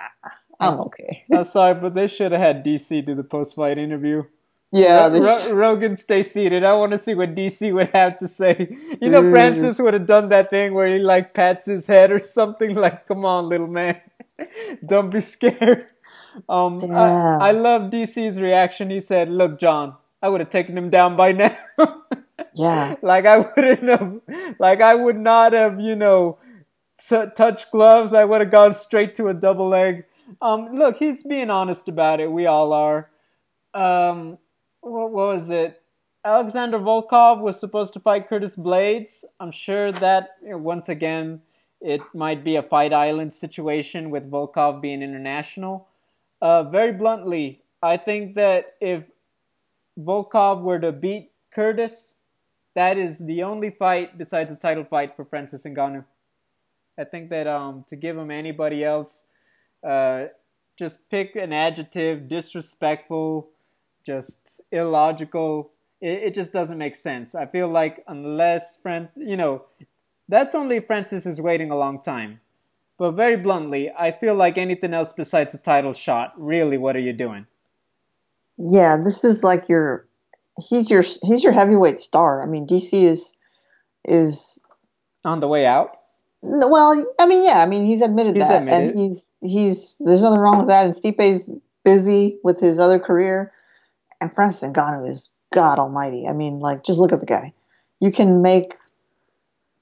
I'm 0.61 0.81
okay. 0.81 1.25
I'm 1.33 1.45
sorry, 1.45 1.75
but 1.75 1.95
they 1.95 2.07
should 2.07 2.33
have 2.33 2.41
had 2.41 2.65
DC 2.65 3.05
do 3.05 3.15
the 3.15 3.25
post 3.25 3.57
fight 3.57 3.79
interview. 3.79 4.25
Yeah, 4.73 5.07
Ro- 5.07 5.53
Rogan, 5.53 5.97
stay 5.97 6.25
seated. 6.25 6.65
I 6.65 6.73
want 6.73 6.91
to 6.93 6.99
see 6.99 7.15
what 7.15 7.37
DC 7.37 7.73
would 7.73 7.91
have 7.91 8.19
to 8.19 8.27
say. 8.27 8.77
You 9.01 9.09
know, 9.09 9.23
mm. 9.23 9.31
Francis 9.31 9.79
would 9.79 9.95
have 9.95 10.07
done 10.07 10.31
that 10.31 10.51
thing 10.51 10.75
where 10.75 10.89
he 10.89 10.99
like 10.99 11.33
pats 11.33 11.67
his 11.67 11.87
head 11.87 12.11
or 12.11 12.23
something. 12.23 12.75
Like, 12.85 13.07
come 13.07 13.25
on, 13.25 13.49
little 13.49 13.69
man, 13.69 14.01
don't 14.87 15.11
be 15.11 15.21
scared. 15.21 15.87
Um, 16.49 16.81
I, 16.91 17.49
I 17.49 17.51
love 17.53 17.83
DC's 17.93 18.41
reaction. 18.41 18.91
He 18.91 19.01
said, 19.01 19.31
"Look, 19.31 19.61
John, 19.61 19.95
I 20.25 20.29
would 20.29 20.41
have 20.41 20.49
taken 20.49 20.77
him 20.79 20.89
down 20.89 21.17
by 21.17 21.33
now." 21.33 21.55
yeah, 22.55 22.95
like 23.03 23.27
I 23.27 23.39
wouldn't 23.41 23.91
have, 23.91 24.21
like 24.59 24.81
I 24.81 24.95
would 24.95 25.19
not 25.19 25.53
have, 25.53 25.79
you 25.81 25.95
know, 25.95 26.39
t- 26.99 27.27
touched 27.37 27.71
gloves. 27.71 28.15
I 28.15 28.25
would 28.25 28.41
have 28.41 28.51
gone 28.51 28.73
straight 28.73 29.15
to 29.17 29.29
a 29.29 29.35
double 29.35 29.69
leg. 29.69 30.07
Um, 30.41 30.73
look, 30.73 30.97
he's 30.97 31.23
being 31.23 31.51
honest 31.51 31.89
about 31.89 32.21
it. 32.21 32.33
We 32.33 32.47
all 32.47 32.73
are. 32.73 33.11
Um, 33.75 34.39
what, 34.81 35.13
was 35.13 35.51
it? 35.51 35.83
Alexander 36.25 36.79
Volkov 36.79 37.43
was 37.43 37.61
supposed 37.61 37.93
to 37.93 38.01
fight 38.01 38.27
Curtis 38.27 38.57
Blaydes. 38.57 39.25
I'm 39.39 39.51
sure 39.51 39.93
that 39.93 40.31
once 40.41 40.89
again 40.89 41.43
it 41.83 42.01
might 42.15 42.43
be 42.43 42.57
a 42.57 42.63
fight 42.63 42.95
island 42.95 43.35
situation 43.35 44.09
with 44.09 44.31
Volkov 44.31 44.81
being 44.81 45.03
international. 45.03 45.89
Uh, 46.41 46.63
very 46.63 46.93
bluntly, 46.93 47.63
I 47.83 47.99
think 47.99 48.37
that 48.37 48.73
if 48.81 49.05
Volkov 49.99 50.63
were 50.63 50.79
to 50.79 50.93
beat 50.93 51.33
Curtis, 51.53 52.17
that 52.75 52.99
is 52.99 53.19
the 53.21 53.43
only 53.43 53.71
fight 53.71 54.19
besides 54.19 54.53
a 54.53 54.57
title 54.57 54.85
fight 54.85 55.15
for 55.15 55.25
Francis 55.25 55.65
Ngannou. 55.65 56.05
I 56.99 57.05
think 57.05 57.31
that 57.31 57.47
um, 57.47 57.85
to 57.89 57.97
give 57.97 58.17
him 58.17 58.31
anybody 58.31 58.85
else, 58.85 59.25
uh, 59.87 60.27
just 60.77 60.99
pick 61.11 61.37
an 61.37 61.53
adjective, 61.53 62.29
disrespectful, 62.29 63.51
just 64.05 64.61
illogical. 64.73 65.71
It, 66.01 66.25
it 66.25 66.35
just 66.35 66.53
doesn't 66.53 66.79
make 66.79 66.97
sense. 66.97 67.35
I 67.35 67.47
feel 67.47 67.69
like 67.69 68.05
unless 68.09 68.77
Francis, 68.77 69.23
you 69.25 69.37
know, 69.37 69.65
that's 70.29 70.55
only 70.55 70.81
Francis 70.81 71.27
is 71.27 71.41
waiting 71.41 71.71
a 71.71 71.77
long 71.77 72.03
time. 72.03 72.41
But 72.97 73.13
very 73.13 73.37
bluntly, 73.37 73.91
I 73.91 74.13
feel 74.13 74.35
like 74.35 74.57
anything 74.57 74.95
else 74.95 75.13
besides 75.13 75.55
a 75.55 75.59
title 75.59 75.95
shot, 75.95 76.33
really, 76.37 76.79
what 76.79 76.97
are 76.97 77.01
you 77.01 77.13
doing? 77.13 77.47
Yeah, 78.59 78.97
this 78.97 79.25
is 79.25 79.43
like 79.43 79.69
your 79.69 80.07
he's 80.69 80.91
your 80.91 81.03
he's 81.23 81.43
your 81.43 81.53
heavyweight 81.53 82.01
star. 82.01 82.43
I 82.43 82.47
mean, 82.47 82.67
DC 82.67 83.03
is 83.03 83.37
is 84.05 84.59
on 85.25 85.41
the 85.41 85.49
way 85.49 85.67
out. 85.67 85.97
No, 86.43 86.69
well, 86.69 87.07
I 87.19 87.27
mean, 87.27 87.45
yeah, 87.45 87.61
I 87.61 87.67
mean, 87.67 87.87
he's 87.87 88.03
admitted 88.03 88.37
he's 88.37 88.47
that, 88.47 88.63
admitted. 88.63 88.91
and 88.91 89.01
he's 89.01 89.33
he's 89.41 89.97
there's 90.01 90.23
nothing 90.23 90.41
wrong 90.41 90.59
with 90.59 90.69
that. 90.69 90.85
And 90.85 90.95
Stipe's 90.95 91.51
busy 91.85 92.39
with 92.45 92.61
his 92.61 92.79
other 92.79 92.99
career, 92.99 93.53
and 94.21 94.33
Francis 94.33 94.71
Ngannou 94.71 95.09
is 95.09 95.35
God 95.53 95.79
Almighty. 95.79 96.27
I 96.29 96.33
mean, 96.33 96.61
like, 96.61 96.85
just 96.85 96.99
look 96.99 97.13
at 97.13 97.21
the 97.21 97.27
guy. 97.27 97.53
You 98.01 98.13
can 98.13 98.43
make 98.43 98.75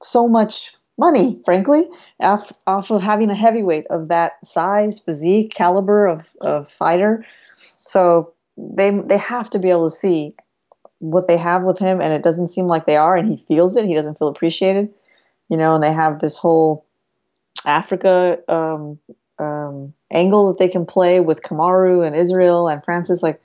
so 0.00 0.28
much 0.28 0.76
money, 0.98 1.40
frankly, 1.44 1.88
off, 2.20 2.52
off 2.66 2.90
of 2.90 3.00
having 3.00 3.30
a 3.30 3.34
heavyweight 3.34 3.86
of 3.88 4.08
that 4.08 4.46
size, 4.46 5.00
physique, 5.00 5.52
caliber 5.54 6.06
of, 6.06 6.30
of 6.40 6.70
fighter. 6.70 7.24
So 7.84 8.34
they 8.57 8.90
they 8.90 9.18
have 9.18 9.50
to 9.50 9.59
be 9.59 9.70
able 9.70 9.90
to 9.90 9.96
see 9.96 10.34
what 10.98 11.26
they 11.26 11.36
have 11.36 11.62
with 11.62 11.78
him, 11.78 12.00
and 12.00 12.12
it 12.12 12.22
doesn't 12.22 12.48
seem 12.48 12.66
like 12.66 12.86
they 12.86 12.96
are, 12.96 13.16
and 13.16 13.28
he 13.28 13.44
feels 13.48 13.76
it. 13.76 13.84
He 13.84 13.94
doesn't 13.94 14.18
feel 14.18 14.28
appreciated, 14.28 14.92
you 15.48 15.57
know. 15.57 15.74
And 15.74 15.82
they 15.82 15.92
have 15.92 16.20
this 16.20 16.36
whole 16.36 16.86
Africa 17.64 18.38
um, 18.48 18.98
um, 19.38 19.94
angle 20.12 20.48
that 20.48 20.59
they 20.59 20.68
can 20.68 20.86
play 20.86 21.20
with 21.20 21.42
Kamaru 21.42 22.07
and 22.07 22.14
Israel 22.14 22.68
and 22.68 22.84
Francis. 22.84 23.22
Like 23.22 23.42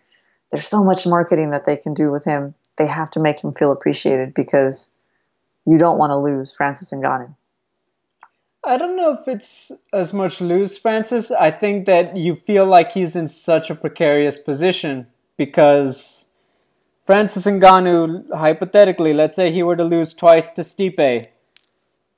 there's 0.51 0.67
so 0.67 0.83
much 0.83 1.05
marketing 1.05 1.51
that 1.51 1.65
they 1.65 1.77
can 1.77 1.93
do 1.93 2.11
with 2.11 2.23
him. 2.23 2.53
They 2.77 2.87
have 2.87 3.11
to 3.11 3.19
make 3.19 3.43
him 3.43 3.53
feel 3.53 3.71
appreciated 3.71 4.33
because 4.33 4.93
you 5.65 5.77
don't 5.77 5.97
want 5.97 6.11
to 6.11 6.17
lose 6.17 6.51
Francis 6.51 6.91
and 6.91 7.03
Ngannou. 7.03 7.35
I 8.67 8.77
don't 8.77 8.97
know 8.97 9.13
if 9.13 9.27
it's 9.27 9.71
as 9.93 10.13
much 10.13 10.41
lose 10.41 10.77
Francis. 10.77 11.31
I 11.31 11.51
think 11.51 11.85
that 11.85 12.17
you 12.17 12.35
feel 12.35 12.65
like 12.65 12.91
he's 12.91 13.15
in 13.15 13.27
such 13.27 13.69
a 13.69 13.75
precarious 13.75 14.37
position 14.37 15.07
because 15.37 16.27
Francis 17.05 17.45
Ngannou, 17.45 18.35
hypothetically, 18.35 19.13
let's 19.13 19.35
say 19.35 19.51
he 19.51 19.63
were 19.63 19.77
to 19.77 19.83
lose 19.83 20.13
twice 20.13 20.51
to 20.51 20.61
Stipe, 20.61 21.25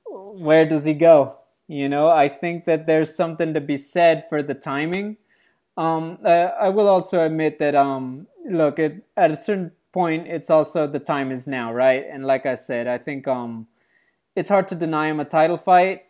where 0.06 0.64
does 0.64 0.84
he 0.84 0.94
go? 0.94 1.36
You 1.68 1.88
know, 1.88 2.10
I 2.10 2.28
think 2.28 2.64
that 2.64 2.86
there's 2.86 3.14
something 3.14 3.54
to 3.54 3.60
be 3.60 3.76
said 3.76 4.24
for 4.28 4.42
the 4.42 4.54
timing 4.54 5.18
um, 5.80 6.18
I 6.24 6.68
will 6.68 6.88
also 6.88 7.24
admit 7.24 7.58
that 7.58 7.74
um, 7.74 8.26
look, 8.48 8.78
it, 8.78 9.02
at 9.16 9.30
a 9.30 9.36
certain 9.36 9.72
point, 9.92 10.26
it's 10.26 10.50
also 10.50 10.86
the 10.86 10.98
time 10.98 11.32
is 11.32 11.46
now, 11.46 11.72
right? 11.72 12.04
And 12.06 12.26
like 12.26 12.44
I 12.44 12.54
said, 12.54 12.86
I 12.86 12.98
think 12.98 13.26
um, 13.26 13.66
it's 14.36 14.50
hard 14.50 14.68
to 14.68 14.74
deny 14.74 15.08
him 15.08 15.20
a 15.20 15.24
title 15.24 15.56
fight. 15.56 16.04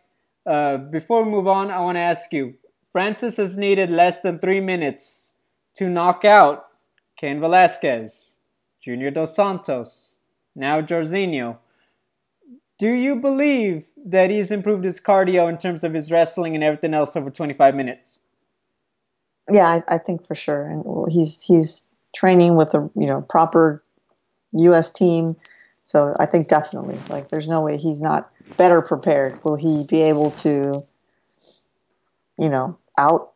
Uh, 0.47 0.77
before 0.77 1.25
we 1.25 1.31
move 1.31 1.47
on, 1.47 1.71
I 1.71 1.81
want 1.81 1.97
to 1.97 2.01
ask 2.01 2.33
you, 2.33 2.55
Francis 2.93 3.37
has 3.37 3.57
needed 3.57 3.91
less 3.91 4.21
than 4.21 4.39
three 4.39 4.61
minutes 4.61 5.35
to 5.75 5.89
knock 5.89 6.25
out 6.25 6.67
Cain 7.17 7.41
Velasquez, 7.41 8.37
Junior 8.81 9.11
Dos 9.11 9.37
Santos, 9.37 10.17
now 10.55 10.81
Jairzinho. 10.81 11.59
Do 12.79 12.91
you 12.91 13.17
believe 13.17 13.85
that 14.07 14.31
he's 14.31 14.51
improved 14.51 14.85
his 14.85 15.01
cardio 15.01 15.49
in 15.49 15.59
terms 15.59 15.85
of 15.85 15.93
his 15.93 16.11
wrestling 16.11 16.55
and 16.55 16.65
everything 16.65 16.95
else 16.95 17.15
over 17.15 17.31
25 17.31 17.75
minutes? 17.75 18.21
Yeah, 19.51 19.67
I, 19.67 19.83
I 19.87 19.99
think 19.99 20.27
for 20.27 20.35
sure. 20.35 20.67
And 20.67 21.13
he's 21.13 21.43
he's 21.43 21.87
training 22.15 22.57
with 22.57 22.75
a 22.75 22.91
you 22.95 23.07
know 23.07 23.21
proper 23.23 23.83
U.S. 24.53 24.91
team, 24.91 25.37
so 25.85 26.15
I 26.19 26.27
think 26.27 26.49
definitely. 26.49 26.99
Like, 27.09 27.29
there's 27.29 27.49
no 27.49 27.61
way 27.61 27.77
he's 27.77 28.01
not 28.01 28.33
better 28.57 28.83
prepared. 28.83 29.39
Will 29.45 29.57
he 29.57 29.85
be 29.89 30.03
able 30.03 30.31
to, 30.33 30.83
you 32.39 32.49
know, 32.49 32.79
out 32.99 33.33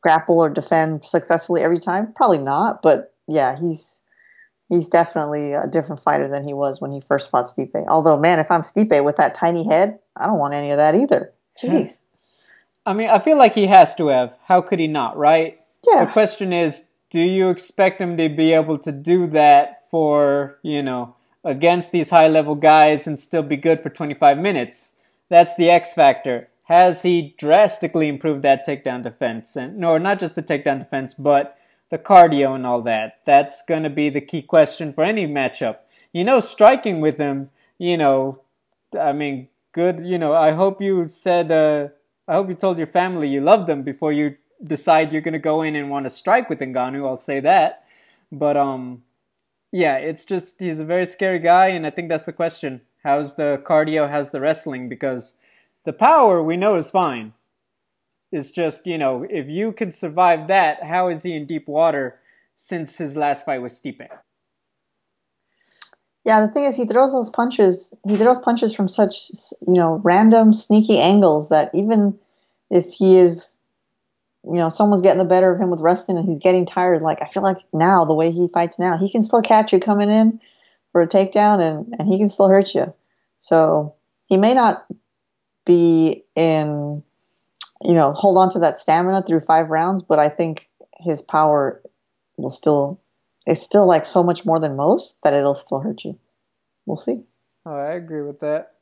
grapple 0.00 0.38
or 0.38 0.50
defend 0.50 1.04
successfully 1.04 1.62
every 1.62 1.78
time? 1.78 2.12
Probably 2.14 2.38
not. 2.38 2.82
But 2.82 3.14
yeah, 3.26 3.58
he's 3.58 4.02
he's 4.68 4.88
definitely 4.88 5.52
a 5.52 5.66
different 5.66 6.02
fighter 6.02 6.28
than 6.28 6.46
he 6.46 6.54
was 6.54 6.80
when 6.80 6.92
he 6.92 7.00
first 7.00 7.30
fought 7.30 7.46
Stipe. 7.46 7.84
Although, 7.88 8.18
man, 8.18 8.38
if 8.38 8.50
I'm 8.50 8.62
Stipe 8.62 9.04
with 9.04 9.16
that 9.16 9.34
tiny 9.34 9.66
head, 9.66 9.98
I 10.16 10.26
don't 10.26 10.38
want 10.38 10.54
any 10.54 10.70
of 10.70 10.76
that 10.76 10.94
either. 10.94 11.32
Jeez. 11.62 12.04
I 12.86 12.92
mean, 12.92 13.08
I 13.08 13.18
feel 13.18 13.38
like 13.38 13.54
he 13.54 13.66
has 13.66 13.94
to 13.96 14.08
have. 14.08 14.36
How 14.44 14.60
could 14.60 14.78
he 14.78 14.86
not, 14.86 15.16
right? 15.16 15.60
Yeah. 15.86 16.04
The 16.04 16.12
question 16.12 16.52
is, 16.52 16.84
do 17.10 17.20
you 17.20 17.48
expect 17.50 18.00
him 18.00 18.16
to 18.16 18.28
be 18.28 18.52
able 18.52 18.78
to 18.78 18.92
do 18.92 19.26
that 19.28 19.84
for, 19.90 20.58
you 20.62 20.82
know, 20.82 21.13
against 21.44 21.92
these 21.92 22.10
high 22.10 22.28
level 22.28 22.54
guys 22.54 23.06
and 23.06 23.20
still 23.20 23.42
be 23.42 23.56
good 23.56 23.80
for 23.80 23.90
25 23.90 24.38
minutes? 24.38 24.92
That's 25.28 25.54
the 25.54 25.70
X 25.70 25.94
factor. 25.94 26.48
Has 26.66 27.02
he 27.02 27.34
drastically 27.38 28.08
improved 28.08 28.42
that 28.42 28.66
takedown 28.66 29.02
defense? 29.02 29.54
And 29.54 29.76
no, 29.76 29.98
not 29.98 30.18
just 30.18 30.34
the 30.34 30.42
takedown 30.42 30.78
defense, 30.78 31.14
but 31.14 31.58
the 31.90 31.98
cardio 31.98 32.56
and 32.56 32.66
all 32.66 32.82
that. 32.82 33.20
That's 33.24 33.62
going 33.62 33.84
to 33.84 33.90
be 33.90 34.08
the 34.08 34.20
key 34.20 34.42
question 34.42 34.92
for 34.92 35.04
any 35.04 35.28
matchup. 35.28 35.78
You 36.12 36.24
know, 36.24 36.40
striking 36.40 37.00
with 37.00 37.18
him, 37.18 37.50
you 37.78 37.96
know, 37.96 38.40
I 38.98 39.12
mean, 39.12 39.48
good, 39.70 40.00
you 40.04 40.18
know, 40.18 40.34
I 40.34 40.50
hope 40.50 40.82
you 40.82 41.08
said, 41.08 41.52
uh, 41.52 41.88
I 42.26 42.34
hope 42.34 42.48
you 42.48 42.54
told 42.54 42.78
your 42.78 42.88
family 42.88 43.28
you 43.28 43.40
love 43.40 43.68
them 43.68 43.82
before 43.82 44.12
you 44.12 44.36
decide 44.60 45.12
you're 45.12 45.22
going 45.22 45.34
to 45.34 45.38
go 45.38 45.62
in 45.62 45.76
and 45.76 45.88
want 45.88 46.06
to 46.06 46.10
strike 46.10 46.50
with 46.50 46.58
Ngannou. 46.58 47.06
I'll 47.06 47.18
say 47.18 47.38
that. 47.40 47.84
But, 48.32 48.56
um, 48.56 49.03
yeah, 49.74 49.98
it's 49.98 50.24
just, 50.26 50.60
he's 50.60 50.80
a 50.80 50.86
very 50.86 51.06
scary 51.06 51.40
guy, 51.40 51.68
and 51.68 51.86
I 51.86 51.90
think 51.90 52.10
that's 52.10 52.26
the 52.26 52.34
question. 52.34 52.82
How's 53.04 53.36
the 53.36 53.62
cardio? 53.66 54.10
How's 54.10 54.32
the 54.32 54.40
wrestling? 54.42 54.88
Because 54.90 55.34
the 55.84 55.94
power 55.94 56.42
we 56.42 56.56
know 56.58 56.76
is 56.76 56.90
fine 56.92 57.34
It's 58.32 58.50
just, 58.50 58.86
you 58.86 58.98
know, 58.98 59.26
if 59.30 59.48
you 59.48 59.72
can 59.72 59.92
survive 59.92 60.48
that, 60.48 60.84
how 60.84 61.08
is 61.08 61.22
he 61.22 61.34
in 61.34 61.46
deep 61.46 61.68
water 61.68 62.20
since 62.56 62.98
his 62.98 63.16
last 63.16 63.46
fight 63.46 63.62
with 63.62 63.72
Stipe? 63.72 64.08
Yeah, 66.24 66.46
the 66.46 66.52
thing 66.52 66.64
is, 66.64 66.76
he 66.76 66.86
throws 66.86 67.12
those 67.12 67.30
punches. 67.30 67.94
He 68.08 68.16
throws 68.16 68.40
punches 68.40 68.74
from 68.74 68.88
such, 68.88 69.30
you 69.66 69.74
know, 69.74 70.00
random, 70.04 70.54
sneaky 70.54 70.98
angles 71.00 71.50
that 71.50 71.70
even 71.74 72.18
if 72.70 72.86
he 72.86 73.18
is, 73.18 73.53
you 74.46 74.58
know, 74.58 74.68
someone's 74.68 75.02
getting 75.02 75.18
the 75.18 75.24
better 75.24 75.52
of 75.52 75.60
him 75.60 75.70
with 75.70 75.80
wrestling 75.80 76.18
and 76.18 76.28
he's 76.28 76.38
getting 76.38 76.66
tired, 76.66 77.02
like 77.02 77.22
I 77.22 77.26
feel 77.26 77.42
like 77.42 77.58
now 77.72 78.04
the 78.04 78.14
way 78.14 78.30
he 78.30 78.48
fights 78.48 78.78
now, 78.78 78.98
he 78.98 79.10
can 79.10 79.22
still 79.22 79.42
catch 79.42 79.72
you 79.72 79.80
coming 79.80 80.10
in 80.10 80.40
for 80.92 81.00
a 81.00 81.08
takedown 81.08 81.60
and 81.60 81.94
and 81.98 82.08
he 82.08 82.18
can 82.18 82.28
still 82.28 82.48
hurt 82.48 82.74
you. 82.74 82.92
So 83.38 83.94
he 84.26 84.36
may 84.36 84.54
not 84.54 84.86
be 85.64 86.24
in 86.34 87.02
you 87.82 87.92
know, 87.92 88.12
hold 88.12 88.38
on 88.38 88.50
to 88.50 88.60
that 88.60 88.78
stamina 88.78 89.22
through 89.22 89.40
five 89.40 89.68
rounds, 89.68 90.02
but 90.02 90.18
I 90.18 90.28
think 90.28 90.68
his 91.00 91.20
power 91.20 91.82
will 92.36 92.50
still 92.50 93.00
is 93.46 93.60
still 93.60 93.86
like 93.86 94.06
so 94.06 94.22
much 94.22 94.46
more 94.46 94.58
than 94.58 94.76
most 94.76 95.22
that 95.22 95.34
it'll 95.34 95.54
still 95.54 95.80
hurt 95.80 96.04
you. 96.04 96.18
We'll 96.86 96.96
see. 96.96 97.22
Oh, 97.66 97.74
I 97.74 97.92
agree 97.92 98.22
with 98.22 98.40
that. 98.40 98.73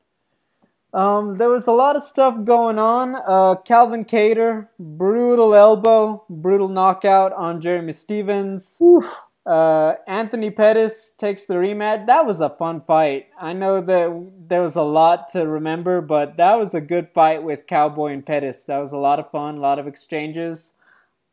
Um, 0.93 1.35
there 1.35 1.49
was 1.49 1.67
a 1.67 1.73
lot 1.73 1.97
of 1.97 2.03
stuff 2.03 2.45
going 2.45 2.79
on. 2.79 3.17
Uh, 3.27 3.55
Calvin 3.57 4.05
Kattar, 4.05 4.69
brutal 4.79 5.55
elbow, 5.55 6.25
brutal 6.29 6.69
knockout 6.69 7.33
on 7.33 7.61
Jeremy 7.61 7.93
Stephens. 7.93 8.79
Oof. 8.83 9.11
Uh, 9.45 9.95
Anthony 10.07 10.51
Pettis 10.51 11.13
takes 11.19 11.47
the 11.47 11.55
rematch. 11.55 12.07
That 12.07 12.27
was 12.27 12.41
a 12.41 12.51
fun 12.51 12.83
fight. 12.87 13.27
I 13.41 13.53
know 13.53 13.81
that 13.81 14.31
there 14.49 14.63
was 14.63 14.77
a 14.77 14.83
lot 14.83 15.31
to 15.31 15.49
remember, 15.49 16.01
but 16.01 16.37
that 16.37 16.59
was 16.59 16.75
a 16.75 16.81
good 16.81 17.09
fight 17.13 17.43
with 17.43 17.67
Cowboy 17.67 18.13
and 18.13 18.25
Pettis. 18.25 18.65
That 18.65 18.79
was 18.79 18.93
a 18.93 18.99
lot 18.99 19.19
of 19.19 19.31
fun, 19.31 19.57
a 19.57 19.61
lot 19.61 19.79
of 19.79 19.89
exchanges. 19.89 20.75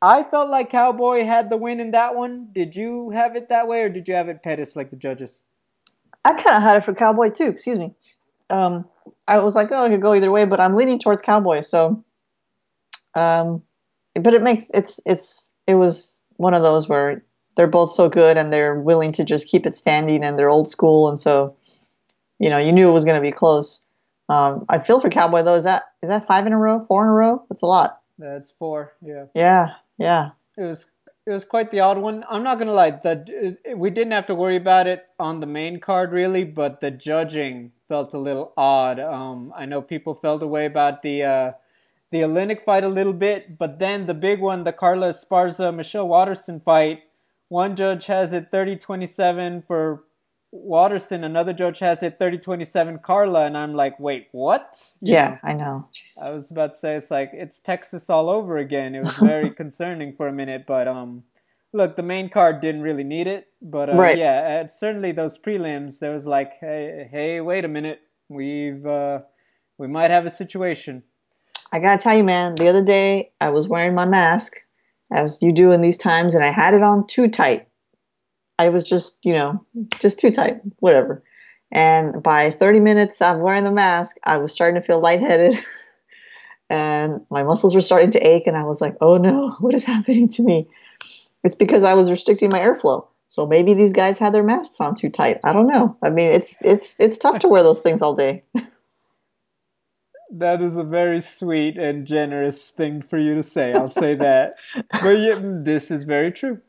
I 0.01 0.23
felt 0.23 0.49
like 0.49 0.71
Cowboy 0.71 1.25
had 1.25 1.49
the 1.49 1.57
win 1.57 1.79
in 1.79 1.91
that 1.91 2.15
one. 2.15 2.47
Did 2.51 2.75
you 2.75 3.09
have 3.11 3.35
it 3.35 3.49
that 3.49 3.67
way, 3.67 3.81
or 3.81 3.89
did 3.89 4.07
you 4.07 4.15
have 4.15 4.29
it 4.29 4.41
Pettis 4.41 4.75
like 4.75 4.89
the 4.89 4.95
judges? 4.95 5.43
I 6.23 6.33
kind 6.33 6.55
of 6.55 6.63
had 6.63 6.77
it 6.77 6.85
for 6.85 6.95
Cowboy 6.95 7.29
too. 7.29 7.47
Excuse 7.49 7.77
me. 7.77 7.93
Um, 8.49 8.85
I 9.27 9.39
was 9.39 9.55
like, 9.55 9.69
oh, 9.71 9.83
I 9.83 9.89
could 9.89 10.01
go 10.01 10.13
either 10.13 10.31
way, 10.31 10.45
but 10.45 10.59
I'm 10.59 10.75
leaning 10.75 10.99
towards 10.99 11.21
Cowboy. 11.21 11.61
So, 11.61 12.03
um, 13.15 13.63
but 14.15 14.33
it 14.33 14.41
makes 14.41 14.69
it's 14.73 14.99
it's 15.05 15.43
it 15.67 15.75
was 15.75 16.23
one 16.37 16.53
of 16.53 16.63
those 16.63 16.89
where 16.89 17.23
they're 17.55 17.67
both 17.67 17.91
so 17.91 18.09
good 18.09 18.37
and 18.37 18.51
they're 18.51 18.79
willing 18.79 19.11
to 19.13 19.25
just 19.25 19.47
keep 19.47 19.65
it 19.65 19.75
standing 19.75 20.23
and 20.23 20.37
they're 20.37 20.49
old 20.49 20.67
school. 20.67 21.09
And 21.09 21.19
so 21.19 21.55
you 22.39 22.49
know 22.49 22.57
you 22.57 22.71
knew 22.71 22.89
it 22.89 22.93
was 22.93 23.05
going 23.05 23.21
to 23.21 23.27
be 23.27 23.31
close. 23.31 23.85
Um, 24.29 24.65
i 24.69 24.77
feel 24.77 24.99
for 24.99 25.09
cowboy 25.09 25.41
though. 25.41 25.55
Is 25.55 25.63
that 25.63 25.83
is 26.01 26.09
that 26.09 26.27
five 26.27 26.45
in 26.45 26.53
a 26.53 26.57
row 26.57 26.85
four 26.87 27.03
in 27.03 27.09
a 27.09 27.13
row? 27.13 27.43
That's 27.49 27.61
a 27.61 27.67
lot. 27.67 28.01
That's 28.17 28.51
four 28.51 28.93
yeah. 29.01 29.25
Yeah 29.35 29.67
yeah. 29.97 30.29
It 30.57 30.63
was 30.63 30.87
it 31.29 31.33
was 31.33 31.45
quite 31.45 31.69
the 31.69 31.79
odd 31.79 31.99
one. 31.99 32.25
I'm 32.27 32.41
not 32.41 32.57
gonna 32.57 32.73
lie 32.73 32.99
we 33.75 33.89
didn't 33.91 34.13
have 34.13 34.25
to 34.25 34.35
worry 34.35 34.55
about 34.55 34.87
it 34.87 35.05
on 35.19 35.39
the 35.39 35.45
main 35.45 35.79
card 35.79 36.11
really 36.11 36.43
but 36.43 36.81
the 36.81 36.89
judging 36.89 37.71
felt 37.87 38.15
a 38.15 38.17
little 38.17 38.51
odd. 38.57 38.99
Um, 38.99 39.53
i 39.55 39.65
know 39.65 39.81
people 39.81 40.15
felt 40.15 40.41
away 40.41 40.65
about 40.65 41.03
the 41.03 41.23
uh, 41.23 41.51
the 42.11 42.21
Oleinik 42.21 42.63
fight 42.63 42.83
a 42.83 42.89
little 42.89 43.13
bit, 43.13 43.59
but 43.59 43.77
then 43.77 44.07
the 44.07 44.15
big 44.15 44.39
one, 44.39 44.63
the 44.63 44.73
Carla 44.73 45.09
Esparza 45.09 45.73
Michelle 45.73 46.07
Waterson 46.07 46.59
fight, 46.59 47.03
one 47.47 47.75
judge 47.75 48.07
has 48.07 48.33
it 48.33 48.51
30-27 48.51 49.67
for 49.67 50.05
Waterson, 50.51 51.23
another 51.23 51.53
judge 51.53 51.79
has 51.79 52.01
it 52.01 52.19
30-27 52.19 53.01
Carla, 53.03 53.45
and 53.45 53.55
I'm 53.55 53.75
like, 53.75 53.99
wait, 53.99 54.29
what? 54.31 54.83
Yeah, 55.01 55.37
I 55.43 55.53
know. 55.53 55.87
Jesus. 55.93 56.23
I 56.23 56.33
was 56.33 56.49
about 56.49 56.73
to 56.73 56.79
say 56.79 56.95
it's 56.95 57.11
like 57.11 57.31
it's 57.33 57.59
Texas 57.59 58.09
all 58.09 58.29
over 58.29 58.57
again. 58.57 58.95
It 58.95 59.03
was 59.03 59.15
very 59.21 59.51
concerning 59.51 60.15
for 60.15 60.27
a 60.27 60.33
minute, 60.33 60.65
but 60.67 60.87
um, 60.87 61.23
look, 61.71 61.95
the 61.95 62.03
main 62.03 62.29
card 62.29 62.61
didn't 62.61 62.81
really 62.81 63.03
need 63.03 63.27
it, 63.27 63.47
but 63.61 63.89
uh, 63.89 63.93
right. 63.93 64.17
yeah, 64.17 64.65
certainly 64.67 65.11
those 65.11 65.37
prelims, 65.37 65.99
there 65.99 66.11
was 66.11 66.25
like, 66.25 66.53
hey, 66.59 67.07
hey, 67.11 67.41
wait 67.41 67.63
a 67.63 67.69
minute, 67.69 68.01
we've 68.27 68.85
uh, 68.85 69.19
we 69.77 69.87
might 69.87 70.11
have 70.11 70.25
a 70.25 70.31
situation. 70.31 71.03
I 71.71 71.79
gotta 71.79 72.01
tell 72.01 72.17
you, 72.17 72.23
man, 72.23 72.55
the 72.55 72.69
other 72.69 72.83
day 72.83 73.31
I 73.39 73.49
was 73.49 73.67
wearing 73.67 73.93
my 73.93 74.05
mask 74.05 74.53
as 75.11 75.41
you 75.41 75.51
do 75.51 75.71
in 75.71 75.81
these 75.81 75.97
times, 75.97 76.35
and 76.35 76.43
I 76.43 76.51
had 76.51 76.73
it 76.73 76.81
on 76.81 77.07
too 77.07 77.29
tight. 77.29 77.67
I 78.59 78.69
was 78.69 78.83
just, 78.83 79.25
you 79.25 79.31
know, 79.31 79.65
just 79.99 80.19
too 80.19 80.31
tight, 80.31 80.59
whatever. 80.79 81.23
And 81.71 82.21
by 82.21 82.51
30 82.51 82.81
minutes 82.81 83.21
of 83.21 83.39
wearing 83.39 83.63
the 83.63 83.71
mask, 83.71 84.17
I 84.21 84.37
was 84.37 84.51
starting 84.51 84.79
to 84.79 84.85
feel 84.85 84.99
lightheaded 84.99 85.57
and 86.69 87.21
my 87.29 87.43
muscles 87.43 87.73
were 87.73 87.81
starting 87.81 88.11
to 88.11 88.19
ache. 88.19 88.47
And 88.47 88.57
I 88.57 88.65
was 88.65 88.81
like, 88.81 88.97
oh 88.99 89.15
no, 89.15 89.51
what 89.59 89.73
is 89.73 89.85
happening 89.85 90.27
to 90.29 90.43
me? 90.43 90.67
It's 91.41 91.55
because 91.55 91.85
I 91.85 91.93
was 91.93 92.11
restricting 92.11 92.49
my 92.51 92.59
airflow. 92.59 93.07
So 93.29 93.47
maybe 93.47 93.75
these 93.75 93.93
guys 93.93 94.19
had 94.19 94.33
their 94.33 94.43
masks 94.43 94.81
on 94.81 94.93
too 94.93 95.09
tight. 95.09 95.39
I 95.45 95.53
don't 95.53 95.67
know. 95.67 95.95
I 96.01 96.09
mean, 96.09 96.33
it's 96.33 96.57
it's 96.61 96.99
it's 96.99 97.17
tough 97.17 97.39
to 97.39 97.47
wear 97.47 97.63
those 97.63 97.81
things 97.81 98.01
all 98.01 98.15
day. 98.15 98.43
That 100.31 100.61
is 100.61 100.77
a 100.77 100.83
very 100.83 101.21
sweet 101.21 101.79
and 101.79 102.05
generous 102.05 102.69
thing 102.69 103.01
for 103.01 103.17
you 103.17 103.33
to 103.33 103.41
say. 103.41 103.73
I'll 103.73 103.89
say 103.89 104.13
that. 104.13 104.57
but 104.91 105.17
yeah, 105.17 105.39
this 105.41 105.89
is 105.89 106.03
very 106.03 106.31
true. 106.31 106.61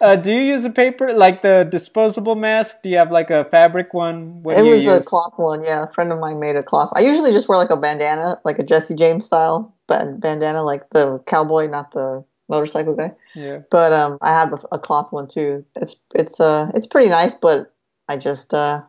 Uh, 0.00 0.16
do 0.16 0.32
you 0.32 0.42
use 0.42 0.64
a 0.64 0.70
paper 0.70 1.12
like 1.12 1.42
the 1.42 1.66
disposable 1.70 2.36
mask? 2.36 2.82
Do 2.82 2.88
you 2.88 2.98
have 2.98 3.10
like 3.10 3.30
a 3.30 3.44
fabric 3.46 3.92
one? 3.92 4.42
What 4.42 4.56
it 4.56 4.62
was 4.62 4.84
use? 4.84 4.92
a 4.92 5.02
cloth 5.02 5.34
one. 5.36 5.64
Yeah, 5.64 5.84
a 5.84 5.92
friend 5.92 6.12
of 6.12 6.18
mine 6.18 6.38
made 6.38 6.56
a 6.56 6.62
cloth. 6.62 6.92
I 6.94 7.00
usually 7.00 7.32
just 7.32 7.48
wear 7.48 7.58
like 7.58 7.70
a 7.70 7.76
bandana, 7.76 8.40
like 8.44 8.58
a 8.58 8.62
Jesse 8.62 8.94
James 8.94 9.26
style 9.26 9.74
but 9.90 10.20
bandana, 10.20 10.62
like 10.62 10.88
the 10.90 11.18
cowboy, 11.26 11.66
not 11.66 11.90
the 11.90 12.24
motorcycle 12.48 12.94
guy. 12.94 13.12
Yeah. 13.34 13.58
But 13.72 13.92
um, 13.92 14.18
I 14.22 14.30
have 14.30 14.52
a, 14.52 14.60
a 14.72 14.78
cloth 14.78 15.12
one 15.12 15.26
too. 15.26 15.66
It's 15.74 16.00
it's 16.14 16.40
uh 16.40 16.70
it's 16.74 16.86
pretty 16.86 17.08
nice, 17.08 17.34
but 17.34 17.74
I 18.08 18.16
just 18.16 18.54
uh 18.54 18.82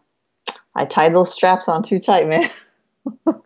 I 0.75 0.85
tied 0.85 1.15
those 1.15 1.33
straps 1.33 1.67
on 1.67 1.81
too 1.81 1.99
tight, 1.99 2.27
man. 2.27 2.49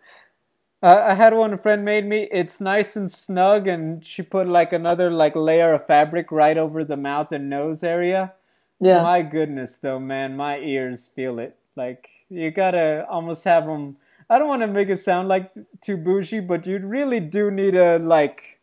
Uh, 0.86 1.04
I 1.04 1.16
had 1.16 1.34
one 1.34 1.52
a 1.52 1.58
friend 1.58 1.84
made 1.84 2.06
me. 2.06 2.28
It's 2.32 2.62
nice 2.62 2.96
and 2.96 3.10
snug, 3.10 3.68
and 3.68 4.06
she 4.06 4.22
put 4.22 4.48
like 4.48 4.72
another 4.72 5.10
like 5.10 5.36
layer 5.36 5.74
of 5.74 5.88
fabric 5.88 6.32
right 6.32 6.56
over 6.60 6.84
the 6.84 6.96
mouth 6.96 7.32
and 7.32 7.50
nose 7.50 7.84
area. 7.84 8.36
Yeah. 8.80 9.02
My 9.02 9.24
goodness, 9.24 9.78
though, 9.78 9.98
man, 9.98 10.38
my 10.38 10.60
ears 10.60 11.08
feel 11.08 11.40
it. 11.40 11.58
Like 11.76 12.08
you 12.30 12.52
gotta 12.52 13.08
almost 13.10 13.46
have 13.46 13.66
them. 13.66 13.98
I 14.30 14.38
don't 14.38 14.48
want 14.48 14.62
to 14.62 14.68
make 14.68 14.90
it 14.90 14.98
sound 14.98 15.28
like 15.28 15.52
too 15.82 15.98
bougie, 15.98 16.42
but 16.42 16.68
you 16.68 16.78
really 16.78 17.20
do 17.20 17.50
need 17.50 17.72
to 17.72 17.98
like 17.98 18.60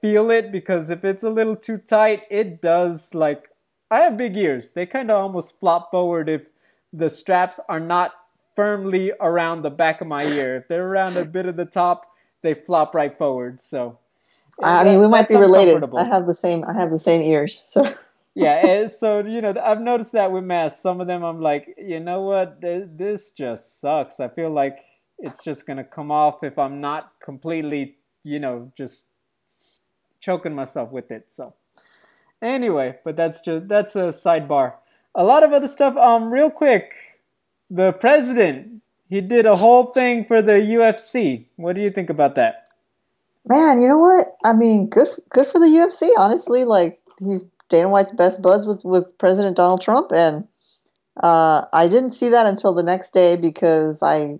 feel 0.00 0.32
it 0.32 0.50
because 0.50 0.90
if 0.90 1.04
it's 1.04 1.22
a 1.22 1.30
little 1.30 1.54
too 1.54 1.78
tight, 1.78 2.22
it 2.30 2.60
does 2.62 3.14
like 3.14 3.48
I 3.92 4.00
have 4.00 4.16
big 4.16 4.36
ears. 4.36 4.72
They 4.72 4.86
kind 4.86 5.08
of 5.08 5.22
almost 5.22 5.60
flop 5.60 5.92
forward 5.92 6.28
if 6.28 6.48
the 6.92 7.08
straps 7.08 7.60
are 7.68 7.78
not 7.78 8.12
firmly 8.56 9.12
around 9.20 9.62
the 9.62 9.70
back 9.70 10.00
of 10.00 10.06
my 10.06 10.24
ear. 10.24 10.56
If 10.56 10.68
they're 10.68 10.86
around 10.86 11.16
a 11.16 11.24
bit 11.24 11.46
of 11.46 11.56
the 11.56 11.64
top, 11.64 12.06
they 12.42 12.54
flop 12.54 12.94
right 12.94 13.16
forward. 13.16 13.60
So 13.60 13.98
I 14.62 14.84
mean, 14.84 15.00
we 15.00 15.08
might 15.08 15.28
be 15.28 15.36
related. 15.36 15.84
I 15.96 16.04
have 16.04 16.26
the 16.26 16.34
same. 16.34 16.64
I 16.64 16.72
have 16.74 16.90
the 16.90 16.98
same 16.98 17.22
ears. 17.22 17.58
So 17.58 17.86
yeah, 18.34 18.86
so 18.88 19.20
you 19.20 19.40
know, 19.40 19.54
I've 19.62 19.80
noticed 19.80 20.12
that 20.12 20.32
with 20.32 20.44
masks. 20.44 20.80
Some 20.80 21.00
of 21.00 21.06
them, 21.06 21.24
I'm 21.24 21.40
like, 21.40 21.74
you 21.78 22.00
know 22.00 22.22
what, 22.22 22.60
this 22.60 23.30
just 23.30 23.80
sucks. 23.80 24.20
I 24.20 24.28
feel 24.28 24.50
like 24.50 24.78
it's 25.18 25.42
just 25.42 25.66
gonna 25.66 25.84
come 25.84 26.10
off 26.10 26.44
if 26.44 26.58
I'm 26.58 26.80
not 26.80 27.12
completely, 27.22 27.96
you 28.22 28.38
know, 28.38 28.72
just 28.76 29.06
choking 30.20 30.54
myself 30.54 30.90
with 30.90 31.10
it. 31.10 31.30
So 31.30 31.54
anyway, 32.42 32.98
but 33.04 33.16
that's 33.16 33.40
just 33.40 33.68
that's 33.68 33.96
a 33.96 34.08
sidebar. 34.08 34.74
A 35.14 35.24
lot 35.24 35.42
of 35.42 35.52
other 35.52 35.68
stuff. 35.68 35.96
Um, 35.96 36.32
real 36.32 36.50
quick, 36.50 36.92
the 37.70 37.92
president 37.92 38.82
he 39.08 39.20
did 39.20 39.46
a 39.46 39.56
whole 39.56 39.92
thing 39.92 40.24
for 40.24 40.42
the 40.42 40.54
UFC. 40.54 41.46
What 41.56 41.76
do 41.76 41.82
you 41.82 41.90
think 41.90 42.10
about 42.10 42.34
that? 42.36 42.68
Man, 43.46 43.80
you 43.80 43.88
know 43.88 43.98
what? 43.98 44.36
I 44.44 44.54
mean, 44.54 44.88
good 44.88 45.08
good 45.28 45.46
for 45.46 45.58
the 45.58 45.66
UFC. 45.66 46.08
Honestly, 46.18 46.64
like 46.64 47.00
he's 47.20 47.44
Dana 47.68 47.88
White's 47.88 48.12
best 48.12 48.40
buds 48.40 48.66
with 48.66 48.82
with 48.84 49.16
President 49.18 49.56
Donald 49.56 49.82
Trump, 49.82 50.10
and 50.12 50.48
uh, 51.22 51.66
I 51.72 51.86
didn't 51.88 52.12
see 52.12 52.30
that 52.30 52.46
until 52.46 52.72
the 52.72 52.82
next 52.82 53.12
day 53.12 53.36
because 53.36 54.02
I 54.02 54.38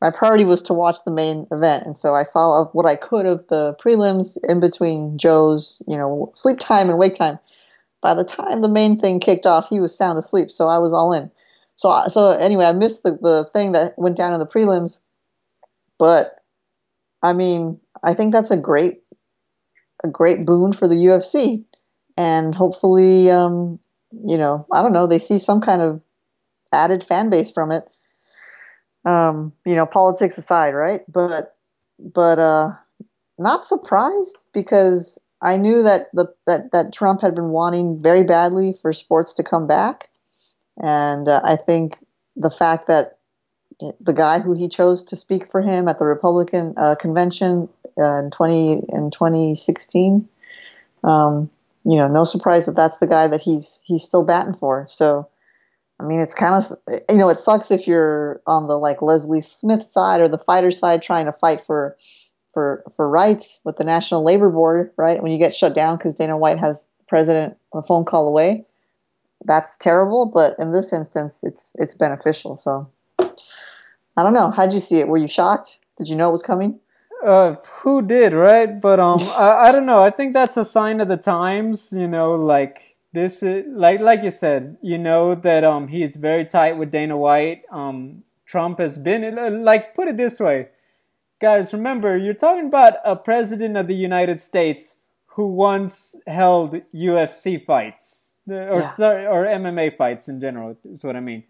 my 0.00 0.10
priority 0.10 0.44
was 0.44 0.62
to 0.62 0.74
watch 0.74 1.04
the 1.04 1.10
main 1.10 1.46
event, 1.52 1.84
and 1.84 1.96
so 1.96 2.14
I 2.14 2.22
saw 2.22 2.64
what 2.72 2.86
I 2.86 2.96
could 2.96 3.26
of 3.26 3.46
the 3.48 3.76
prelims 3.80 4.38
in 4.48 4.60
between 4.60 5.18
Joe's 5.18 5.82
you 5.86 5.96
know 5.96 6.32
sleep 6.34 6.58
time 6.58 6.88
and 6.88 6.98
wake 6.98 7.14
time. 7.14 7.38
By 8.00 8.14
the 8.14 8.24
time 8.24 8.62
the 8.62 8.68
main 8.68 8.98
thing 8.98 9.20
kicked 9.20 9.46
off, 9.46 9.68
he 9.68 9.78
was 9.78 9.96
sound 9.96 10.18
asleep, 10.18 10.50
so 10.50 10.68
I 10.68 10.78
was 10.78 10.94
all 10.94 11.12
in. 11.12 11.30
So 11.82 12.04
so 12.06 12.30
anyway, 12.30 12.66
I 12.66 12.72
missed 12.72 13.02
the 13.02 13.18
the 13.20 13.50
thing 13.52 13.72
that 13.72 13.98
went 13.98 14.16
down 14.16 14.32
in 14.32 14.38
the 14.38 14.46
prelims, 14.46 15.00
but 15.98 16.40
I 17.20 17.32
mean, 17.32 17.80
I 18.04 18.14
think 18.14 18.32
that's 18.32 18.52
a 18.52 18.56
great 18.56 19.02
a 20.04 20.08
great 20.08 20.46
boon 20.46 20.72
for 20.72 20.86
the 20.86 20.94
UFC 20.94 21.64
and 22.16 22.54
hopefully, 22.54 23.30
um, 23.30 23.80
you 24.12 24.38
know, 24.38 24.64
I 24.72 24.82
don't 24.82 24.92
know, 24.92 25.08
they 25.08 25.18
see 25.18 25.38
some 25.38 25.60
kind 25.60 25.82
of 25.82 26.00
added 26.72 27.02
fan 27.02 27.30
base 27.30 27.50
from 27.50 27.72
it. 27.72 27.84
Um, 29.04 29.52
you 29.66 29.74
know, 29.74 29.86
politics 29.86 30.38
aside, 30.38 30.74
right? 30.74 31.00
But, 31.08 31.56
but, 31.98 32.38
uh, 32.38 32.70
not 33.36 33.64
surprised 33.64 34.44
because 34.54 35.18
I 35.40 35.56
knew 35.56 35.82
that 35.82 36.06
the 36.12 36.32
that, 36.46 36.70
that 36.70 36.92
Trump 36.92 37.20
had 37.22 37.34
been 37.34 37.48
wanting 37.48 38.00
very 38.00 38.22
badly 38.22 38.78
for 38.80 38.92
sports 38.92 39.34
to 39.34 39.42
come 39.42 39.66
back, 39.66 40.08
and 40.80 41.28
uh, 41.28 41.40
I 41.44 41.56
think 41.56 41.96
the 42.36 42.50
fact 42.50 42.86
that 42.86 43.18
the 44.00 44.12
guy 44.12 44.38
who 44.38 44.52
he 44.52 44.68
chose 44.68 45.02
to 45.04 45.16
speak 45.16 45.50
for 45.50 45.60
him 45.60 45.88
at 45.88 45.98
the 45.98 46.06
Republican 46.06 46.74
uh, 46.76 46.94
convention 46.94 47.68
uh, 47.98 48.18
in 48.18 48.30
twenty 48.30 48.82
in 48.88 49.10
twenty 49.10 49.54
sixteen, 49.54 50.28
um, 51.04 51.50
you 51.84 51.96
know, 51.96 52.08
no 52.08 52.24
surprise 52.24 52.66
that 52.66 52.76
that's 52.76 52.98
the 52.98 53.06
guy 53.06 53.26
that 53.28 53.40
he's 53.40 53.82
he's 53.84 54.02
still 54.02 54.24
batting 54.24 54.54
for. 54.54 54.86
So, 54.88 55.28
I 55.98 56.04
mean, 56.04 56.20
it's 56.20 56.34
kind 56.34 56.54
of 56.54 56.64
you 57.10 57.16
know, 57.16 57.28
it 57.28 57.38
sucks 57.38 57.70
if 57.70 57.86
you're 57.86 58.40
on 58.46 58.68
the 58.68 58.78
like 58.78 59.02
Leslie 59.02 59.40
Smith 59.40 59.82
side 59.82 60.20
or 60.20 60.28
the 60.28 60.38
fighter 60.38 60.70
side 60.70 61.02
trying 61.02 61.26
to 61.26 61.32
fight 61.32 61.60
for 61.66 61.96
for 62.52 62.84
for 62.96 63.08
rights 63.08 63.60
with 63.64 63.76
the 63.76 63.84
National 63.84 64.22
Labor 64.22 64.50
Board, 64.50 64.92
right? 64.96 65.22
When 65.22 65.32
you 65.32 65.38
get 65.38 65.54
shut 65.54 65.74
down 65.74 65.96
because 65.96 66.14
Dana 66.14 66.36
White 66.36 66.58
has 66.58 66.88
the 66.98 67.04
president 67.04 67.56
a 67.74 67.82
phone 67.82 68.04
call 68.04 68.28
away, 68.28 68.64
that's 69.44 69.76
terrible. 69.76 70.26
But 70.26 70.56
in 70.58 70.72
this 70.72 70.92
instance, 70.92 71.44
it's 71.44 71.72
it's 71.76 71.94
beneficial. 71.94 72.56
So, 72.56 72.88
I 73.18 74.22
don't 74.22 74.34
know. 74.34 74.50
How'd 74.50 74.72
you 74.72 74.80
see 74.80 74.98
it? 74.98 75.08
Were 75.08 75.18
you 75.18 75.28
shocked? 75.28 75.78
Did 75.98 76.08
you 76.08 76.16
know 76.16 76.28
it 76.28 76.32
was 76.32 76.42
coming? 76.42 76.80
uh, 77.22 77.54
who 77.82 78.02
did, 78.02 78.32
right? 78.32 78.80
But 78.80 79.00
um, 79.00 79.18
I, 79.38 79.68
I 79.68 79.72
don't 79.72 79.86
know. 79.86 80.02
I 80.02 80.10
think 80.10 80.34
that's 80.34 80.56
a 80.56 80.64
sign 80.64 81.00
of 81.00 81.08
the 81.08 81.16
times. 81.16 81.92
You 81.92 82.08
know, 82.08 82.34
like 82.34 82.96
this 83.12 83.42
is 83.42 83.64
like 83.68 84.00
like 84.00 84.22
you 84.22 84.30
said. 84.30 84.76
You 84.82 84.98
know 84.98 85.34
that 85.34 85.64
um 85.64 85.88
he's 85.88 86.16
very 86.16 86.44
tight 86.44 86.76
with 86.76 86.90
Dana 86.90 87.16
White. 87.16 87.62
Um, 87.70 88.24
Trump 88.44 88.78
has 88.78 88.98
been 88.98 89.64
like 89.64 89.94
put 89.94 90.08
it 90.08 90.16
this 90.16 90.40
way, 90.40 90.68
guys. 91.40 91.72
Remember, 91.72 92.16
you're 92.16 92.34
talking 92.34 92.66
about 92.66 92.94
a 93.04 93.16
president 93.16 93.76
of 93.76 93.86
the 93.86 93.96
United 93.96 94.40
States 94.40 94.96
who 95.34 95.46
once 95.46 96.14
held 96.26 96.82
UFC 96.92 97.64
fights 97.64 98.31
or 98.48 98.80
yeah. 98.80 98.94
sorry, 98.94 99.26
or 99.26 99.44
MMA 99.44 99.96
fights 99.96 100.28
in 100.28 100.40
general. 100.40 100.76
Is 100.84 101.04
what 101.04 101.16
I 101.16 101.20
mean. 101.20 101.44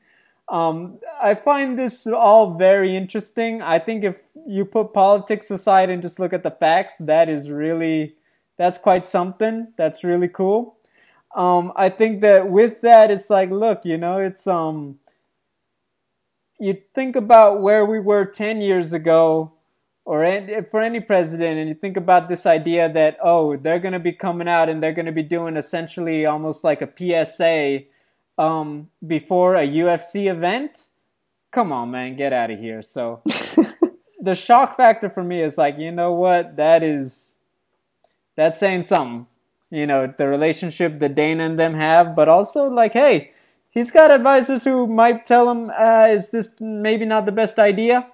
Um, 0.49 0.99
I 1.21 1.35
find 1.35 1.79
this 1.79 2.07
all 2.07 2.55
very 2.55 2.95
interesting. 2.97 3.63
I 3.63 3.79
think 3.79 4.05
if 4.05 4.21
you 4.47 4.65
put 4.65 4.93
politics 4.93 5.51
aside 5.51 5.89
and 5.89 6.03
just 6.03 6.19
look 6.19 6.33
at 6.33 6.43
the 6.43 6.51
facts, 6.51 6.99
that 6.99 7.29
is 7.29 7.51
really 7.51 8.17
that's 8.59 8.79
quite 8.79 9.07
something. 9.07 9.73
That's 9.77 10.05
really 10.05 10.29
cool. 10.29 10.77
Um, 11.35 11.73
I 11.77 11.89
think 11.89 12.21
that 12.21 12.51
with 12.51 12.83
that, 12.83 13.11
it's 13.11 13.31
like, 13.31 13.51
look, 13.51 13.85
you 13.85 13.97
know, 13.97 14.19
it's 14.19 14.47
um, 14.47 14.99
you 16.59 16.77
think 16.95 17.17
about 17.17 17.61
where 17.61 17.87
we 17.87 18.01
were 18.01 18.25
ten 18.25 18.61
years 18.61 18.93
ago, 18.93 19.53
or 20.05 20.25
for 20.71 20.81
any 20.81 21.01
president, 21.01 21.59
and 21.59 21.69
you 21.69 21.75
think 21.75 21.97
about 21.97 22.29
this 22.29 22.45
idea 22.45 22.93
that 22.93 23.19
oh, 23.23 23.57
they're 23.57 23.79
going 23.79 23.93
to 23.93 24.01
be 24.01 24.13
coming 24.13 24.49
out 24.49 24.69
and 24.69 24.83
they're 24.83 24.93
going 24.93 25.07
to 25.07 25.13
be 25.13 25.23
doing 25.23 25.57
essentially 25.57 26.27
almost 26.27 26.65
like 26.65 26.83
a 26.83 26.91
PSA 27.25 27.85
um, 28.39 28.89
before 29.07 29.55
a 29.55 29.67
UFC 29.67 30.31
event. 30.31 30.89
Come 31.51 31.71
on, 31.71 31.91
man, 31.91 32.17
get 32.17 32.33
out 32.33 32.51
of 32.51 32.59
here. 32.59 32.83
So 32.83 33.23
the 34.21 34.35
shock 34.35 34.77
factor 34.77 35.09
for 35.09 35.23
me 35.23 35.43
is 35.43 35.59
like, 35.59 35.79
you 35.79 35.93
know 35.93 36.13
what? 36.13 36.57
That 36.57 36.83
is 36.83 37.37
that's 38.35 38.59
saying 38.59 38.85
something. 38.85 39.27
You 39.71 39.87
know, 39.87 40.13
the 40.15 40.29
relationship 40.29 40.99
that 40.99 41.15
Dana 41.15 41.45
and 41.45 41.59
them 41.59 41.75
have, 41.75 42.15
but 42.15 42.29
also 42.29 42.69
like, 42.69 42.93
hey, 42.93 43.31
he's 43.71 43.91
got 43.91 44.11
advisors 44.11 44.65
who 44.65 44.87
might 44.87 45.25
tell 45.25 45.51
him, 45.51 45.71
uh, 45.71 46.09
is 46.11 46.31
this 46.31 46.51
maybe 46.61 47.07
not 47.07 47.25
the 47.25 47.33
best 47.33 47.59
idea? 47.59 48.07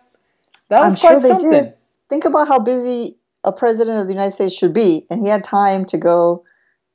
That 0.68 0.84
was 0.84 0.94
I'm 0.94 1.00
quite 1.00 1.20
sure 1.20 1.30
something. 1.30 1.50
Did. 1.50 1.74
Think 2.08 2.24
about 2.24 2.48
how 2.48 2.58
busy 2.58 3.16
a 3.44 3.52
president 3.52 4.00
of 4.00 4.06
the 4.06 4.12
United 4.12 4.34
States 4.34 4.54
should 4.54 4.74
be, 4.74 5.06
and 5.10 5.22
he 5.22 5.28
had 5.28 5.44
time 5.44 5.84
to 5.86 5.98
go 5.98 6.44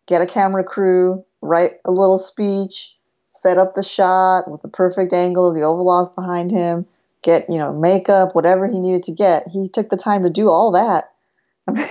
get 0.07 0.21
a 0.21 0.25
camera 0.25 0.63
crew, 0.63 1.23
write 1.41 1.73
a 1.85 1.91
little 1.91 2.17
speech, 2.17 2.95
set 3.29 3.57
up 3.57 3.73
the 3.73 3.83
shot 3.83 4.49
with 4.49 4.61
the 4.61 4.67
perfect 4.67 5.13
angle 5.13 5.49
of 5.49 5.55
the 5.55 5.63
Oval 5.63 5.89
Office 5.89 6.15
behind 6.15 6.51
him, 6.51 6.85
get, 7.21 7.49
you 7.49 7.57
know, 7.57 7.73
makeup, 7.73 8.35
whatever 8.35 8.67
he 8.67 8.79
needed 8.79 9.03
to 9.03 9.11
get. 9.11 9.47
He 9.47 9.69
took 9.69 9.89
the 9.89 9.97
time 9.97 10.23
to 10.23 10.29
do 10.29 10.49
all 10.49 10.71
that. 10.71 11.11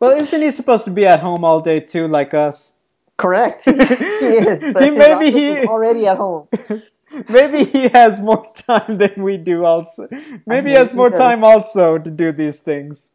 well, 0.00 0.12
isn't 0.12 0.42
he 0.42 0.50
supposed 0.50 0.84
to 0.84 0.90
be 0.90 1.06
at 1.06 1.20
home 1.20 1.44
all 1.44 1.60
day 1.60 1.80
too, 1.80 2.08
like 2.08 2.34
us? 2.34 2.72
Correct. 3.16 3.64
he 3.64 3.70
is. 3.70 4.60
he, 4.78 4.90
maybe 4.90 5.30
he 5.30 5.66
already 5.66 6.06
at 6.06 6.16
home. 6.16 6.48
Maybe 7.28 7.64
he 7.64 7.88
has 7.88 8.20
more 8.20 8.50
time 8.54 8.98
than 8.98 9.22
we 9.22 9.36
do. 9.36 9.64
Also, 9.64 10.08
maybe 10.46 10.70
he 10.70 10.76
has 10.76 10.92
more 10.94 11.10
time 11.10 11.44
also 11.44 11.98
to 11.98 12.10
do 12.10 12.32
these 12.32 12.60
things. 12.60 13.10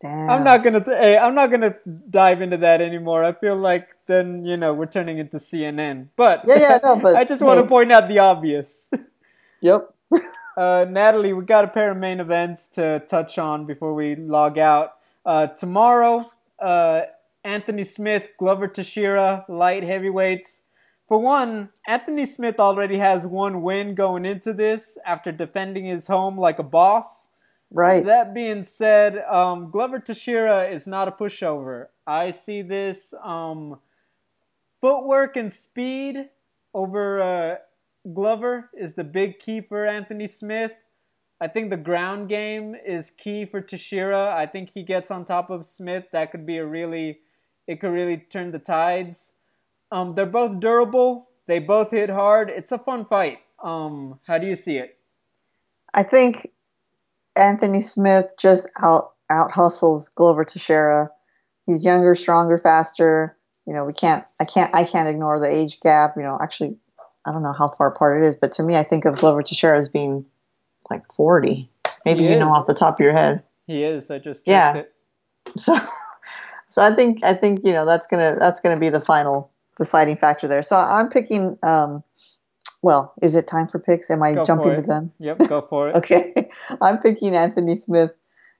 Damn. 0.00 0.28
I'm 0.28 0.44
not 0.44 0.62
gonna. 0.62 0.84
Th- 0.84 0.96
hey, 0.96 1.16
I'm 1.16 1.34
not 1.34 1.50
gonna 1.50 1.76
dive 2.10 2.42
into 2.42 2.58
that 2.58 2.82
anymore. 2.82 3.24
I 3.24 3.32
feel 3.32 3.56
like 3.56 3.88
then 4.06 4.44
you 4.44 4.56
know 4.56 4.74
we're 4.74 4.86
turning 4.86 5.18
into 5.18 5.38
CNN. 5.38 6.08
But 6.16 6.44
yeah, 6.46 6.58
yeah, 6.58 6.78
no, 6.82 6.96
but 6.96 7.16
I 7.16 7.24
just 7.24 7.42
want 7.42 7.60
to 7.60 7.66
point 7.66 7.90
out 7.90 8.08
the 8.08 8.18
obvious. 8.18 8.90
Yep. 9.62 9.94
uh, 10.56 10.86
Natalie, 10.88 11.32
we 11.32 11.44
got 11.44 11.64
a 11.64 11.68
pair 11.68 11.90
of 11.90 11.96
main 11.96 12.20
events 12.20 12.68
to 12.68 13.00
touch 13.08 13.38
on 13.38 13.64
before 13.64 13.94
we 13.94 14.16
log 14.16 14.58
out. 14.58 14.92
Uh, 15.24 15.46
tomorrow, 15.46 16.30
uh, 16.60 17.02
Anthony 17.42 17.84
Smith, 17.84 18.30
Glover 18.38 18.68
Teixeira, 18.68 19.44
light 19.48 19.82
heavyweights. 19.82 20.62
For 21.08 21.18
one, 21.18 21.70
Anthony 21.86 22.26
Smith 22.26 22.58
already 22.58 22.98
has 22.98 23.26
one 23.26 23.62
win 23.62 23.94
going 23.94 24.24
into 24.24 24.52
this 24.52 24.98
after 25.06 25.30
defending 25.30 25.84
his 25.84 26.08
home 26.08 26.36
like 26.36 26.58
a 26.58 26.64
boss. 26.64 27.28
Right. 27.70 28.04
That 28.04 28.34
being 28.34 28.62
said, 28.62 29.18
um, 29.30 29.70
Glover 29.70 30.00
Teixeira 30.00 30.68
is 30.68 30.86
not 30.86 31.08
a 31.08 31.12
pushover. 31.12 31.86
I 32.06 32.30
see 32.30 32.62
this 32.62 33.14
um, 33.22 33.78
footwork 34.80 35.36
and 35.36 35.52
speed 35.52 36.28
over 36.74 37.20
uh, 37.20 37.56
Glover 38.12 38.70
is 38.76 38.94
the 38.94 39.04
big 39.04 39.38
key 39.38 39.60
for 39.60 39.86
Anthony 39.86 40.26
Smith. 40.26 40.72
I 41.40 41.48
think 41.48 41.70
the 41.70 41.76
ground 41.76 42.28
game 42.28 42.74
is 42.74 43.10
key 43.10 43.44
for 43.44 43.60
Teixeira. 43.60 44.34
I 44.34 44.46
think 44.46 44.70
he 44.70 44.82
gets 44.82 45.10
on 45.10 45.24
top 45.24 45.50
of 45.50 45.66
Smith. 45.66 46.06
That 46.12 46.30
could 46.30 46.46
be 46.46 46.56
a 46.58 46.66
really, 46.66 47.20
it 47.66 47.80
could 47.80 47.90
really 47.92 48.16
turn 48.16 48.52
the 48.52 48.58
tides. 48.58 49.32
Um, 49.90 50.14
they're 50.14 50.26
both 50.26 50.60
durable. 50.60 51.28
They 51.46 51.58
both 51.58 51.90
hit 51.90 52.10
hard. 52.10 52.50
It's 52.50 52.72
a 52.72 52.78
fun 52.78 53.04
fight. 53.04 53.38
Um, 53.62 54.20
how 54.26 54.38
do 54.38 54.46
you 54.46 54.56
see 54.56 54.78
it? 54.78 54.98
I 55.94 56.02
think 56.02 56.50
Anthony 57.36 57.80
Smith 57.80 58.34
just 58.38 58.70
out 58.82 59.12
out 59.30 59.52
hustles 59.52 60.08
Glover 60.08 60.44
Teixeira. 60.44 61.10
he's 61.66 61.84
younger, 61.84 62.14
stronger, 62.14 62.58
faster. 62.58 63.36
You 63.66 63.74
know, 63.74 63.84
we 63.84 63.92
can't. 63.92 64.24
I 64.40 64.44
can't. 64.44 64.74
I 64.74 64.84
can't 64.84 65.08
ignore 65.08 65.40
the 65.40 65.48
age 65.52 65.80
gap. 65.80 66.14
You 66.16 66.22
know, 66.22 66.38
actually, 66.40 66.76
I 67.24 67.32
don't 67.32 67.42
know 67.42 67.54
how 67.56 67.68
far 67.76 67.88
apart 67.88 68.22
it 68.22 68.28
is, 68.28 68.36
but 68.36 68.52
to 68.52 68.62
me, 68.62 68.76
I 68.76 68.82
think 68.82 69.04
of 69.04 69.16
Glover 69.16 69.42
Teixeira 69.42 69.78
as 69.78 69.88
being 69.88 70.26
like 70.90 71.12
forty. 71.12 71.70
Maybe 72.04 72.24
He 72.24 72.30
you 72.30 72.38
know 72.38 72.48
off 72.48 72.66
the 72.66 72.74
top 72.74 72.94
of 72.94 73.00
your 73.00 73.12
head. 73.12 73.42
He 73.66 73.82
is. 73.82 74.10
I 74.10 74.18
just 74.18 74.46
Yeah. 74.46 74.76
it. 74.76 74.92
So, 75.56 75.76
so 76.68 76.82
I 76.82 76.94
think 76.94 77.24
I 77.24 77.34
think 77.34 77.64
you 77.64 77.72
know 77.72 77.84
that's 77.84 78.06
gonna 78.06 78.36
that's 78.38 78.60
gonna 78.60 78.78
be 78.78 78.90
the 78.90 79.00
final 79.00 79.50
deciding 79.76 80.16
factor 80.16 80.48
there. 80.48 80.62
So 80.62 80.76
I'm 80.76 81.08
picking. 81.08 81.58
Um, 81.62 82.02
well, 82.82 83.14
is 83.22 83.34
it 83.34 83.46
time 83.46 83.68
for 83.68 83.78
picks? 83.78 84.10
Am 84.10 84.22
I 84.22 84.34
Go 84.34 84.44
jumping 84.44 84.76
the 84.76 84.82
gun? 84.82 85.10
Yep, 85.18 85.48
go 85.48 85.60
for 85.62 85.88
it. 85.88 85.96
Okay, 85.96 86.50
I'm 86.80 86.98
picking 86.98 87.34
Anthony 87.34 87.74
Smith 87.74 88.12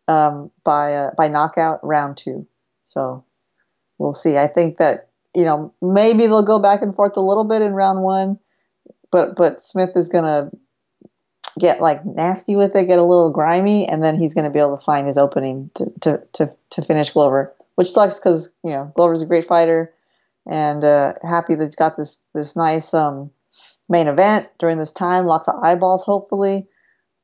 um, 0.09 0.51
by 0.65 0.95
uh, 0.95 1.11
by 1.17 1.29
knockout 1.29 1.81
round 1.85 2.17
two. 2.17 2.47
So 2.85 3.25
we'll 3.99 4.15
see. 4.15 4.37
I 4.37 4.47
think 4.47 4.79
that 4.79 5.09
you 5.35 5.45
know 5.45 5.73
maybe 5.83 6.27
they'll 6.27 6.43
go 6.43 6.59
back 6.59 6.83
and 6.83 6.95
forth 6.95 7.17
a 7.17 7.21
little 7.21 7.45
bit 7.45 7.63
in 7.63 7.73
round 7.73 8.03
one, 8.03 8.39
but 9.11 9.37
but 9.37 9.61
Smith 9.61 9.91
is 9.97 10.09
gonna 10.09 10.51
get 11.59 11.81
like 11.81 12.05
nasty 12.05 12.57
with 12.57 12.75
it, 12.77 12.87
get 12.87 12.99
a 12.99 13.05
little 13.05 13.31
grimy, 13.31 13.87
and 13.87 14.03
then 14.03 14.19
he's 14.19 14.35
gonna 14.35 14.51
be 14.51 14.59
able 14.59 14.77
to 14.77 14.85
find 14.85 15.07
his 15.07 15.19
opening 15.19 15.71
to 15.75 15.91
to 16.01 16.23
to, 16.35 16.53
to 16.71 16.83
finish 16.83 17.11
Glover, 17.11 17.55
which 17.77 17.91
sucks 17.91 18.19
because 18.19 18.55
you 18.65 18.71
know 18.71 18.93
Glover's 18.95 19.23
a 19.23 19.27
great 19.27 19.47
fighter, 19.47 19.93
and 20.47 20.85
uh, 20.85 21.15
happy 21.23 21.55
that 21.55 21.65
he's 21.65 21.77
got 21.77 21.97
this 21.97 22.23
this 22.35 22.57
nice 22.57 22.95
um, 22.95 23.31
main 23.89 24.09
event 24.09 24.51
during 24.59 24.79
this 24.79 24.93
time, 24.93 25.27
lots 25.27 25.49
of 25.49 25.57
eyeballs 25.63 26.05
hopefully, 26.05 26.67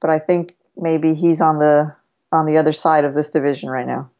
but 0.01 0.11
I 0.11 0.18
think 0.18 0.57
maybe 0.77 1.14
he's 1.14 1.41
on 1.41 1.59
the 1.59 1.95
on 2.33 2.47
the 2.47 2.57
other 2.57 2.73
side 2.73 3.05
of 3.05 3.14
this 3.14 3.31
division 3.31 3.68
right 3.68 3.87
now. 3.87 4.11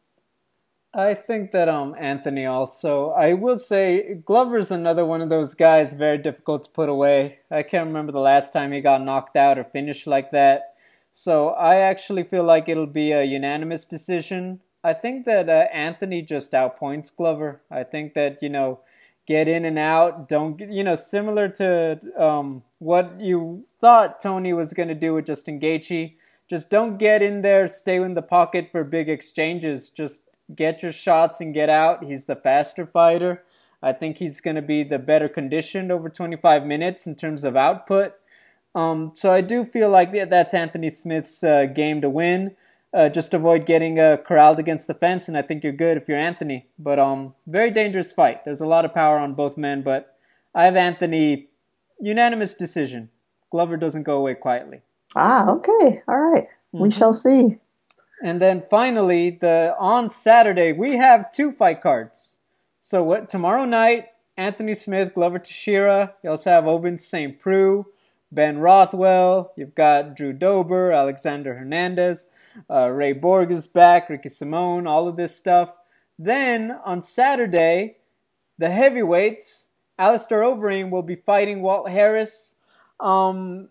I 0.95 1.15
think 1.15 1.51
that 1.51 1.69
um 1.69 1.95
Anthony 1.99 2.45
also. 2.45 3.09
I 3.11 3.33
will 3.33 3.57
say 3.57 4.13
Glover's 4.25 4.69
another 4.69 5.05
one 5.05 5.21
of 5.21 5.29
those 5.29 5.55
guys 5.55 5.95
very 5.95 6.19
difficult 6.19 6.65
to 6.65 6.69
put 6.69 6.87
away. 6.87 7.39
I 7.49 7.63
can't 7.63 7.87
remember 7.87 8.11
the 8.11 8.19
last 8.19 8.53
time 8.53 8.71
he 8.71 8.81
got 8.81 9.03
knocked 9.03 9.35
out 9.35 9.57
or 9.57 9.63
finished 9.63 10.05
like 10.05 10.31
that. 10.31 10.75
So 11.11 11.49
I 11.49 11.77
actually 11.77 12.23
feel 12.23 12.43
like 12.43 12.69
it'll 12.69 12.85
be 12.85 13.11
a 13.11 13.23
unanimous 13.23 13.85
decision. 13.85 14.61
I 14.83 14.93
think 14.93 15.25
that 15.25 15.49
uh, 15.49 15.67
Anthony 15.73 16.21
just 16.21 16.51
outpoints 16.51 17.15
Glover. 17.15 17.61
I 17.71 17.83
think 17.83 18.13
that 18.13 18.37
you 18.43 18.49
know, 18.49 18.81
get 19.25 19.47
in 19.47 19.65
and 19.65 19.79
out. 19.79 20.27
Don't 20.27 20.59
you 20.59 20.83
know 20.83 20.95
similar 20.95 21.47
to 21.49 21.99
um 22.17 22.63
what 22.79 23.19
you 23.19 23.65
thought 23.79 24.21
Tony 24.21 24.53
was 24.53 24.73
gonna 24.73 24.95
do 24.95 25.13
with 25.13 25.25
Justin 25.25 25.59
Gaethje. 25.59 26.15
Just 26.49 26.69
don't 26.69 26.97
get 26.97 27.21
in 27.21 27.41
there. 27.41 27.67
Stay 27.67 27.95
in 27.95 28.13
the 28.13 28.21
pocket 28.21 28.69
for 28.71 28.83
big 28.83 29.09
exchanges. 29.09 29.89
Just 29.89 30.21
get 30.53 30.83
your 30.83 30.91
shots 30.91 31.39
and 31.39 31.53
get 31.53 31.69
out. 31.69 32.03
He's 32.03 32.25
the 32.25 32.35
faster 32.35 32.85
fighter. 32.85 33.43
I 33.81 33.93
think 33.93 34.17
he's 34.17 34.39
going 34.39 34.55
to 34.55 34.61
be 34.61 34.83
the 34.83 34.99
better 34.99 35.27
conditioned 35.27 35.91
over 35.91 36.09
25 36.09 36.65
minutes 36.65 37.05
in 37.05 37.15
terms 37.15 37.43
of 37.43 37.55
output. 37.55 38.15
Um, 38.73 39.11
so 39.13 39.31
I 39.31 39.41
do 39.41 39.65
feel 39.65 39.89
like 39.89 40.11
that's 40.29 40.53
Anthony 40.53 40.89
Smith's 40.89 41.43
uh, 41.43 41.65
game 41.65 42.01
to 42.01 42.09
win. 42.09 42.55
Uh, 42.93 43.09
just 43.09 43.33
avoid 43.33 43.65
getting 43.65 43.99
uh, 43.99 44.17
corralled 44.17 44.59
against 44.59 44.85
the 44.85 44.93
fence, 44.93 45.27
and 45.27 45.35
I 45.35 45.41
think 45.41 45.63
you're 45.63 45.73
good 45.73 45.97
if 45.97 46.07
you're 46.07 46.17
Anthony. 46.17 46.67
But 46.77 46.99
um, 46.99 47.33
very 47.47 47.71
dangerous 47.71 48.11
fight. 48.11 48.45
There's 48.45 48.61
a 48.61 48.67
lot 48.67 48.85
of 48.85 48.93
power 48.93 49.17
on 49.17 49.33
both 49.33 49.57
men, 49.57 49.81
but 49.81 50.15
I 50.53 50.65
have 50.65 50.75
Anthony 50.75 51.47
unanimous 51.99 52.53
decision. 52.53 53.09
Glover 53.49 53.77
doesn't 53.77 54.03
go 54.03 54.17
away 54.17 54.35
quietly. 54.35 54.81
Ah, 55.15 55.49
okay, 55.51 56.03
all 56.07 56.19
right. 56.19 56.47
We 56.71 56.89
Mhm. 56.89 56.97
shall 56.97 57.13
see. 57.13 57.59
And 58.21 58.39
then 58.41 58.63
finally, 58.69 59.29
the 59.31 59.75
on 59.79 60.09
Saturday 60.09 60.71
we 60.71 60.97
have 60.97 61.31
two 61.31 61.51
fight 61.51 61.81
cards. 61.81 62.37
So 62.79 63.03
what 63.03 63.29
tomorrow 63.29 63.65
night, 63.65 64.09
Anthony 64.37 64.73
Smith, 64.73 65.13
Glover 65.13 65.39
Teixeira. 65.39 66.13
You 66.23 66.31
also 66.31 66.49
have 66.51 66.65
Ovince 66.65 67.05
St. 67.05 67.39
Preux, 67.39 67.85
Ben 68.31 68.57
Rothwell. 68.59 69.51
You've 69.55 69.75
got 69.75 70.15
Drew 70.15 70.33
Dober, 70.33 70.91
Alexander 70.91 71.55
Hernandez, 71.55 72.25
uh, 72.69 72.89
Ray 72.89 73.13
Borg 73.13 73.51
is 73.51 73.67
back, 73.67 74.09
Ricky 74.09 74.29
Simone, 74.29 74.87
all 74.87 75.07
of 75.07 75.17
this 75.17 75.35
stuff. 75.35 75.73
Then 76.17 76.77
on 76.85 77.01
Saturday, 77.01 77.97
the 78.57 78.69
heavyweights, 78.69 79.67
Alistair 79.97 80.41
Overeem 80.41 80.89
will 80.89 81.03
be 81.03 81.15
fighting 81.15 81.61
Walt 81.61 81.89
Harris. 81.89 82.55
Um, 82.99 83.69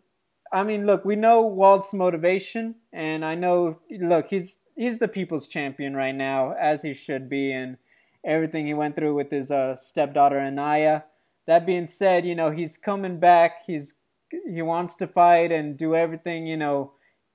I 0.53 0.65
mean, 0.65 0.87
look, 0.87 1.05
we 1.05 1.17
know 1.17 1.43
Walt's 1.43 1.93
motivation, 1.93 2.77
and 2.93 3.25
I 3.25 3.35
know, 3.35 3.79
look, 3.91 4.29
he's 4.29 4.59
he's 4.77 4.99
the 4.99 5.09
people's 5.09 5.47
champion 5.49 5.95
right 5.95 6.15
now, 6.15 6.53
as 6.53 6.83
he 6.83 6.93
should 6.93 7.29
be, 7.29 7.53
and 7.53 7.79
everything 8.25 8.67
he 8.67 8.75
went 8.75 8.97
through 8.97 9.15
with 9.15 9.31
his 9.31 9.51
uh, 9.51 9.77
stepdaughter 9.77 10.39
Aniah. 10.39 11.05
That 11.47 11.67
being 11.67 11.87
said, 11.87 12.27
you 12.27 12.35
know 12.35 12.51
he's 12.51 12.77
coming 12.77 13.19
back. 13.19 13.65
He's 13.67 13.95
he 14.31 14.63
wants 14.63 14.95
to 14.97 15.07
fight 15.07 15.53
and 15.53 15.77
do 15.77 15.95
everything, 15.95 16.47
you 16.47 16.57
know, 16.57 16.93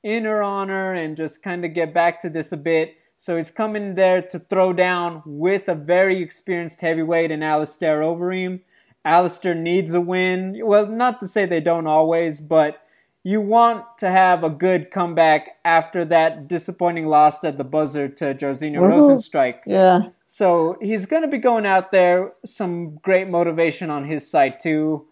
in 0.08 0.24
her 0.24 0.41
honor, 0.41 0.93
and 0.93 1.18
just 1.18 1.43
kind 1.43 1.66
of 1.66 1.74
get 1.74 1.93
back 1.93 2.22
to 2.22 2.30
this 2.30 2.53
a 2.53 2.58
bit. 2.58 2.95
So 3.18 3.36
he's 3.36 3.51
coming 3.51 3.95
there 3.95 4.22
to 4.22 4.39
throw 4.39 4.72
down 4.72 5.22
with 5.26 5.68
a 5.68 5.76
very 5.76 6.22
experienced 6.22 6.80
heavyweight 6.82 7.30
in 7.32 7.43
Alistair 7.43 7.99
Overeem. 7.99 8.62
Alistair 9.03 9.53
needs 9.53 9.93
a 9.93 9.99
win. 10.01 10.62
Well, 10.64 10.88
not 10.88 11.20
to 11.20 11.28
say 11.28 11.45
they 11.45 11.60
don't 11.60 11.88
always, 11.88 12.39
but 12.39 12.82
you 13.24 13.41
want 13.41 13.84
to 13.97 14.10
have 14.10 14.43
a 14.45 14.49
good 14.49 14.91
comeback 14.91 15.58
after 15.66 16.05
that 16.05 16.47
disappointing 16.47 17.08
loss 17.08 17.43
at 17.43 17.58
the 17.58 17.64
buzzer 17.66 18.08
to 18.08 18.34
Jairzinho 18.34 18.78
Mhm. 18.80 18.89
Rozenstruik. 18.89 19.60
Yeah, 19.66 19.99
So 20.26 20.78
he's 20.82 21.05
going 21.05 21.24
to 21.24 21.28
be 21.28 21.38
going 21.38 21.66
out 21.66 21.91
there, 21.91 22.32
some 22.45 22.95
great 23.01 23.28
motivation 23.28 23.89
on 23.89 24.05
his 24.05 24.30
side 24.30 24.60
too. 24.62 25.08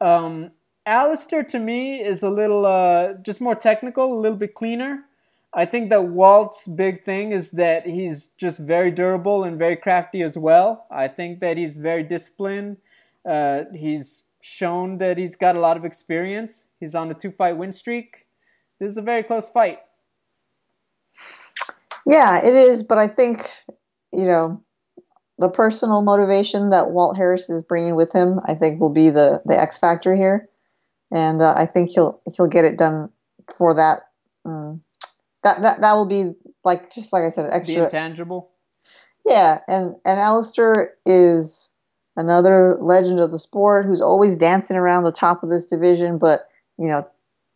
Um, 0.00 0.50
Alistair 0.86 1.42
to 1.44 1.58
me 1.58 2.02
is 2.02 2.22
a 2.22 2.30
little 2.30 2.66
uh, 2.66 3.14
just 3.14 3.40
more 3.40 3.54
technical, 3.54 4.12
a 4.12 4.20
little 4.20 4.36
bit 4.38 4.54
cleaner. 4.54 5.04
I 5.54 5.64
think 5.66 5.88
that 5.90 6.06
Walt's 6.06 6.66
big 6.66 7.04
thing 7.04 7.32
is 7.32 7.52
that 7.52 7.86
he's 7.86 8.28
just 8.36 8.58
very 8.58 8.90
durable 8.90 9.44
and 9.44 9.56
very 9.56 9.76
crafty 9.76 10.20
as 10.22 10.36
well. 10.36 10.86
I 10.90 11.08
think 11.08 11.40
that 11.40 11.56
he's 11.56 11.78
very 11.78 12.02
disciplined. 12.02 12.78
Uh, 13.24 13.64
he's 13.72 14.24
shown 14.42 14.98
that 14.98 15.16
he's 15.16 15.36
got 15.36 15.56
a 15.56 15.60
lot 15.60 15.76
of 15.76 15.84
experience. 15.84 16.66
He's 16.80 16.94
on 16.94 17.10
a 17.10 17.14
two 17.14 17.30
fight 17.30 17.56
win 17.56 17.72
streak. 17.72 18.26
This 18.78 18.90
is 18.90 18.96
a 18.98 19.02
very 19.02 19.22
close 19.22 19.48
fight. 19.48 19.78
yeah, 22.06 22.44
it 22.44 22.52
is. 22.52 22.82
But 22.82 22.98
I 22.98 23.06
think 23.06 23.48
you 24.12 24.26
know 24.26 24.60
the 25.38 25.48
personal 25.48 26.02
motivation 26.02 26.70
that 26.70 26.90
Walt 26.90 27.16
Harris 27.16 27.48
is 27.48 27.62
bringing 27.62 27.94
with 27.94 28.12
him, 28.12 28.40
I 28.44 28.54
think, 28.54 28.80
will 28.80 28.90
be 28.90 29.10
the 29.10 29.40
the 29.46 29.58
X 29.58 29.78
factor 29.78 30.14
here, 30.14 30.48
and 31.14 31.40
uh, 31.40 31.54
I 31.56 31.64
think 31.64 31.90
he'll 31.90 32.20
he'll 32.36 32.48
get 32.48 32.66
it 32.66 32.76
done 32.76 33.08
for 33.56 33.72
that. 33.74 34.08
Um, 34.44 34.82
that 35.44 35.62
that 35.62 35.80
that 35.80 35.92
will 35.94 36.06
be 36.06 36.32
like 36.64 36.92
just 36.92 37.12
like 37.12 37.22
I 37.22 37.30
said, 37.30 37.46
The 37.46 37.54
extra. 37.54 37.84
intangible. 37.84 38.50
Yeah, 39.24 39.60
and 39.68 39.94
and 40.04 40.20
Alistair 40.20 40.94
is 41.06 41.70
another 42.16 42.76
legend 42.80 43.20
of 43.20 43.30
the 43.30 43.38
sport 43.38 43.86
who's 43.86 44.02
always 44.02 44.36
dancing 44.36 44.76
around 44.76 45.04
the 45.04 45.12
top 45.12 45.42
of 45.42 45.48
this 45.48 45.66
division, 45.66 46.18
but 46.18 46.48
you 46.78 46.88
know, 46.88 47.08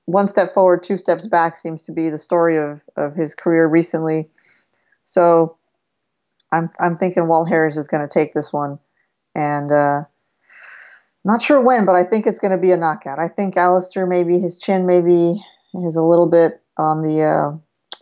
one 0.06 0.28
step 0.28 0.54
forward, 0.54 0.82
two 0.82 0.96
steps 0.96 1.26
back 1.26 1.56
seems 1.56 1.84
to 1.84 1.92
be 1.92 2.08
the 2.08 2.18
story 2.18 2.56
of 2.56 2.80
of 2.96 3.14
his 3.14 3.34
career 3.34 3.66
recently. 3.66 4.28
So, 5.04 5.56
I'm 6.52 6.70
I'm 6.78 6.96
thinking 6.96 7.26
Walt 7.26 7.48
Harris 7.48 7.76
is 7.76 7.88
going 7.88 8.06
to 8.06 8.12
take 8.12 8.34
this 8.34 8.52
one, 8.52 8.78
and 9.34 9.72
uh, 9.72 10.04
not 11.28 11.42
sure 11.42 11.60
when, 11.60 11.86
but 11.86 11.94
I 11.94 12.02
think 12.02 12.26
it's 12.26 12.40
going 12.40 12.50
to 12.50 12.58
be 12.58 12.72
a 12.72 12.76
knockout. 12.76 13.18
I 13.18 13.28
think 13.28 13.56
Alistair 13.56 14.06
maybe 14.06 14.38
his 14.38 14.58
chin 14.58 14.86
maybe 14.86 15.40
is 15.74 15.96
a 15.96 16.02
little 16.02 16.28
bit 16.28 16.60
on 16.76 17.02
the 17.02 17.22
uh, 17.22 17.50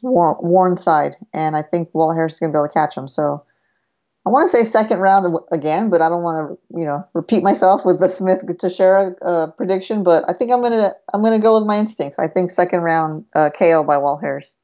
worn, 0.01 0.77
side, 0.77 1.17
and 1.35 1.57
I 1.57 1.63
think 1.63 1.91
Walt 1.93 2.15
Harris 2.15 2.35
is 2.35 2.41
going 2.41 2.53
to 2.53 2.57
be 2.57 2.59
able 2.59 2.69
to 2.69 2.73
catch 2.73 2.97
him. 2.97 3.09
So. 3.09 3.45
I 4.25 4.29
want 4.29 4.51
to 4.51 4.57
say 4.57 4.65
second 4.65 4.99
round 4.99 5.39
again, 5.53 5.89
but 5.89 6.03
I 6.03 6.09
don't 6.09 6.25
want 6.25 6.51
to, 6.51 6.77
you 6.77 6.85
know, 6.85 7.07
repeat 7.15 7.45
myself 7.45 7.85
with 7.85 8.01
the 8.01 8.09
Smith 8.09 8.43
Teixeira 8.59 9.15
uh, 9.23 9.47
prediction. 9.53 10.03
But 10.03 10.25
I 10.29 10.33
think 10.33 10.51
I'm 10.51 10.65
gonna 10.65 10.95
I'm 11.15 11.23
gonna 11.23 11.39
go 11.39 11.57
with 11.57 11.65
my 11.65 11.79
instincts. 11.79 12.19
I 12.19 12.27
think 12.27 12.51
second 12.51 12.81
round 12.81 13.25
uh, 13.37 13.51
KO 13.51 13.85
by 13.85 13.99
Walt 13.99 14.21
Harris. 14.21 14.57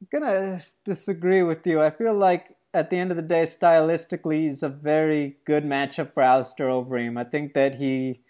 I'm 0.00 0.08
gonna 0.10 0.60
disagree 0.84 1.44
with 1.44 1.64
you. 1.64 1.80
I 1.80 1.90
feel 1.90 2.12
like 2.14 2.56
at 2.72 2.90
the 2.90 2.96
end 2.96 3.10
of 3.10 3.16
the 3.16 3.22
day, 3.22 3.42
stylistically, 3.42 4.42
he's 4.42 4.62
a 4.62 4.68
very 4.68 5.36
good 5.44 5.64
matchup 5.64 6.14
for 6.14 6.22
Alistair 6.22 6.68
Overeem. 6.68 7.18
I 7.18 7.24
think 7.24 7.54
that 7.54 7.76
he 7.76 8.20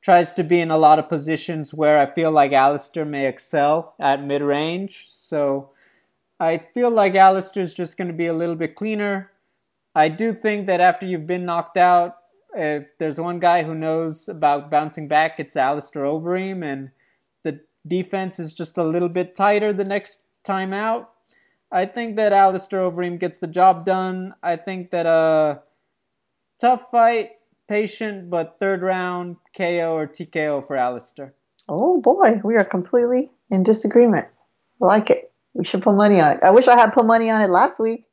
tries 0.00 0.32
to 0.32 0.42
be 0.42 0.60
in 0.60 0.70
a 0.70 0.78
lot 0.78 0.98
of 0.98 1.08
positions 1.08 1.74
where 1.74 1.98
I 1.98 2.06
feel 2.06 2.30
like 2.30 2.52
Alistair 2.52 3.04
may 3.04 3.26
excel 3.26 3.94
at 4.00 4.24
mid 4.24 4.42
range. 4.42 5.06
So 5.08 5.70
I 6.38 6.58
feel 6.58 6.90
like 6.90 7.14
Alistair's 7.14 7.74
just 7.74 7.98
going 7.98 8.08
to 8.08 8.14
be 8.14 8.26
a 8.26 8.32
little 8.32 8.54
bit 8.54 8.74
cleaner. 8.74 9.30
I 9.94 10.08
do 10.08 10.32
think 10.32 10.66
that 10.66 10.80
after 10.80 11.04
you've 11.04 11.26
been 11.26 11.44
knocked 11.44 11.76
out, 11.76 12.16
if 12.54 12.86
there's 12.98 13.20
one 13.20 13.38
guy 13.38 13.62
who 13.62 13.74
knows 13.74 14.28
about 14.28 14.70
bouncing 14.70 15.08
back, 15.08 15.38
it's 15.38 15.56
Alistair 15.56 16.02
Overeem, 16.02 16.64
and 16.64 16.90
the 17.42 17.60
defense 17.86 18.38
is 18.38 18.54
just 18.54 18.78
a 18.78 18.84
little 18.84 19.08
bit 19.08 19.34
tighter 19.34 19.72
the 19.72 19.84
next 19.84 20.24
time 20.42 20.72
out. 20.72 21.09
I 21.72 21.86
think 21.86 22.16
that 22.16 22.32
Alistair 22.32 22.80
Overeem 22.80 23.18
gets 23.18 23.38
the 23.38 23.46
job 23.46 23.84
done. 23.84 24.34
I 24.42 24.56
think 24.56 24.90
that 24.90 25.06
a 25.06 25.08
uh, 25.08 25.58
tough 26.58 26.90
fight, 26.90 27.30
patient, 27.68 28.28
but 28.28 28.56
third 28.58 28.82
round 28.82 29.36
KO 29.56 29.94
or 29.94 30.06
TKO 30.08 30.66
for 30.66 30.76
Alistair. 30.76 31.34
Oh 31.68 32.00
boy, 32.00 32.40
we 32.42 32.56
are 32.56 32.64
completely 32.64 33.30
in 33.50 33.62
disagreement. 33.62 34.26
I 34.82 34.86
like 34.86 35.10
it. 35.10 35.32
We 35.54 35.64
should 35.64 35.82
put 35.82 35.94
money 35.94 36.20
on 36.20 36.32
it. 36.32 36.40
I 36.42 36.50
wish 36.50 36.66
I 36.66 36.76
had 36.76 36.92
put 36.92 37.06
money 37.06 37.30
on 37.30 37.40
it 37.40 37.50
last 37.50 37.78
week. 37.78 38.06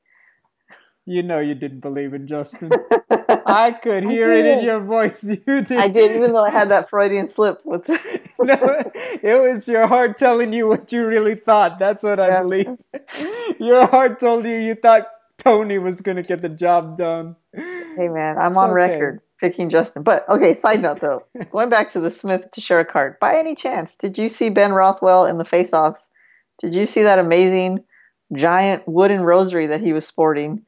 You 1.05 1.23
know 1.23 1.39
you 1.39 1.55
didn't 1.55 1.79
believe 1.79 2.13
in 2.13 2.27
Justin. 2.27 2.71
I 3.55 3.71
could 3.71 4.03
hear 4.03 4.31
I 4.31 4.37
it 4.37 4.45
in 4.45 4.65
your 4.65 4.79
voice. 4.81 5.23
You 5.47 5.61
did. 5.61 5.71
I 5.71 5.87
did, 5.87 6.15
even 6.15 6.33
though 6.33 6.43
I 6.43 6.51
had 6.51 6.69
that 6.69 6.89
Freudian 6.89 7.29
slip 7.29 7.61
with. 7.63 7.87
no, 8.39 8.91
it 9.23 9.41
was 9.41 9.67
your 9.67 9.87
heart 9.87 10.17
telling 10.17 10.51
you 10.51 10.67
what 10.67 10.91
you 10.91 11.05
really 11.05 11.35
thought. 11.35 11.79
That's 11.79 12.03
what 12.03 12.19
I 12.19 12.41
believe. 12.41 12.77
Your 13.59 13.87
heart 13.87 14.19
told 14.19 14.45
you 14.45 14.57
you 14.57 14.75
thought 14.75 15.07
Tony 15.37 15.77
was 15.77 16.01
going 16.01 16.17
to 16.17 16.23
get 16.23 16.41
the 16.41 16.49
job 16.49 16.97
done. 16.97 17.35
Hey 17.53 18.09
man, 18.09 18.37
I'm 18.37 18.51
it's 18.51 18.57
on 18.57 18.69
okay. 18.71 18.73
record 18.73 19.21
picking 19.39 19.69
Justin. 19.69 20.03
But 20.03 20.27
okay, 20.29 20.53
side 20.53 20.81
note 20.81 20.99
though, 20.99 21.23
going 21.51 21.69
back 21.69 21.91
to 21.91 21.99
the 21.99 22.11
Smith 22.11 22.49
Teixeira 22.51 22.85
card. 22.85 23.17
By 23.19 23.37
any 23.37 23.55
chance, 23.55 23.95
did 23.95 24.17
you 24.17 24.29
see 24.29 24.49
Ben 24.49 24.73
Rothwell 24.73 25.25
in 25.25 25.37
the 25.37 25.45
face-offs? 25.45 26.09
Did 26.59 26.73
you 26.73 26.87
see 26.87 27.03
that 27.03 27.19
amazing 27.19 27.83
giant 28.35 28.87
wooden 28.87 29.21
rosary 29.21 29.67
that 29.67 29.81
he 29.81 29.93
was 29.93 30.05
sporting? 30.05 30.65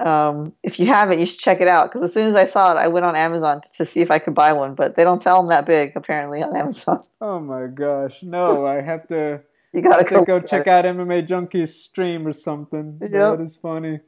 Um, 0.00 0.52
if 0.62 0.80
you 0.80 0.86
haven't, 0.86 1.20
you 1.20 1.26
should 1.26 1.38
check 1.38 1.60
it 1.60 1.68
out 1.68 1.92
because 1.92 2.08
as 2.08 2.14
soon 2.14 2.28
as 2.28 2.34
I 2.34 2.46
saw 2.46 2.72
it, 2.72 2.76
I 2.76 2.88
went 2.88 3.04
on 3.04 3.14
Amazon 3.14 3.60
to, 3.62 3.72
to 3.78 3.86
see 3.86 4.00
if 4.00 4.10
I 4.10 4.18
could 4.18 4.34
buy 4.34 4.52
one, 4.52 4.74
but 4.74 4.96
they 4.96 5.04
don't 5.04 5.22
sell 5.22 5.40
them 5.40 5.48
that 5.50 5.66
big 5.66 5.92
apparently 5.94 6.42
on 6.42 6.56
Amazon. 6.56 7.02
Oh 7.20 7.40
my 7.40 7.68
gosh, 7.68 8.22
no! 8.22 8.66
I 8.66 8.82
have 8.82 9.06
to. 9.08 9.40
you 9.72 9.80
gotta 9.80 10.04
go, 10.04 10.24
go 10.24 10.40
check 10.40 10.66
out 10.66 10.84
MMA 10.84 11.26
Junkie's 11.26 11.74
stream 11.74 12.26
or 12.26 12.32
something. 12.32 12.98
Yep. 13.00 13.10
That 13.10 13.40
is 13.40 13.56
funny. 13.56 14.00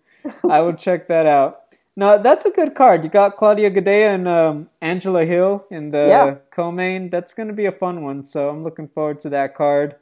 I 0.48 0.60
will 0.60 0.74
check 0.74 1.08
that 1.08 1.24
out. 1.24 1.62
No, 1.98 2.20
that's 2.20 2.44
a 2.44 2.50
good 2.50 2.74
card. 2.74 3.04
You 3.04 3.10
got 3.10 3.38
Claudia 3.38 3.70
Gadelha 3.70 4.14
and 4.14 4.28
um, 4.28 4.68
Angela 4.82 5.24
Hill 5.24 5.64
in 5.70 5.90
the 5.90 6.06
yeah. 6.06 6.34
co-main. 6.50 7.08
That's 7.08 7.32
going 7.32 7.48
to 7.48 7.54
be 7.54 7.64
a 7.64 7.72
fun 7.72 8.02
one. 8.02 8.22
So 8.24 8.50
I'm 8.50 8.62
looking 8.62 8.88
forward 8.88 9.18
to 9.20 9.30
that 9.30 9.54
card. 9.54 9.96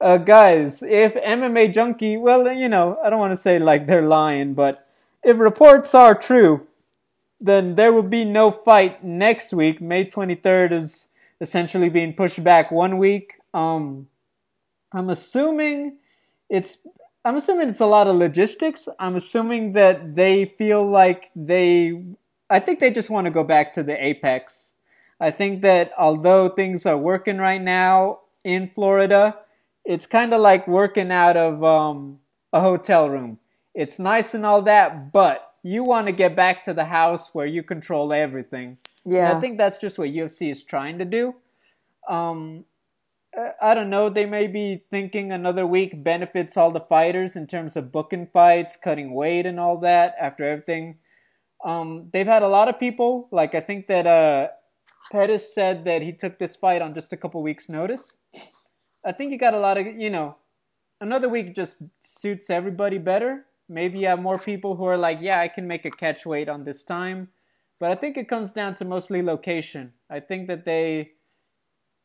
Uh, 0.00 0.18
guys, 0.18 0.84
if 0.84 1.14
MMA 1.14 1.74
Junkie, 1.74 2.16
well, 2.16 2.52
you 2.52 2.68
know, 2.68 2.96
I 3.02 3.10
don't 3.10 3.18
want 3.18 3.32
to 3.32 3.38
say 3.38 3.58
like 3.58 3.86
they're 3.86 4.06
lying, 4.06 4.54
but 4.54 4.86
if 5.22 5.38
reports 5.38 5.94
are 5.94 6.14
true, 6.14 6.66
then 7.40 7.74
there 7.74 7.92
will 7.92 8.02
be 8.02 8.24
no 8.24 8.50
fight 8.50 9.02
next 9.04 9.52
week. 9.52 9.80
May 9.80 10.04
23rd 10.04 10.72
is 10.72 11.08
essentially 11.40 11.88
being 11.88 12.14
pushed 12.14 12.42
back 12.42 12.70
one 12.70 12.98
week. 12.98 13.34
Um, 13.52 14.08
I'm 14.92 15.10
assuming 15.10 15.98
it's 16.48 16.78
I'm 17.24 17.36
assuming 17.36 17.68
it's 17.68 17.80
a 17.80 17.86
lot 17.86 18.08
of 18.08 18.16
logistics. 18.16 18.88
I'm 18.98 19.14
assuming 19.14 19.72
that 19.72 20.16
they 20.16 20.44
feel 20.44 20.84
like 20.88 21.30
they 21.34 22.02
I 22.50 22.60
think 22.60 22.80
they 22.80 22.90
just 22.90 23.10
want 23.10 23.24
to 23.24 23.30
go 23.30 23.44
back 23.44 23.72
to 23.74 23.82
the 23.82 24.02
apex. 24.04 24.74
I 25.18 25.30
think 25.30 25.62
that 25.62 25.92
although 25.98 26.48
things 26.48 26.84
are 26.84 26.98
working 26.98 27.38
right 27.38 27.62
now 27.62 28.20
in 28.44 28.70
Florida, 28.74 29.38
it's 29.84 30.06
kind 30.06 30.34
of 30.34 30.40
like 30.40 30.68
working 30.68 31.10
out 31.10 31.36
of 31.36 31.62
um, 31.64 32.18
a 32.52 32.60
hotel 32.60 33.08
room. 33.08 33.38
It's 33.74 33.98
nice 33.98 34.34
and 34.34 34.44
all 34.44 34.62
that, 34.62 35.12
but 35.12 35.54
you 35.62 35.84
want 35.84 36.06
to 36.06 36.12
get 36.12 36.36
back 36.36 36.62
to 36.64 36.74
the 36.74 36.86
house 36.86 37.30
where 37.32 37.46
you 37.46 37.62
control 37.62 38.12
everything. 38.12 38.78
Yeah. 39.04 39.28
And 39.28 39.38
I 39.38 39.40
think 39.40 39.58
that's 39.58 39.78
just 39.78 39.98
what 39.98 40.08
UFC 40.08 40.50
is 40.50 40.62
trying 40.62 40.98
to 40.98 41.04
do. 41.04 41.34
Um, 42.08 42.64
I 43.60 43.74
don't 43.74 43.88
know. 43.88 44.10
They 44.10 44.26
may 44.26 44.46
be 44.46 44.82
thinking 44.90 45.32
another 45.32 45.66
week 45.66 46.04
benefits 46.04 46.56
all 46.56 46.70
the 46.70 46.80
fighters 46.80 47.34
in 47.34 47.46
terms 47.46 47.76
of 47.76 47.90
booking 47.90 48.26
fights, 48.26 48.76
cutting 48.76 49.14
weight, 49.14 49.46
and 49.46 49.58
all 49.58 49.78
that 49.78 50.14
after 50.20 50.44
everything. 50.44 50.98
Um, 51.64 52.10
they've 52.12 52.26
had 52.26 52.42
a 52.42 52.48
lot 52.48 52.68
of 52.68 52.78
people. 52.78 53.28
Like 53.30 53.54
I 53.54 53.60
think 53.60 53.86
that 53.86 54.06
uh, 54.06 54.48
Pettis 55.10 55.54
said 55.54 55.86
that 55.86 56.02
he 56.02 56.12
took 56.12 56.38
this 56.38 56.56
fight 56.56 56.82
on 56.82 56.92
just 56.92 57.12
a 57.12 57.16
couple 57.16 57.42
weeks' 57.42 57.70
notice. 57.70 58.16
I 59.04 59.12
think 59.12 59.32
you 59.32 59.38
got 59.38 59.54
a 59.54 59.60
lot 59.60 59.78
of 59.78 59.86
you 59.86 60.10
know. 60.10 60.36
Another 61.00 61.28
week 61.28 61.54
just 61.54 61.78
suits 62.00 62.50
everybody 62.50 62.98
better. 62.98 63.46
Maybe 63.72 64.00
you 64.00 64.06
have 64.08 64.20
more 64.20 64.38
people 64.38 64.76
who 64.76 64.84
are 64.84 64.98
like, 64.98 65.18
yeah, 65.22 65.40
I 65.40 65.48
can 65.48 65.66
make 65.66 65.86
a 65.86 65.90
catch 65.90 66.26
weight 66.26 66.48
on 66.48 66.64
this 66.64 66.82
time. 66.84 67.28
But 67.80 67.90
I 67.90 67.94
think 67.94 68.16
it 68.18 68.28
comes 68.28 68.52
down 68.52 68.74
to 68.76 68.84
mostly 68.84 69.22
location. 69.22 69.94
I 70.10 70.20
think 70.20 70.46
that 70.48 70.66
they, 70.66 71.12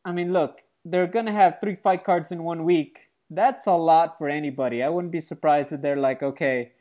I 0.04 0.12
mean, 0.12 0.32
look, 0.32 0.62
they're 0.84 1.06
going 1.06 1.26
to 1.26 1.32
have 1.32 1.58
three 1.60 1.76
fight 1.76 2.04
cards 2.04 2.32
in 2.32 2.42
one 2.42 2.64
week. 2.64 3.10
That's 3.28 3.66
a 3.66 3.72
lot 3.72 4.16
for 4.16 4.30
anybody. 4.30 4.82
I 4.82 4.88
wouldn't 4.88 5.12
be 5.12 5.20
surprised 5.20 5.70
if 5.72 5.82
they're 5.82 5.96
like, 5.96 6.22
okay, 6.22 6.72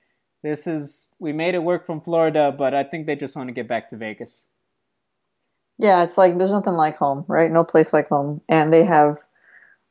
this 0.42 0.66
is, 0.66 1.10
we 1.20 1.34
made 1.34 1.54
it 1.54 1.64
work 1.64 1.86
from 1.86 2.00
Florida, 2.00 2.56
but 2.58 2.74
I 2.74 2.84
think 2.84 3.06
they 3.06 3.18
just 3.18 3.36
want 3.36 3.50
to 3.50 3.54
get 3.54 3.68
back 3.68 3.90
to 3.90 3.98
Vegas. 3.98 4.48
Yeah, 5.78 6.04
it's 6.04 6.18
like 6.18 6.38
there's 6.38 6.52
nothing 6.52 6.74
like 6.74 6.96
home, 6.96 7.26
right? 7.28 7.52
No 7.52 7.66
place 7.66 7.92
like 7.92 8.08
home. 8.08 8.42
And 8.48 8.72
they 8.72 8.86
have 8.86 9.18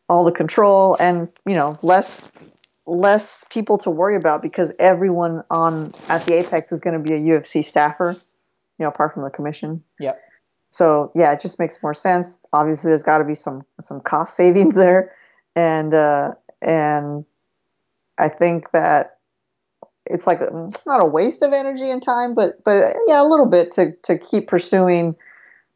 all 0.09 0.25
the 0.25 0.33
control 0.33 0.97
and, 0.99 1.29
you 1.45 1.55
know, 1.55 1.79
less 1.83 2.31
less 2.87 3.45
people 3.51 3.79
to 3.79 3.91
worry 3.91 4.17
about 4.17 4.43
because 4.43 4.73
everyone 4.79 5.43
on 5.51 5.93
at 6.09 6.25
the 6.25 6.35
Apex 6.35 6.73
is 6.73 6.81
going 6.81 6.95
to 6.95 7.01
be 7.01 7.15
a 7.15 7.19
UFC 7.19 7.65
staffer, 7.65 8.13
you 8.79 8.85
know, 8.85 8.89
apart 8.89 9.15
from 9.15 9.25
the 9.25 9.31
commission. 9.31 9.83
Yep. 9.99 10.21
So 10.71 11.11
yeah, 11.15 11.33
it 11.33 11.41
just 11.41 11.59
makes 11.59 11.83
more 11.83 11.95
sense. 11.95 12.41
Obviously, 12.53 12.91
there's 12.91 13.03
got 13.03 13.19
to 13.19 13.25
be 13.25 13.35
some 13.35 13.65
some 13.81 14.01
cost 14.01 14.37
savings 14.37 14.75
there, 14.75 15.13
and 15.55 15.93
uh, 15.95 16.33
and 16.63 17.25
I 18.19 18.29
think 18.29 18.71
that 18.73 19.19
it's 20.07 20.27
like 20.27 20.41
a, 20.41 20.71
not 20.87 21.01
a 21.01 21.05
waste 21.05 21.43
of 21.43 21.53
energy 21.53 21.91
and 21.91 22.03
time, 22.03 22.35
but 22.35 22.63
but 22.65 22.97
yeah, 23.07 23.23
a 23.23 23.27
little 23.29 23.47
bit 23.47 23.73
to 23.73 23.93
to 24.05 24.19
keep 24.19 24.49
pursuing 24.49 25.17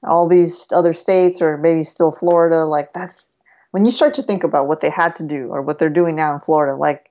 all 0.02 0.28
these 0.28 0.66
other 0.72 0.92
states 0.92 1.42
or 1.42 1.58
maybe 1.58 1.82
still 1.82 2.12
Florida. 2.12 2.64
Like 2.64 2.92
that's 2.92 3.32
when 3.70 3.84
you 3.84 3.90
start 3.90 4.14
to 4.14 4.22
think 4.22 4.44
about 4.44 4.66
what 4.66 4.80
they 4.80 4.90
had 4.90 5.16
to 5.16 5.26
do 5.26 5.48
or 5.48 5.62
what 5.62 5.78
they're 5.78 5.88
doing 5.88 6.16
now 6.16 6.34
in 6.34 6.40
Florida. 6.40 6.76
Like 6.76 7.10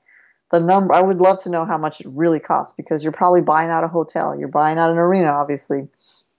the 0.52 0.60
number, 0.60 0.94
I 0.94 1.02
would 1.02 1.20
love 1.20 1.42
to 1.44 1.50
know 1.50 1.66
how 1.66 1.78
much 1.78 2.02
it 2.02 2.08
really 2.10 2.40
costs 2.40 2.76
because 2.76 3.04
you're 3.04 3.14
probably 3.14 3.42
buying 3.42 3.70
out 3.70 3.84
a 3.84 3.88
hotel, 3.88 4.38
you're 4.38 4.48
buying 4.48 4.78
out 4.78 4.90
an 4.90 4.98
arena, 4.98 5.30
obviously 5.30 5.88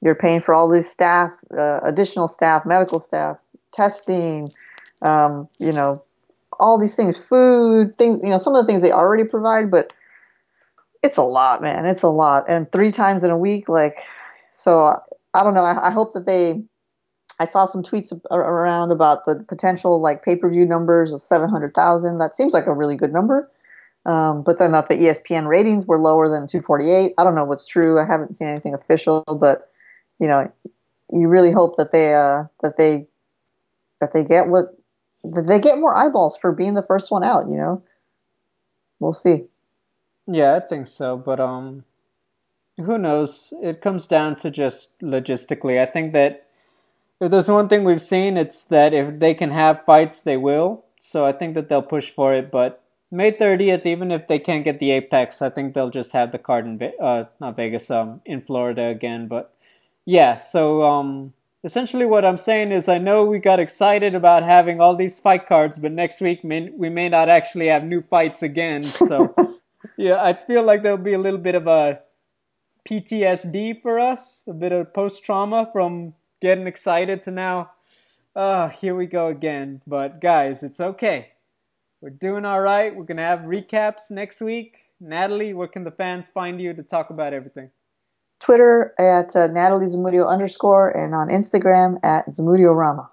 you're 0.03 0.15
paying 0.15 0.41
for 0.41 0.55
all 0.55 0.71
these 0.71 0.91
staff, 0.91 1.31
uh, 1.57 1.81
additional 1.83 2.27
staff, 2.27 2.65
medical 2.65 3.01
staff, 3.01 3.39
testing, 3.73 4.49
um, 5.03 5.49
you 5.59 5.73
know, 5.73 5.97
all 6.59 6.79
these 6.79 6.97
things, 6.97 7.19
food, 7.19 7.97
things, 7.99 8.21
you 8.23 8.31
know, 8.31 8.39
some 8.39 8.55
of 8.55 8.65
the 8.65 8.67
things 8.67 8.83
they 8.83 8.93
already 8.93 9.25
provide, 9.25 9.71
but 9.71 9.93
it's 11.03 11.17
a 11.17 11.23
lot, 11.23 11.63
man. 11.63 11.87
It's 11.87 12.03
a 12.03 12.09
lot. 12.09 12.45
And 12.49 12.71
three 12.73 12.91
times 12.91 13.25
in 13.25 13.31
a 13.31 13.37
week, 13.37 13.69
like, 13.69 13.99
so 14.53 14.95
I 15.33 15.43
don't 15.43 15.55
know. 15.55 15.65
I, 15.65 15.89
I 15.89 15.91
hope 15.91 16.13
that 16.13 16.27
they, 16.27 16.63
I 17.41 17.47
saw 17.47 17.65
some 17.65 17.83
tweets 17.83 18.13
around 18.31 18.93
about 18.93 19.25
the 19.25 19.43
potential 19.49 19.99
like 19.99 20.23
pay 20.23 20.37
per 20.37 20.51
view 20.51 20.67
numbers 20.67 21.11
of 21.11 21.23
700,000. 21.23 22.19
That 22.19 22.37
seems 22.37 22.53
like 22.53 22.67
a 22.67 22.73
really 22.73 22.97
good 22.97 23.15
number. 23.15 23.51
Um, 24.05 24.43
but 24.43 24.59
then 24.59 24.73
that 24.73 24.91
the 24.91 24.97
ESPN 24.97 25.47
ratings 25.47 25.87
were 25.87 25.99
lower 25.99 26.29
than 26.29 26.47
248. 26.47 27.15
I 27.17 27.25
don't 27.25 27.35
know 27.35 27.45
what's 27.45 27.65
true. 27.65 27.99
I 27.99 28.05
haven't 28.05 28.37
seen 28.37 28.49
anything 28.49 28.75
official, 28.75 29.25
but 29.41 29.71
you 30.19 30.29
know, 30.29 30.53
you 31.13 31.29
really 31.29 31.51
hope 31.51 31.77
that 31.77 31.93
they 31.93 32.15
uh, 32.15 32.45
that 32.63 32.77
they 32.77 33.07
that 34.01 34.13
they 34.13 34.23
get 34.23 34.49
what 34.49 34.77
that 35.25 35.47
they 35.47 35.59
get 35.59 35.79
more 35.79 35.97
eyeballs 35.97 36.37
for 36.37 36.53
being 36.53 36.75
the 36.75 36.83
first 36.83 37.11
one 37.11 37.25
out. 37.25 37.49
You 37.49 37.57
know, 37.57 37.83
we'll 38.99 39.15
see. 39.15 39.47
Yeah, 40.27 40.57
I 40.57 40.61
think 40.61 40.89
so, 40.89 41.17
but 41.17 41.41
um, 41.41 41.85
who 42.77 42.99
knows? 42.99 43.55
It 43.63 43.81
comes 43.81 44.07
down 44.07 44.37
to 44.37 44.51
just 44.51 44.99
logistically. 45.01 45.81
I 45.81 45.87
think 45.87 46.13
that 46.13 46.47
if 47.21 47.31
there's 47.31 47.49
one 47.49 47.69
thing 47.69 47.85
we've 47.85 48.03
seen, 48.03 48.37
it's 48.37 48.65
that 48.65 48.95
if 48.95 49.19
they 49.19 49.35
can 49.35 49.51
have 49.51 49.85
fights, 49.85 50.21
they 50.21 50.37
will. 50.37 50.85
So 50.99 51.27
I 51.27 51.33
think 51.33 51.55
that 51.55 51.69
they'll 51.69 51.83
push 51.83 52.11
for 52.11 52.33
it. 52.33 52.51
But 52.51 52.83
May 53.11 53.33
30th, 53.33 53.85
even 53.85 54.11
if 54.11 54.27
they 54.27 54.39
can't 54.39 54.65
get 54.65 54.79
the 54.79 54.93
Apex, 54.93 55.43
I 55.43 55.51
think 55.51 55.75
they'll 55.75 55.91
just 55.91 56.13
have 56.13 56.33
the 56.33 56.39
card 56.39 56.67
in 56.67 56.81
uh, 57.01 57.25
not 57.41 57.57
Vegas, 57.57 57.91
um, 57.91 58.21
in 58.25 58.41
Florida 58.41 58.87
again. 58.87 59.29
But 59.29 59.53
yeah, 60.07 60.39
so 60.39 60.83
um, 60.83 61.35
essentially 61.63 62.07
what 62.07 62.25
I'm 62.25 62.39
saying 62.39 62.73
is 62.73 62.89
I 62.89 62.99
know 62.99 63.25
we 63.25 63.39
got 63.39 63.61
excited 63.61 64.15
about 64.15 64.43
having 64.43 64.81
all 64.81 64.97
these 64.97 65.19
fight 65.19 65.47
cards, 65.47 65.79
but 65.79 65.93
next 65.93 66.21
week 66.21 66.45
may, 66.45 66.71
we 66.71 66.89
may 66.89 67.09
not 67.09 67.29
actually 67.29 67.67
have 67.67 67.85
new 67.85 68.03
fights 68.03 68.43
again. 68.43 68.83
So 68.83 69.35
yeah, 69.97 70.23
I 70.23 70.33
feel 70.33 70.63
like 70.63 70.83
there'll 70.83 70.97
be 70.97 71.13
a 71.13 71.19
little 71.19 71.41
bit 71.41 71.55
of 71.55 71.67
a 71.67 72.01
PTSD 72.89 73.83
for 73.83 73.99
us, 73.99 74.43
a 74.47 74.55
bit 74.55 74.73
of 74.73 74.95
post 74.95 75.23
trauma 75.23 75.69
from 75.73 76.15
getting 76.41 76.67
excited 76.67 77.23
to 77.25 77.31
now. 77.31 77.73
Uh, 78.35 78.69
here 78.69 78.95
we 78.95 79.07
go 79.07 79.29
again. 79.29 79.83
But 79.87 80.21
guys, 80.21 80.63
it's 80.63 80.81
okay. 80.81 81.29
We're 82.01 82.11
doing 82.11 82.45
all 82.45 82.61
right. 82.61 82.95
We're 82.95 83.05
gonna 83.05 83.27
have 83.27 83.41
recaps 83.41 84.11
next 84.11 84.41
week. 84.41 84.79
Natalie, 85.01 85.55
where 85.55 85.69
can 85.69 85.85
the 85.85 85.91
fans 85.91 86.29
find 86.29 86.61
you 86.61 86.73
to 86.75 86.83
talk 86.83 87.11
about 87.11 87.33
everything? 87.33 87.71
Twitter 88.39 88.95
at 88.99 89.37
uh, 89.37 89.49
Natalie 89.49 89.87
Zamudio 89.87 90.27
underscore 90.27 90.91
and 90.97 91.15
on 91.15 91.29
Instagram 91.29 91.99
at 92.03 92.27
Zamudio 92.29 92.75
Rama. 92.75 93.11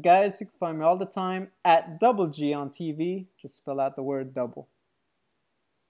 Guys, 0.00 0.40
you 0.40 0.46
can 0.46 0.58
find 0.58 0.78
me 0.78 0.84
all 0.84 0.96
the 0.96 1.06
time 1.06 1.48
at 1.64 2.00
Double 2.00 2.26
G 2.26 2.52
on 2.54 2.70
TV. 2.70 3.26
Just 3.40 3.56
spell 3.56 3.80
out 3.80 3.96
the 3.96 4.02
word 4.02 4.34
double. 4.34 4.68